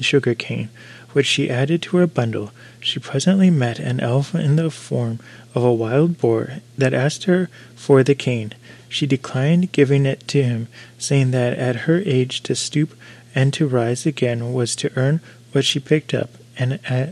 sugar 0.00 0.34
cane, 0.34 0.70
which 1.12 1.26
she 1.26 1.50
added 1.50 1.82
to 1.82 1.98
her 1.98 2.06
bundle. 2.06 2.50
She 2.80 2.98
presently 2.98 3.50
met 3.50 3.78
an 3.78 4.00
elf 4.00 4.34
in 4.34 4.56
the 4.56 4.70
form 4.70 5.20
of 5.54 5.62
a 5.62 5.74
wild 5.74 6.16
boar 6.16 6.60
that 6.78 6.94
asked 6.94 7.24
her 7.24 7.50
for 7.76 8.02
the 8.02 8.14
cane. 8.14 8.54
She 8.88 9.06
declined 9.06 9.72
giving 9.72 10.06
it 10.06 10.26
to 10.28 10.42
him, 10.42 10.68
saying 10.96 11.30
that 11.32 11.58
at 11.58 11.84
her 11.84 12.00
age 12.06 12.42
to 12.44 12.54
stoop 12.54 12.96
and 13.34 13.52
to 13.52 13.68
rise 13.68 14.06
again 14.06 14.54
was 14.54 14.74
to 14.76 14.90
earn 14.96 15.20
what 15.52 15.66
she 15.66 15.78
picked 15.78 16.14
up, 16.14 16.30
and, 16.58 16.78
uh, 16.88 17.06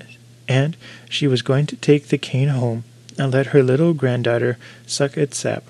and 0.48 0.76
she 1.08 1.26
was 1.26 1.42
going 1.42 1.66
to 1.66 1.76
take 1.76 2.08
the 2.08 2.18
cane 2.18 2.48
home 2.48 2.84
and 3.18 3.32
let 3.32 3.48
her 3.48 3.62
little 3.62 3.94
granddaughter 3.94 4.58
suck 4.86 5.16
its 5.16 5.38
sap. 5.38 5.64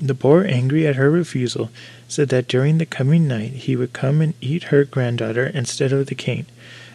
The 0.00 0.14
boar, 0.14 0.44
angry 0.44 0.86
at 0.86 0.96
her 0.96 1.10
refusal, 1.10 1.70
said 2.08 2.28
that 2.30 2.48
during 2.48 2.78
the 2.78 2.86
coming 2.86 3.28
night 3.28 3.52
he 3.52 3.76
would 3.76 3.92
come 3.92 4.20
and 4.20 4.34
eat 4.40 4.64
her 4.64 4.84
granddaughter 4.84 5.46
instead 5.46 5.92
of 5.92 6.06
the 6.06 6.14
cane, 6.14 6.46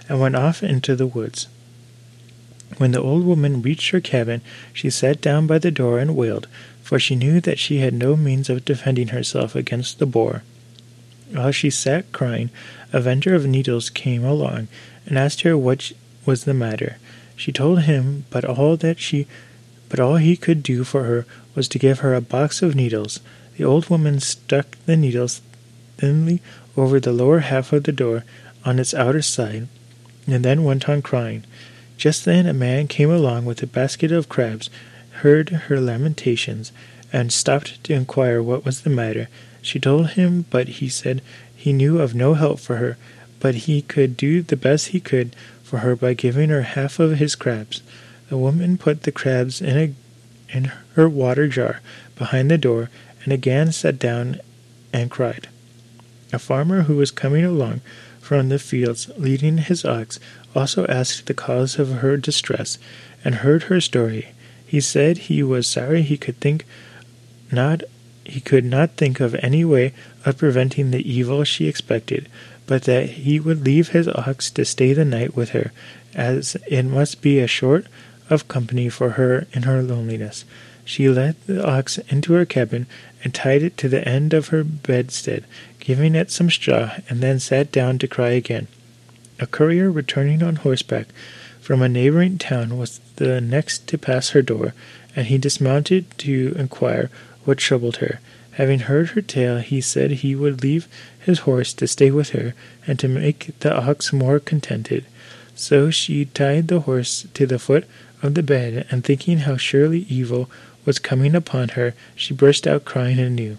and 0.07 0.19
went 0.19 0.35
off 0.35 0.61
into 0.61 0.95
the 0.95 1.07
woods. 1.07 1.47
When 2.77 2.91
the 2.91 3.01
old 3.01 3.25
woman 3.25 3.61
reached 3.61 3.91
her 3.91 4.01
cabin, 4.01 4.41
she 4.73 4.89
sat 4.89 5.21
down 5.21 5.47
by 5.47 5.59
the 5.59 5.71
door 5.71 5.99
and 5.99 6.15
wailed, 6.15 6.47
for 6.83 6.99
she 6.99 7.15
knew 7.15 7.41
that 7.41 7.59
she 7.59 7.79
had 7.79 7.93
no 7.93 8.15
means 8.15 8.49
of 8.49 8.65
defending 8.65 9.09
herself 9.09 9.55
against 9.55 9.99
the 9.99 10.05
boar. 10.05 10.43
While 11.31 11.51
she 11.51 11.69
sat 11.69 12.11
crying, 12.11 12.49
a 12.91 12.99
vendor 12.99 13.35
of 13.35 13.45
needles 13.45 13.89
came 13.89 14.23
along 14.23 14.67
and 15.05 15.17
asked 15.17 15.41
her 15.41 15.57
what 15.57 15.91
was 16.25 16.43
the 16.43 16.53
matter. 16.53 16.97
She 17.35 17.51
told 17.51 17.81
him, 17.81 18.25
but 18.29 18.45
all 18.45 18.77
that 18.77 18.99
she 18.99 19.27
but 19.89 19.99
all 19.99 20.17
he 20.17 20.37
could 20.37 20.61
do 20.61 20.83
for 20.83 21.03
her 21.03 21.25
was 21.55 21.67
to 21.69 21.79
give 21.79 21.99
her 21.99 22.13
a 22.13 22.21
box 22.21 22.61
of 22.61 22.75
needles. 22.75 23.19
The 23.57 23.63
old 23.63 23.89
woman 23.89 24.19
stuck 24.19 24.77
the 24.85 24.95
needles 24.95 25.41
thinly 25.97 26.41
over 26.77 26.99
the 26.99 27.11
lower 27.11 27.39
half 27.39 27.73
of 27.73 27.83
the 27.83 27.91
door 27.91 28.23
on 28.63 28.79
its 28.79 28.93
outer 28.93 29.21
side, 29.21 29.67
and 30.27 30.45
then 30.45 30.63
went 30.63 30.87
on 30.87 31.01
crying. 31.01 31.43
Just 31.97 32.23
then 32.23 32.45
a 32.45 32.53
man 32.53 32.87
came 32.87 33.09
along 33.09 33.45
with 33.45 33.61
a 33.63 33.67
basket 33.67 34.11
of 34.11 34.29
crabs, 34.29 34.69
heard 35.21 35.49
her 35.49 35.81
lamentations, 35.81 36.71
and 37.11 37.33
stopped 37.33 37.83
to 37.83 37.93
inquire 37.93 38.41
what 38.41 38.63
was 38.63 38.81
the 38.81 38.89
matter. 38.89 39.27
She 39.61 39.79
told 39.79 40.11
him, 40.11 40.45
but 40.49 40.67
he 40.67 40.87
said 40.87 41.21
he 41.55 41.73
knew 41.73 41.99
of 41.99 42.15
no 42.15 42.35
help 42.35 42.59
for 42.59 42.77
her, 42.77 42.97
but 43.39 43.55
he 43.55 43.81
could 43.81 44.17
do 44.17 44.41
the 44.41 44.57
best 44.57 44.87
he 44.87 44.99
could 44.99 45.35
for 45.63 45.79
her 45.79 45.95
by 45.95 46.13
giving 46.13 46.49
her 46.49 46.63
half 46.63 46.99
of 46.99 47.17
his 47.17 47.35
crabs. 47.35 47.81
The 48.29 48.37
woman 48.37 48.77
put 48.77 49.03
the 49.03 49.11
crabs 49.11 49.61
in 49.61 49.77
a 49.77 49.93
in 50.51 50.71
her 50.95 51.07
water 51.07 51.47
jar 51.47 51.79
behind 52.15 52.49
the 52.49 52.57
door 52.57 52.89
and 53.23 53.31
again 53.31 53.71
sat 53.71 53.99
down 53.99 54.39
and 54.91 55.11
cried. 55.11 55.47
A 56.33 56.39
farmer 56.39 56.83
who 56.83 56.95
was 56.95 57.11
coming 57.11 57.45
along 57.45 57.81
from 58.19 58.49
the 58.49 58.59
fields, 58.59 59.09
leading 59.17 59.57
his 59.57 59.83
ox, 59.85 60.19
also 60.55 60.85
asked 60.87 61.25
the 61.25 61.33
cause 61.33 61.79
of 61.79 61.99
her 62.01 62.17
distress, 62.17 62.77
and 63.23 63.35
heard 63.35 63.63
her 63.63 63.81
story. 63.81 64.29
He 64.65 64.81
said 64.81 65.17
he 65.17 65.41
was 65.41 65.67
sorry 65.67 66.03
he 66.03 66.17
could 66.17 66.39
think 66.39 66.65
not 67.51 67.83
he 68.23 68.39
could 68.39 68.65
not 68.65 68.95
think 68.95 69.19
of 69.19 69.33
any 69.35 69.65
way 69.65 69.93
of 70.23 70.37
preventing 70.37 70.91
the 70.91 71.11
evil 71.11 71.43
she 71.43 71.67
expected, 71.67 72.29
but 72.69 72.83
that 72.83 73.09
he 73.09 73.39
would 73.39 73.65
leave 73.65 73.89
his 73.89 74.07
ox 74.09 74.51
to 74.51 74.63
stay 74.63 74.93
the 74.93 75.03
night 75.03 75.35
with 75.35 75.49
her, 75.49 75.71
as 76.13 76.55
it 76.67 76.83
must 76.83 77.19
be 77.19 77.39
a 77.39 77.47
sort 77.47 77.87
of 78.29 78.47
company 78.47 78.87
for 78.87 79.09
her 79.11 79.47
in 79.53 79.63
her 79.63 79.81
loneliness. 79.81 80.45
She 80.85 81.09
led 81.09 81.35
the 81.47 81.65
ox 81.65 81.97
into 82.09 82.33
her 82.33 82.45
cabin 82.45 82.85
and 83.23 83.33
tied 83.33 83.63
it 83.63 83.75
to 83.77 83.89
the 83.89 84.07
end 84.07 84.35
of 84.35 84.49
her 84.49 84.63
bedstead, 84.63 85.45
giving 85.79 86.13
it 86.13 86.29
some 86.29 86.51
straw, 86.51 86.91
and 87.09 87.21
then 87.21 87.39
sat 87.39 87.71
down 87.71 87.97
to 87.97 88.07
cry 88.07 88.29
again. 88.29 88.67
A 89.39 89.47
courier 89.47 89.89
returning 89.89 90.43
on 90.43 90.57
horseback 90.57 91.07
from 91.59 91.81
a 91.81 91.89
neighboring 91.89 92.37
town 92.37 92.77
was 92.77 92.99
the 93.15 93.41
next 93.41 93.87
to 93.87 93.97
pass 93.97 94.29
her 94.29 94.43
door, 94.43 94.75
and 95.15 95.25
he 95.25 95.39
dismounted 95.39 96.05
to 96.19 96.53
inquire 96.55 97.09
what 97.45 97.57
troubled 97.57 97.97
her. 97.97 98.19
Having 98.59 98.79
heard 98.79 99.11
her 99.11 99.21
tale, 99.21 99.59
he 99.59 99.79
said 99.79 100.11
he 100.11 100.35
would 100.35 100.61
leave 100.61 100.89
his 101.17 101.39
horse 101.39 101.71
to 101.75 101.87
stay 101.87 102.11
with 102.11 102.31
her, 102.31 102.53
and 102.85 102.99
to 102.99 103.07
make 103.07 103.57
the 103.61 103.73
ox 103.73 104.11
more 104.11 104.37
contented. 104.37 105.05
So 105.55 105.91
she 105.91 106.25
tied 106.25 106.67
the 106.67 106.81
horse 106.81 107.25
to 107.35 107.47
the 107.47 107.57
foot 107.57 107.85
of 108.21 108.33
the 108.33 108.43
bed, 108.43 108.85
and 108.91 109.01
thinking 109.01 109.37
how 109.39 109.55
surely 109.55 110.05
evil 110.09 110.51
was 110.83 110.99
coming 110.99 111.35
upon 111.35 111.69
her, 111.69 111.93
she 112.17 112.33
burst 112.33 112.67
out 112.67 112.83
crying 112.83 113.17
anew. 113.17 113.57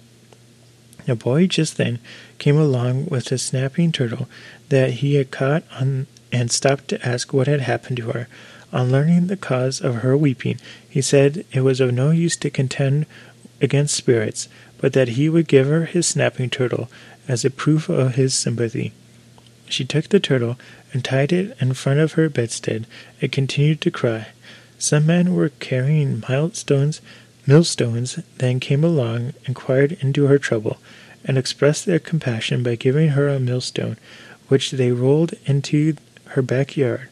A 1.09 1.14
boy 1.14 1.46
just 1.46 1.78
then 1.78 1.98
came 2.36 2.59
along 2.59 3.07
with 3.07 3.32
a 3.32 3.38
snapping 3.38 3.92
turtle 3.92 4.28
that 4.68 5.01
he 5.01 5.14
had 5.14 5.30
caught 5.30 5.64
on 5.80 6.09
and 6.30 6.51
stopped 6.51 6.88
to 6.88 7.09
ask 7.09 7.32
what 7.32 7.46
had 7.46 7.62
happened 7.62 7.96
to 7.96 8.12
her. 8.12 8.28
On 8.70 8.92
learning 8.92 9.28
the 9.28 9.38
cause 9.38 9.80
of 9.80 10.03
her 10.03 10.14
weeping, 10.14 10.61
he 10.86 11.01
said 11.01 11.46
it 11.53 11.62
was 11.62 11.80
of 11.80 11.94
no 11.94 12.11
use 12.11 12.36
to 12.36 12.51
contend 12.51 13.07
against 13.62 13.94
spirits, 13.94 14.48
but 14.80 14.94
that 14.94 15.08
he 15.08 15.28
would 15.28 15.46
give 15.46 15.66
her 15.66 15.84
his 15.84 16.06
snapping 16.06 16.50
turtle 16.50 16.90
as 17.28 17.44
a 17.44 17.50
proof 17.50 17.88
of 17.88 18.14
his 18.14 18.34
sympathy. 18.34 18.92
She 19.68 19.84
took 19.84 20.08
the 20.08 20.18
turtle 20.18 20.58
and 20.92 21.04
tied 21.04 21.32
it 21.32 21.56
in 21.60 21.74
front 21.74 22.00
of 22.00 22.14
her 22.14 22.28
bedstead 22.28 22.86
and 23.20 23.30
continued 23.30 23.80
to 23.82 23.90
cry. 23.90 24.28
Some 24.78 25.06
men 25.06 25.34
were 25.34 25.50
carrying 25.60 26.22
millstones, 26.28 27.00
millstones, 27.46 28.18
then 28.38 28.58
came 28.58 28.82
along, 28.82 29.34
inquired 29.44 29.96
into 30.00 30.26
her 30.26 30.38
trouble, 30.38 30.78
and 31.24 31.36
expressed 31.36 31.84
their 31.84 31.98
compassion 31.98 32.62
by 32.62 32.74
giving 32.74 33.10
her 33.10 33.28
a 33.28 33.38
millstone, 33.38 33.98
which 34.48 34.72
they 34.72 34.90
rolled 34.90 35.34
into 35.46 35.96
her 36.28 36.42
backyard. 36.42 37.08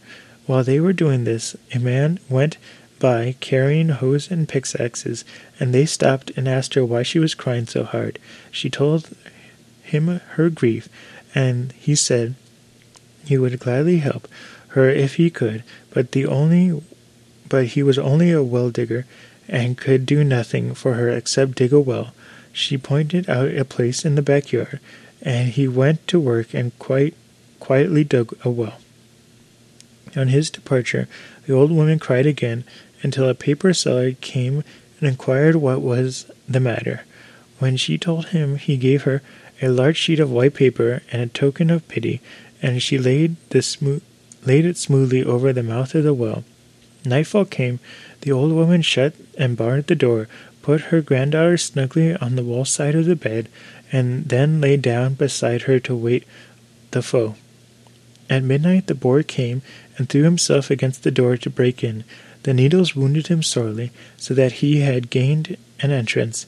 While 0.46 0.64
they 0.64 0.80
were 0.80 0.94
doing 0.94 1.24
this, 1.24 1.54
a 1.74 1.78
man 1.78 2.18
went 2.28 2.56
by 2.98 3.36
carrying 3.40 3.88
hoes 3.88 4.30
and 4.30 4.48
pickaxes, 4.48 5.24
and 5.58 5.72
they 5.72 5.86
stopped 5.86 6.30
and 6.36 6.48
asked 6.48 6.74
her 6.74 6.84
why 6.84 7.02
she 7.02 7.18
was 7.18 7.34
crying 7.34 7.66
so 7.66 7.84
hard. 7.84 8.18
She 8.50 8.70
told 8.70 9.10
him 9.82 10.20
her 10.30 10.50
grief, 10.50 10.88
and 11.34 11.72
he 11.72 11.94
said 11.94 12.34
he 13.24 13.38
would 13.38 13.58
gladly 13.58 13.98
help 13.98 14.28
her 14.68 14.88
if 14.88 15.14
he 15.14 15.30
could, 15.30 15.62
but 15.90 16.12
the 16.12 16.26
only 16.26 16.82
but 17.48 17.68
he 17.68 17.82
was 17.82 17.98
only 17.98 18.30
a 18.30 18.42
well 18.42 18.70
digger 18.70 19.06
and 19.48 19.78
could 19.78 20.04
do 20.04 20.22
nothing 20.22 20.74
for 20.74 20.94
her 20.94 21.08
except 21.08 21.54
dig 21.54 21.72
a 21.72 21.80
well. 21.80 22.12
She 22.52 22.76
pointed 22.76 23.28
out 23.30 23.54
a 23.54 23.64
place 23.64 24.04
in 24.04 24.14
the 24.14 24.22
backyard, 24.22 24.80
and 25.22 25.48
he 25.48 25.66
went 25.66 26.06
to 26.08 26.20
work 26.20 26.52
and 26.52 26.78
quite 26.78 27.14
quietly 27.60 28.04
dug 28.04 28.36
a 28.44 28.50
well. 28.50 28.78
On 30.16 30.28
his 30.28 30.50
departure, 30.50 31.08
the 31.46 31.54
old 31.54 31.70
woman 31.70 31.98
cried 31.98 32.26
again 32.26 32.64
until 33.02 33.28
a 33.28 33.34
paper 33.34 33.72
seller 33.72 34.12
came 34.12 34.64
and 35.00 35.08
inquired 35.08 35.56
what 35.56 35.80
was 35.80 36.30
the 36.48 36.60
matter. 36.60 37.02
When 37.58 37.76
she 37.76 37.98
told 37.98 38.26
him, 38.26 38.56
he 38.56 38.76
gave 38.76 39.02
her 39.02 39.22
a 39.60 39.68
large 39.68 39.96
sheet 39.96 40.20
of 40.20 40.30
white 40.30 40.54
paper 40.54 41.02
and 41.10 41.22
a 41.22 41.26
token 41.26 41.70
of 41.70 41.86
pity, 41.88 42.20
and 42.62 42.82
she 42.82 42.98
laid, 42.98 43.36
laid 43.52 44.64
it 44.64 44.76
smoothly 44.76 45.24
over 45.24 45.52
the 45.52 45.62
mouth 45.62 45.94
of 45.94 46.04
the 46.04 46.14
well. 46.14 46.44
Nightfall 47.04 47.44
came. 47.44 47.80
The 48.20 48.32
old 48.32 48.52
woman 48.52 48.82
shut 48.82 49.14
and 49.36 49.56
barred 49.56 49.86
the 49.86 49.94
door, 49.94 50.28
put 50.62 50.82
her 50.82 51.00
granddaughter 51.00 51.56
snugly 51.56 52.14
on 52.16 52.36
the 52.36 52.42
wall 52.42 52.64
side 52.64 52.94
of 52.94 53.06
the 53.06 53.16
bed, 53.16 53.48
and 53.90 54.28
then 54.28 54.60
lay 54.60 54.76
down 54.76 55.14
beside 55.14 55.62
her 55.62 55.78
to 55.80 55.94
wait 55.94 56.24
the 56.90 57.02
foe. 57.02 57.36
At 58.28 58.42
midnight 58.42 58.86
the 58.86 58.94
boar 58.94 59.22
came 59.22 59.62
and 59.96 60.08
threw 60.08 60.22
himself 60.22 60.70
against 60.70 61.02
the 61.02 61.10
door 61.10 61.36
to 61.38 61.50
break 61.50 61.82
in. 61.82 62.04
The 62.48 62.54
needles 62.54 62.96
wounded 62.96 63.26
him 63.26 63.42
sorely, 63.42 63.90
so 64.16 64.32
that 64.32 64.64
he 64.64 64.80
had 64.80 65.10
gained 65.10 65.58
an 65.80 65.90
entrance. 65.90 66.46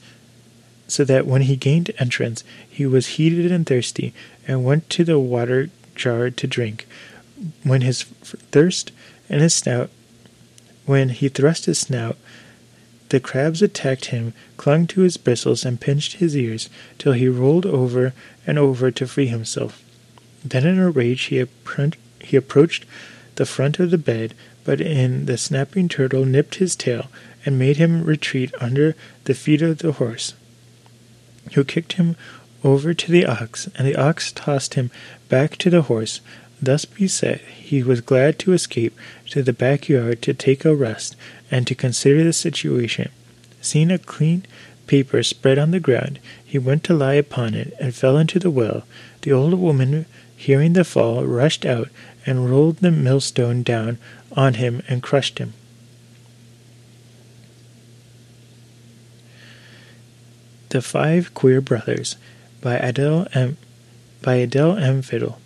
So 0.89 1.05
that 1.05 1.27
when 1.27 1.43
he 1.43 1.57
gained 1.57 1.91
entrance, 1.99 2.43
he 2.67 2.87
was 2.87 3.19
heated 3.19 3.53
and 3.53 3.67
thirsty, 3.67 4.15
and 4.49 4.65
went 4.65 4.89
to 4.89 5.05
the 5.05 5.19
water 5.19 5.69
jar 5.95 6.31
to 6.31 6.47
drink. 6.47 6.89
When 7.65 7.83
his 7.83 8.05
thirst 8.05 8.93
and 9.29 9.43
his 9.43 9.53
snout 9.53 9.91
when 10.87 11.11
he 11.11 11.29
thrust 11.29 11.67
his 11.67 11.81
snout, 11.81 12.17
the 13.11 13.21
crabs 13.21 13.61
attacked 13.61 14.07
him, 14.07 14.33
clung 14.57 14.87
to 14.87 15.03
his 15.03 15.19
bristles, 15.19 15.67
and 15.67 15.83
pinched 15.83 16.15
his 16.15 16.35
ears, 16.35 16.71
till 16.97 17.13
he 17.13 17.29
rolled 17.29 17.67
over 17.67 18.15
and 18.47 18.59
over 18.59 18.91
to 18.91 19.07
free 19.07 19.27
himself. 19.27 19.85
Then 20.43 20.67
in 20.67 20.79
a 20.79 20.91
rage 20.91 21.25
he, 21.25 21.45
appro- 21.45 21.95
he 22.21 22.39
approached 22.39 22.87
the 23.35 23.45
front 23.45 23.79
of 23.79 23.91
the 23.91 23.99
bed, 23.99 24.33
but 24.65 24.81
in 24.81 25.27
the 25.27 25.39
snapping 25.39 25.89
turtle 25.89 26.25
nipped 26.25 26.57
his 26.57 26.77
tail, 26.77 27.11
and 27.45 27.59
made 27.59 27.79
him 27.79 28.05
retreat 28.05 28.53
under 28.61 28.95
the 29.25 29.35
feet 29.35 29.63
of 29.63 29.79
the 29.79 29.93
horse, 29.93 30.35
who 31.55 31.65
kicked 31.65 31.95
him 31.95 32.17
over 32.63 32.93
to 32.93 33.11
the 33.11 33.25
ox, 33.25 33.69
and 33.77 33.87
the 33.87 33.97
ox 33.97 34.33
tossed 34.33 34.75
him 34.75 34.91
back 35.29 35.57
to 35.57 35.71
the 35.71 35.83
horse. 35.83 36.21
Thus 36.63 36.85
beset, 36.85 37.41
he 37.41 37.83
was 37.83 38.03
glad 38.03 38.39
to 38.41 38.53
escape 38.53 38.95
to 39.31 39.43
the 39.43 39.55
backyard 39.55 40.21
to 40.23 40.35
take 40.35 40.65
a 40.65 40.75
rest 40.75 41.17
and 41.51 41.67
to 41.67 41.75
consider 41.75 42.23
the 42.23 42.35
situation. 42.35 43.11
Seeing 43.63 43.91
a 43.91 43.99
clean 43.99 44.45
paper 44.87 45.23
spread 45.23 45.59
on 45.59 45.71
the 45.71 45.81
ground, 45.81 46.19
he 46.45 46.59
went 46.59 46.85
to 46.85 46.95
lie 46.95 47.15
upon 47.15 47.55
it 47.55 47.73
and 47.81 47.95
fell 47.95 48.19
into 48.19 48.39
the 48.39 48.51
well. 48.51 48.83
The 49.23 49.33
old 49.33 49.55
woman, 49.55 50.05
hearing 50.37 50.75
the 50.75 50.85
fall, 50.85 51.25
rushed 51.25 51.65
out 51.65 51.89
and 52.27 52.51
rolled 52.51 52.79
the 52.79 52.91
millstone 52.91 53.63
down 53.63 53.99
on 54.33 54.55
him 54.55 54.83
and 54.89 55.03
crushed 55.03 55.39
him. 55.39 55.55
The 60.71 60.83
Five 60.83 61.35
Queer 61.35 61.61
Brothers 61.61 62.17
by 62.61 62.77
Adele 62.77 63.27
M. 63.35 63.57
by 64.23 64.35
Adele 64.37 64.77
M. 64.77 65.03
Fiddle. 65.03 65.41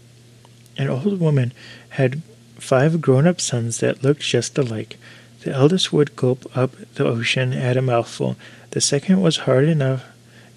An 0.76 0.88
old 0.88 1.20
woman 1.20 1.52
had 1.90 2.20
five 2.58 3.00
grown 3.00 3.26
up 3.26 3.40
sons 3.40 3.78
that 3.78 4.02
looked 4.02 4.22
just 4.22 4.58
alike. 4.58 4.96
The 5.42 5.52
eldest 5.52 5.92
would 5.92 6.16
gulp 6.16 6.44
up 6.56 6.72
the 6.94 7.06
ocean 7.06 7.52
at 7.52 7.76
a 7.76 7.82
mouthful, 7.82 8.36
the 8.70 8.80
second 8.80 9.20
was 9.20 9.38
hard 9.38 9.64
enough 9.64 10.04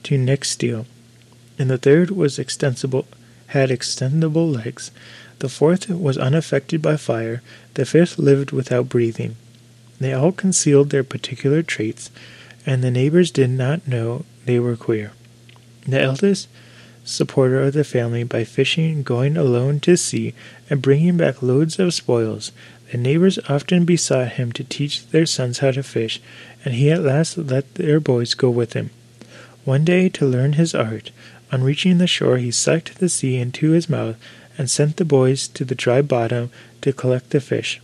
to 0.04 0.18
nick 0.18 0.44
steel, 0.44 0.86
and 1.60 1.70
the 1.70 1.78
third 1.78 2.10
was 2.10 2.40
extensible 2.40 3.06
had 3.48 3.70
extendable 3.70 4.54
legs. 4.54 4.92
The 5.40 5.50
fourth 5.50 5.90
was 5.90 6.18
unaffected 6.18 6.82
by 6.82 6.98
fire, 6.98 7.42
the 7.76 7.86
fifth 7.86 8.18
lived 8.18 8.52
without 8.52 8.90
breathing. 8.90 9.36
They 10.00 10.14
all 10.14 10.32
concealed 10.32 10.90
their 10.90 11.04
particular 11.04 11.62
traits, 11.62 12.10
and 12.66 12.84
the 12.84 12.92
neighbors 12.92 13.32
did 13.32 13.52
not 13.52 13.88
know 13.88 14.26
they 14.46 14.60
were 14.60 14.76
queer. 14.76 15.12
The 15.88 16.02
eldest 16.02 16.48
supporter 17.06 17.62
of 17.62 17.74
the 17.74 17.84
family 17.84 18.24
by 18.24 18.44
fishing, 18.44 19.04
going 19.04 19.38
alone 19.38 19.80
to 19.82 19.96
sea, 19.96 20.34
and 20.70 20.82
bringing 20.82 21.18
back 21.18 21.42
loads 21.42 21.80
of 21.80 21.94
spoils. 21.94 22.52
The 22.92 22.98
neighbors 22.98 23.40
often 23.48 23.86
besought 23.86 24.34
him 24.34 24.52
to 24.54 24.64
teach 24.64 25.08
their 25.08 25.26
sons 25.26 25.60
how 25.60 25.72
to 25.72 25.84
fish, 25.84 26.20
and 26.66 26.74
he 26.74 26.92
at 26.92 27.04
last 27.04 27.38
let 27.38 27.76
their 27.76 28.00
boys 28.00 28.34
go 28.34 28.50
with 28.50 28.74
him. 28.74 28.90
One 29.66 29.86
day, 29.86 30.10
to 30.10 30.26
learn 30.26 30.54
his 30.54 30.74
art, 30.74 31.12
on 31.52 31.64
reaching 31.64 31.98
the 31.98 32.08
shore, 32.08 32.38
he 32.38 32.52
sucked 32.52 33.00
the 33.00 33.10
sea 33.10 33.38
into 33.38 33.72
his 33.72 33.90
mouth 33.90 34.18
and 34.58 34.70
sent 34.70 34.98
the 34.98 35.06
boys 35.06 35.48
to 35.50 35.64
the 35.64 35.76
dry 35.76 36.02
bottom 36.02 36.50
to 36.82 36.94
collect 36.94 37.30
the 37.30 37.42
fish. 37.42 37.82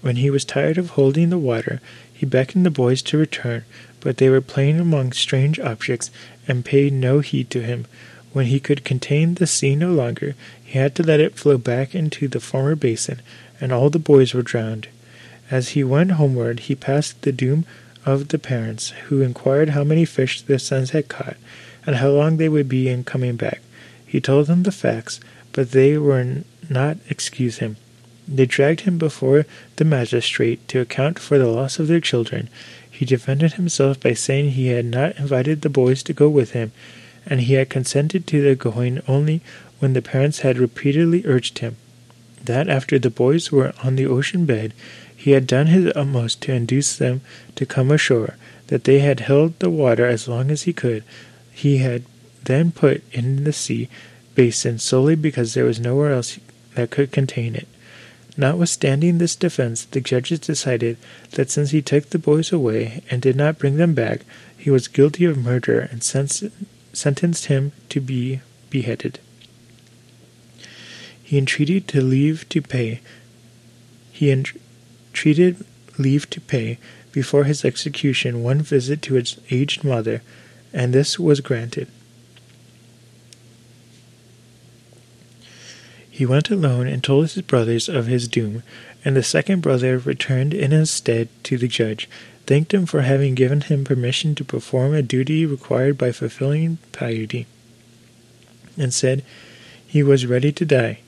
When 0.00 0.16
he 0.16 0.30
was 0.30 0.44
tired 0.44 0.76
of 0.76 0.90
holding 0.90 1.30
the 1.30 1.38
water, 1.38 1.80
he 2.12 2.26
beckoned 2.26 2.66
the 2.66 2.70
boys 2.70 3.02
to 3.02 3.18
return, 3.18 3.64
but 4.00 4.18
they 4.18 4.28
were 4.28 4.40
playing 4.40 4.78
among 4.78 5.12
strange 5.12 5.58
objects 5.58 6.10
and 6.46 6.64
paid 6.64 6.92
no 6.92 7.20
heed 7.20 7.50
to 7.50 7.62
him. 7.62 7.86
When 8.32 8.46
he 8.46 8.60
could 8.60 8.84
contain 8.84 9.34
the 9.34 9.46
sea 9.46 9.76
no 9.76 9.92
longer, 9.92 10.34
he 10.62 10.78
had 10.78 10.94
to 10.96 11.02
let 11.02 11.20
it 11.20 11.36
flow 11.36 11.56
back 11.56 11.94
into 11.94 12.28
the 12.28 12.40
former 12.40 12.74
basin, 12.74 13.22
and 13.60 13.72
all 13.72 13.90
the 13.90 13.98
boys 13.98 14.34
were 14.34 14.42
drowned. 14.42 14.88
As 15.50 15.70
he 15.70 15.84
went 15.84 16.12
homeward, 16.12 16.60
he 16.60 16.74
passed 16.74 17.22
the 17.22 17.32
doom 17.32 17.64
of 18.04 18.28
the 18.28 18.38
parents, 18.38 18.90
who 19.08 19.22
inquired 19.22 19.70
how 19.70 19.84
many 19.84 20.04
fish 20.04 20.42
their 20.42 20.58
sons 20.58 20.90
had 20.90 21.08
caught, 21.08 21.36
and 21.86 21.96
how 21.96 22.10
long 22.10 22.36
they 22.36 22.48
would 22.48 22.68
be 22.68 22.88
in 22.88 23.04
coming 23.04 23.36
back. 23.36 23.60
He 24.06 24.20
told 24.20 24.46
them 24.46 24.64
the 24.64 24.72
facts, 24.72 25.20
but 25.54 25.70
they 25.70 25.96
were 25.96 26.42
not 26.68 26.98
excuse 27.08 27.58
him. 27.58 27.76
They 28.26 28.44
dragged 28.44 28.80
him 28.80 28.98
before 28.98 29.46
the 29.76 29.84
magistrate 29.84 30.66
to 30.68 30.80
account 30.80 31.18
for 31.18 31.38
the 31.38 31.46
loss 31.46 31.78
of 31.78 31.88
their 31.88 32.00
children. 32.00 32.48
He 32.90 33.04
defended 33.04 33.54
himself 33.54 34.00
by 34.00 34.14
saying 34.14 34.50
he 34.50 34.68
had 34.68 34.84
not 34.84 35.16
invited 35.16 35.62
the 35.62 35.68
boys 35.70 36.02
to 36.04 36.12
go 36.12 36.28
with 36.28 36.52
him, 36.52 36.72
and 37.26 37.40
he 37.40 37.54
had 37.54 37.70
consented 37.70 38.26
to 38.26 38.42
their 38.42 38.54
going 38.54 39.00
only 39.06 39.40
when 39.78 39.92
the 39.92 40.02
parents 40.02 40.40
had 40.40 40.58
repeatedly 40.58 41.22
urged 41.24 41.60
him. 41.60 41.76
That 42.42 42.68
after 42.68 42.98
the 42.98 43.10
boys 43.10 43.52
were 43.52 43.72
on 43.82 43.96
the 43.96 44.06
ocean 44.06 44.46
bed, 44.46 44.74
he 45.14 45.30
had 45.30 45.46
done 45.46 45.68
his 45.68 45.92
utmost 45.94 46.40
to 46.42 46.52
induce 46.52 46.96
them 46.96 47.20
to 47.54 47.64
come 47.64 47.90
ashore, 47.90 48.36
that 48.66 48.84
they 48.84 48.98
had 48.98 49.20
held 49.20 49.58
the 49.58 49.70
water 49.70 50.06
as 50.06 50.28
long 50.28 50.50
as 50.50 50.62
he 50.62 50.72
could. 50.72 51.04
He 51.52 51.78
had 51.78 52.02
then 52.42 52.72
put 52.72 53.02
in 53.12 53.44
the 53.44 53.52
sea 53.52 53.88
basin 54.34 54.78
solely 54.78 55.14
because 55.14 55.54
there 55.54 55.64
was 55.64 55.80
nowhere 55.80 56.12
else 56.12 56.38
that 56.74 56.90
could 56.90 57.12
contain 57.12 57.54
it. 57.54 57.68
Notwithstanding 58.36 59.18
this 59.18 59.36
defense, 59.36 59.84
the 59.84 60.00
judges 60.00 60.40
decided 60.40 60.96
that 61.32 61.50
since 61.50 61.70
he 61.70 61.80
took 61.80 62.10
the 62.10 62.18
boys 62.18 62.52
away 62.52 63.02
and 63.08 63.22
did 63.22 63.36
not 63.36 63.58
bring 63.58 63.76
them 63.76 63.94
back, 63.94 64.22
he 64.58 64.70
was 64.70 64.88
guilty 64.88 65.24
of 65.24 65.38
murder 65.38 65.78
and 65.78 66.02
sentenced 66.02 67.46
him 67.46 67.72
to 67.90 68.00
be 68.00 68.40
beheaded. 68.70 69.20
He 71.22 71.38
entreated 71.38 71.86
to 71.88 72.00
leave 72.00 72.48
to 72.48 72.60
pay. 72.60 73.00
He 74.10 74.32
entreated 74.32 75.64
leave 75.96 76.28
to 76.30 76.40
pay 76.40 76.78
before 77.12 77.44
his 77.44 77.64
execution 77.64 78.42
one 78.42 78.62
visit 78.62 79.00
to 79.02 79.14
his 79.14 79.38
aged 79.50 79.84
mother, 79.84 80.22
and 80.72 80.92
this 80.92 81.20
was 81.20 81.40
granted. 81.40 81.86
He 86.14 86.26
went 86.26 86.48
alone 86.48 86.86
and 86.86 87.02
told 87.02 87.28
his 87.28 87.42
brothers 87.42 87.88
of 87.88 88.06
his 88.06 88.28
doom, 88.28 88.62
and 89.04 89.16
the 89.16 89.22
second 89.24 89.62
brother 89.62 89.98
returned 89.98 90.54
in 90.54 90.70
his 90.70 90.88
stead 90.88 91.28
to 91.42 91.58
the 91.58 91.66
judge, 91.66 92.08
thanked 92.46 92.72
him 92.72 92.86
for 92.86 93.02
having 93.02 93.34
given 93.34 93.62
him 93.62 93.82
permission 93.82 94.36
to 94.36 94.44
perform 94.44 94.94
a 94.94 95.02
duty 95.02 95.44
required 95.44 95.98
by 95.98 96.12
filial 96.12 96.78
piety, 96.92 97.46
and 98.78 98.94
said 98.94 99.24
he 99.84 100.04
was 100.04 100.24
ready 100.24 100.52
to 100.52 100.64
die. 100.64 101.00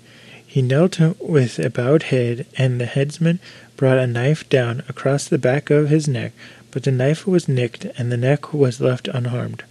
He 0.45 0.61
knelt 0.61 0.99
with 1.21 1.61
a 1.61 1.71
bowed 1.71 2.03
head, 2.11 2.45
and 2.59 2.81
the 2.81 2.87
headsman 2.87 3.39
brought 3.77 3.99
a 3.99 4.09
knife 4.09 4.49
down 4.49 4.83
across 4.89 5.29
the 5.29 5.39
back 5.39 5.71
of 5.71 5.89
his 5.89 6.09
neck, 6.09 6.33
but 6.73 6.83
the 6.83 6.91
knife 6.91 7.29
was 7.29 7.47
nicked, 7.47 7.85
and 7.97 8.11
the 8.11 8.17
neck 8.17 8.53
was 8.53 8.81
left 8.81 9.07
unharmed. 9.07 9.63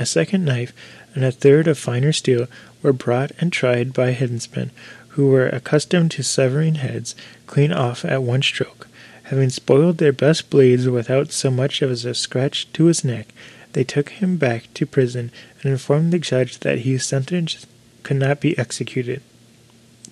A 0.00 0.04
second 0.04 0.44
knife 0.44 0.72
and 1.16 1.24
a 1.24 1.32
third 1.32 1.66
of 1.66 1.78
finer 1.78 2.12
steel 2.12 2.46
were 2.82 2.92
brought 2.92 3.32
and 3.40 3.52
tried 3.52 3.92
by 3.92 4.12
headsmen 4.12 4.70
who 5.08 5.28
were 5.28 5.48
accustomed 5.48 6.10
to 6.10 6.22
severing 6.22 6.76
heads 6.76 7.16
clean 7.46 7.72
off 7.72 8.04
at 8.04 8.22
one 8.22 8.42
stroke. 8.42 8.86
Having 9.24 9.50
spoiled 9.50 9.98
their 9.98 10.12
best 10.12 10.50
blades 10.50 10.86
without 10.88 11.32
so 11.32 11.50
much 11.50 11.82
as 11.82 12.04
a 12.04 12.14
scratch 12.14 12.70
to 12.74 12.84
his 12.84 13.02
neck, 13.02 13.28
they 13.72 13.82
took 13.82 14.10
him 14.10 14.36
back 14.36 14.72
to 14.74 14.86
prison 14.86 15.32
and 15.62 15.72
informed 15.72 16.12
the 16.12 16.18
judge 16.18 16.60
that 16.60 16.80
his 16.80 17.04
sentence 17.04 17.66
could 18.02 18.18
not 18.18 18.40
be 18.40 18.56
executed. 18.58 19.22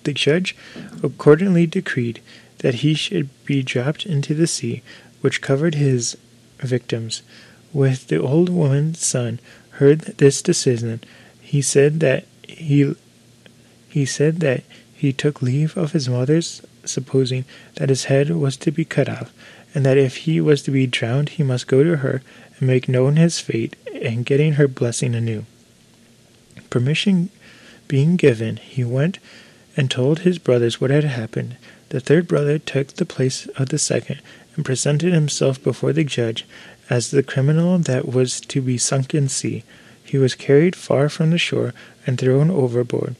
The 0.03 0.13
judge 0.13 0.55
accordingly 1.03 1.67
decreed 1.67 2.19
that 2.59 2.75
he 2.75 2.95
should 2.95 3.29
be 3.45 3.61
dropped 3.61 4.05
into 4.05 4.33
the 4.33 4.47
sea, 4.47 4.81
which 5.21 5.41
covered 5.41 5.75
his 5.75 6.17
victims. 6.59 7.21
With 7.73 8.07
the 8.07 8.21
old 8.21 8.49
woman's 8.49 9.05
son 9.05 9.39
heard 9.77 10.01
this 10.01 10.41
decision, 10.41 11.01
he 11.41 11.61
said 11.61 11.99
that 11.99 12.25
he 12.43 12.95
he 13.89 14.05
said 14.05 14.39
that 14.41 14.63
he 14.93 15.13
took 15.13 15.41
leave 15.41 15.77
of 15.77 15.91
his 15.91 16.09
mother's, 16.09 16.61
supposing 16.83 17.45
that 17.75 17.89
his 17.89 18.05
head 18.05 18.29
was 18.29 18.57
to 18.57 18.71
be 18.71 18.85
cut 18.85 19.09
off, 19.09 19.33
and 19.73 19.85
that 19.85 19.97
if 19.97 20.17
he 20.17 20.39
was 20.39 20.61
to 20.63 20.71
be 20.71 20.87
drowned 20.87 21.29
he 21.29 21.43
must 21.43 21.67
go 21.67 21.83
to 21.83 21.97
her 21.97 22.21
and 22.57 22.67
make 22.67 22.87
known 22.87 23.15
his 23.15 23.39
fate, 23.39 23.75
and 24.01 24.25
getting 24.25 24.53
her 24.53 24.67
blessing 24.67 25.15
anew. 25.15 25.45
Permission 26.69 27.29
being 27.87 28.15
given, 28.15 28.57
he 28.57 28.83
went 28.83 29.19
and 29.77 29.91
told 29.91 30.19
his 30.19 30.37
brothers 30.37 30.79
what 30.79 30.89
had 30.89 31.03
happened. 31.03 31.57
The 31.89 31.99
third 31.99 32.27
brother 32.27 32.57
took 32.57 32.87
the 32.87 33.05
place 33.05 33.47
of 33.57 33.69
the 33.69 33.79
second, 33.79 34.21
and 34.55 34.65
presented 34.65 35.13
himself 35.13 35.61
before 35.61 35.93
the 35.93 36.03
judge 36.03 36.45
as 36.89 37.11
the 37.11 37.23
criminal 37.23 37.77
that 37.79 38.07
was 38.07 38.39
to 38.39 38.61
be 38.61 38.77
sunk 38.77 39.13
in 39.13 39.27
sea. 39.27 39.63
He 40.03 40.17
was 40.17 40.35
carried 40.35 40.75
far 40.75 41.09
from 41.09 41.31
the 41.31 41.37
shore 41.37 41.73
and 42.05 42.17
thrown 42.17 42.51
overboard. 42.51 43.15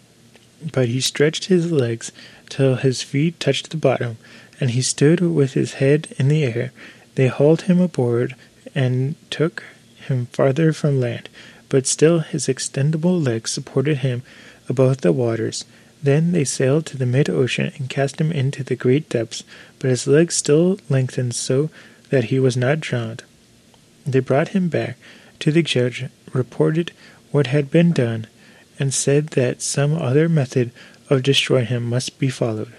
But 0.72 0.88
he 0.88 1.02
stretched 1.02 1.46
his 1.46 1.72
legs 1.72 2.12
till 2.50 2.76
his 2.76 3.02
feet 3.02 3.40
touched 3.40 3.72
the 3.72 3.78
bottom, 3.78 4.18
and 4.60 4.72
he 4.72 4.82
stood 4.82 5.20
with 5.20 5.54
his 5.54 5.74
head 5.74 6.08
in 6.18 6.28
the 6.28 6.44
air. 6.44 6.72
They 7.16 7.28
hauled 7.28 7.64
him 7.64 7.80
aboard 7.80 8.36
and 8.74 9.16
took 9.30 9.64
him 10.08 10.28
farther 10.28 10.74
from 10.74 11.00
land, 11.00 11.30
but 11.70 11.88
still 11.88 12.20
his 12.20 12.48
extendable 12.48 13.24
legs 13.24 13.52
supported 13.52 13.98
him 13.98 14.22
above 14.70 15.02
the 15.02 15.12
waters. 15.12 15.66
Then 16.04 16.34
they 16.34 16.44
sailed 16.44 16.86
to 16.88 16.98
the 16.98 17.06
mid 17.06 17.30
ocean 17.30 17.72
and 17.78 17.90
cast 17.90 18.22
him 18.22 18.32
into 18.32 18.64
the 18.64 18.76
great 18.76 19.10
depths, 19.10 19.44
but 19.80 19.90
his 19.90 20.06
legs 20.06 20.36
still 20.36 20.80
lengthened 20.90 21.34
so 21.34 21.70
that 22.10 22.26
he 22.26 22.40
was 22.40 22.56
not 22.56 22.80
drowned. 22.80 23.24
They 24.06 24.20
brought 24.20 24.50
him 24.50 24.68
back 24.70 24.98
to 25.40 25.52
the 25.52 25.64
judge, 25.64 26.06
reported 26.34 26.92
what 27.32 27.48
had 27.48 27.72
been 27.72 27.92
done, 27.92 28.28
and 28.80 28.94
said 28.94 29.28
that 29.30 29.62
some 29.62 29.96
other 29.96 30.30
method 30.30 30.72
of 31.10 31.24
destroying 31.24 31.68
him 31.68 31.84
must 31.84 32.20
be 32.20 32.30
followed. 32.30 32.74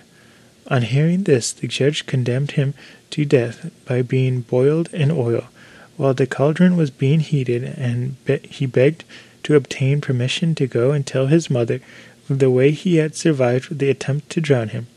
On 0.68 0.82
hearing 0.82 1.22
this, 1.22 1.52
the 1.52 1.68
judge 1.68 2.06
condemned 2.06 2.52
him 2.52 2.74
to 3.10 3.24
death 3.24 3.70
by 3.86 4.02
being 4.02 4.40
boiled 4.40 4.92
in 4.92 5.10
oil. 5.10 5.48
While 5.96 6.14
the 6.14 6.26
cauldron 6.26 6.76
was 6.76 6.90
being 6.90 7.20
heated, 7.20 7.64
and 7.64 8.22
be- 8.24 8.40
he 8.50 8.66
begged 8.66 9.04
to 9.44 9.54
obtain 9.54 10.00
permission 10.00 10.54
to 10.56 10.66
go 10.66 10.90
and 10.90 11.06
tell 11.06 11.28
his 11.28 11.48
mother 11.48 11.80
the 12.28 12.50
way 12.50 12.72
he 12.72 12.96
had 12.96 13.14
survived 13.14 13.78
the 13.78 13.90
attempt 13.90 14.28
to 14.30 14.40
drown 14.40 14.70
him, 14.70 14.88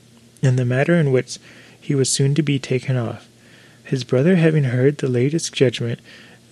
and 0.41 0.57
the 0.57 0.65
manner 0.65 0.95
in 0.95 1.11
which 1.11 1.37
he 1.79 1.93
was 1.93 2.09
soon 2.09 2.33
to 2.35 2.41
be 2.41 2.57
taken 2.57 2.97
off. 2.97 3.28
His 3.89 4.03
brother 4.03 4.35
having 4.35 4.65
heard 4.65 4.99
the 4.99 5.07
latest 5.07 5.51
judgment, 5.51 5.99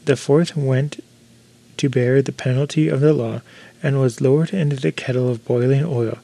the 0.06 0.16
fourth 0.16 0.58
went 0.58 1.04
to 1.78 1.88
bear 1.88 2.24
the 2.24 2.32
penalty 2.32 2.88
of 2.88 3.00
the 3.00 3.14
law, 3.14 3.44
and 3.84 4.02
was 4.02 4.22
lowered 4.22 4.56
into 4.56 4.76
the 4.76 4.92
kettle 4.92 5.30
of 5.30 5.46
boiling 5.46 5.86
oil. 5.86 6.18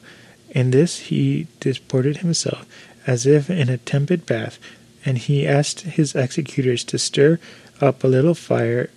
In 0.50 0.72
this 0.72 0.98
he 0.98 1.46
disported 1.60 2.16
himself 2.16 2.66
as 3.06 3.26
if 3.26 3.48
in 3.48 3.68
a 3.68 3.78
tepid 3.78 4.26
bath, 4.26 4.58
and 5.04 5.18
he 5.18 5.46
asked 5.46 5.82
his 5.82 6.16
executors 6.16 6.82
to 6.82 6.98
stir 6.98 7.38
up 7.80 8.02
a 8.02 8.08
little 8.08 8.34
fire 8.34 8.90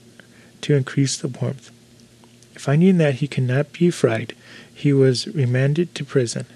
to 0.62 0.74
increase 0.74 1.18
the 1.18 1.28
warmth. 1.28 1.70
Finding 2.56 2.98
that 2.98 3.16
he 3.16 3.28
could 3.28 3.44
not 3.44 3.74
be 3.74 3.92
fried, 3.92 4.34
he 4.74 4.92
was 4.92 5.28
remanded 5.28 5.94
to 5.94 6.04
prison. 6.04 6.48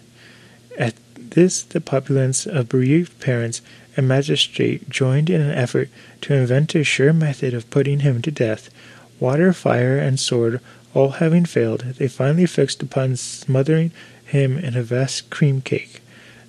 At 0.79 0.95
this, 1.15 1.61
the 1.61 1.81
populace 1.81 2.47
of 2.47 2.67
bereaved 2.67 3.19
parents 3.19 3.61
and 3.97 4.07
magistrate 4.07 4.89
joined 4.89 5.29
in 5.29 5.41
an 5.41 5.51
effort 5.51 5.89
to 6.21 6.33
invent 6.33 6.75
a 6.75 6.83
sure 6.83 7.13
method 7.13 7.53
of 7.53 7.69
putting 7.69 7.99
him 7.99 8.21
to 8.21 8.31
death. 8.31 8.69
Water, 9.19 9.53
fire, 9.53 9.97
and 9.97 10.19
sword 10.19 10.61
all 10.93 11.09
having 11.11 11.45
failed, 11.45 11.81
they 11.97 12.07
finally 12.07 12.45
fixed 12.45 12.81
upon 12.81 13.15
smothering 13.15 13.91
him 14.25 14.57
in 14.57 14.75
a 14.75 14.83
vast 14.83 15.29
cream 15.29 15.61
cake. 15.61 16.01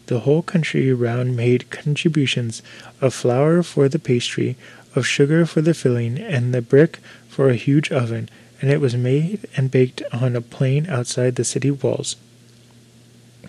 The 0.06 0.20
whole 0.20 0.42
country 0.42 0.92
round 0.92 1.36
made 1.36 1.70
contributions 1.70 2.62
of 3.00 3.14
flour 3.14 3.62
for 3.62 3.88
the 3.88 3.98
pastry, 3.98 4.56
of 4.94 5.06
sugar 5.06 5.46
for 5.46 5.60
the 5.62 5.74
filling, 5.74 6.18
and 6.18 6.52
the 6.52 6.62
brick 6.62 6.98
for 7.28 7.48
a 7.48 7.54
huge 7.54 7.90
oven, 7.92 8.28
and 8.60 8.70
it 8.70 8.80
was 8.80 8.96
made 8.96 9.46
and 9.56 9.70
baked 9.70 10.02
on 10.12 10.36
a 10.36 10.40
plain 10.40 10.88
outside 10.88 11.36
the 11.36 11.44
city 11.44 11.70
walls. 11.70 12.16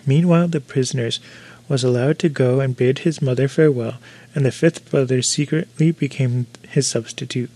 Meanwhile, 0.06 0.48
the 0.48 0.60
prisoners 0.60 1.20
was 1.68 1.84
allowed 1.84 2.18
to 2.18 2.28
go 2.28 2.60
and 2.60 2.76
bid 2.76 3.00
his 3.00 3.22
mother 3.22 3.48
farewell, 3.48 3.94
and 4.34 4.44
the 4.44 4.52
fifth 4.52 4.90
brother 4.90 5.22
secretly 5.22 5.90
became 5.90 6.46
his 6.68 6.86
substitute. 6.86 7.50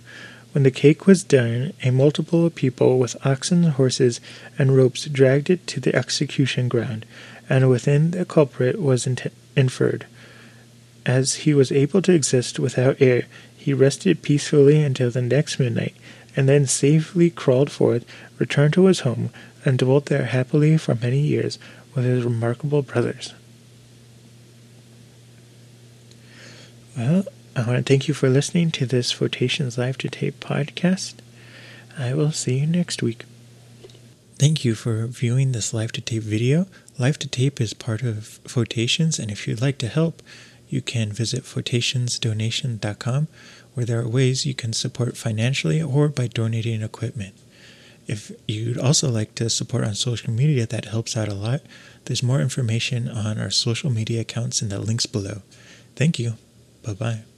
When 0.52 0.64
the 0.64 0.70
cake 0.70 1.06
was 1.06 1.22
done, 1.22 1.72
a 1.82 1.90
multitude 1.90 2.46
of 2.46 2.54
people 2.54 2.98
with 2.98 3.26
oxen, 3.26 3.64
horses, 3.64 4.20
and 4.58 4.74
ropes 4.74 5.04
dragged 5.04 5.50
it 5.50 5.66
to 5.68 5.80
the 5.80 5.94
execution 5.94 6.68
ground, 6.68 7.04
and 7.48 7.68
within 7.68 8.12
the 8.12 8.24
culprit 8.24 8.80
was 8.80 9.06
inferred. 9.56 10.06
As 11.04 11.34
he 11.36 11.54
was 11.54 11.70
able 11.70 12.02
to 12.02 12.12
exist 12.12 12.58
without 12.58 13.00
air, 13.00 13.24
he 13.56 13.74
rested 13.74 14.22
peacefully 14.22 14.82
until 14.82 15.10
the 15.10 15.22
next 15.22 15.58
midnight, 15.58 15.94
and 16.34 16.48
then 16.48 16.66
safely 16.66 17.28
crawled 17.28 17.70
forth, 17.70 18.04
returned 18.38 18.72
to 18.74 18.86
his 18.86 19.00
home, 19.00 19.30
and 19.64 19.78
dwelt 19.78 20.06
there 20.06 20.24
happily 20.24 20.78
for 20.78 20.94
many 20.94 21.20
years 21.20 21.58
with 21.94 22.04
his 22.04 22.24
remarkable 22.24 22.82
brothers. 22.82 23.34
Well, 26.98 27.26
I 27.54 27.64
want 27.64 27.76
to 27.76 27.82
thank 27.84 28.08
you 28.08 28.14
for 28.14 28.28
listening 28.28 28.72
to 28.72 28.84
this 28.84 29.12
Photations 29.12 29.78
Live 29.78 29.98
to 29.98 30.08
Tape 30.08 30.40
podcast. 30.40 31.14
I 31.96 32.12
will 32.12 32.32
see 32.32 32.58
you 32.58 32.66
next 32.66 33.04
week. 33.04 33.22
Thank 34.34 34.64
you 34.64 34.74
for 34.74 35.06
viewing 35.06 35.52
this 35.52 35.72
Live 35.72 35.92
to 35.92 36.00
Tape 36.00 36.24
video. 36.24 36.66
Live 36.98 37.16
to 37.20 37.28
Tape 37.28 37.60
is 37.60 37.72
part 37.72 38.02
of 38.02 38.40
Photations, 38.48 39.20
and 39.20 39.30
if 39.30 39.46
you'd 39.46 39.60
like 39.60 39.78
to 39.78 39.86
help, 39.86 40.24
you 40.68 40.82
can 40.82 41.12
visit 41.12 41.44
photationsdonation.com 41.44 43.28
where 43.74 43.86
there 43.86 44.00
are 44.00 44.08
ways 44.08 44.44
you 44.44 44.54
can 44.54 44.72
support 44.72 45.16
financially 45.16 45.80
or 45.80 46.08
by 46.08 46.26
donating 46.26 46.82
equipment. 46.82 47.36
If 48.08 48.32
you'd 48.48 48.76
also 48.76 49.08
like 49.08 49.36
to 49.36 49.48
support 49.50 49.84
on 49.84 49.94
social 49.94 50.32
media, 50.32 50.66
that 50.66 50.86
helps 50.86 51.16
out 51.16 51.28
a 51.28 51.34
lot. 51.34 51.60
There's 52.06 52.24
more 52.24 52.40
information 52.40 53.08
on 53.08 53.38
our 53.38 53.50
social 53.50 53.88
media 53.88 54.22
accounts 54.22 54.62
in 54.62 54.68
the 54.68 54.80
links 54.80 55.06
below. 55.06 55.42
Thank 55.94 56.18
you. 56.18 56.32
Bye 56.82 56.94
bye. 56.94 57.37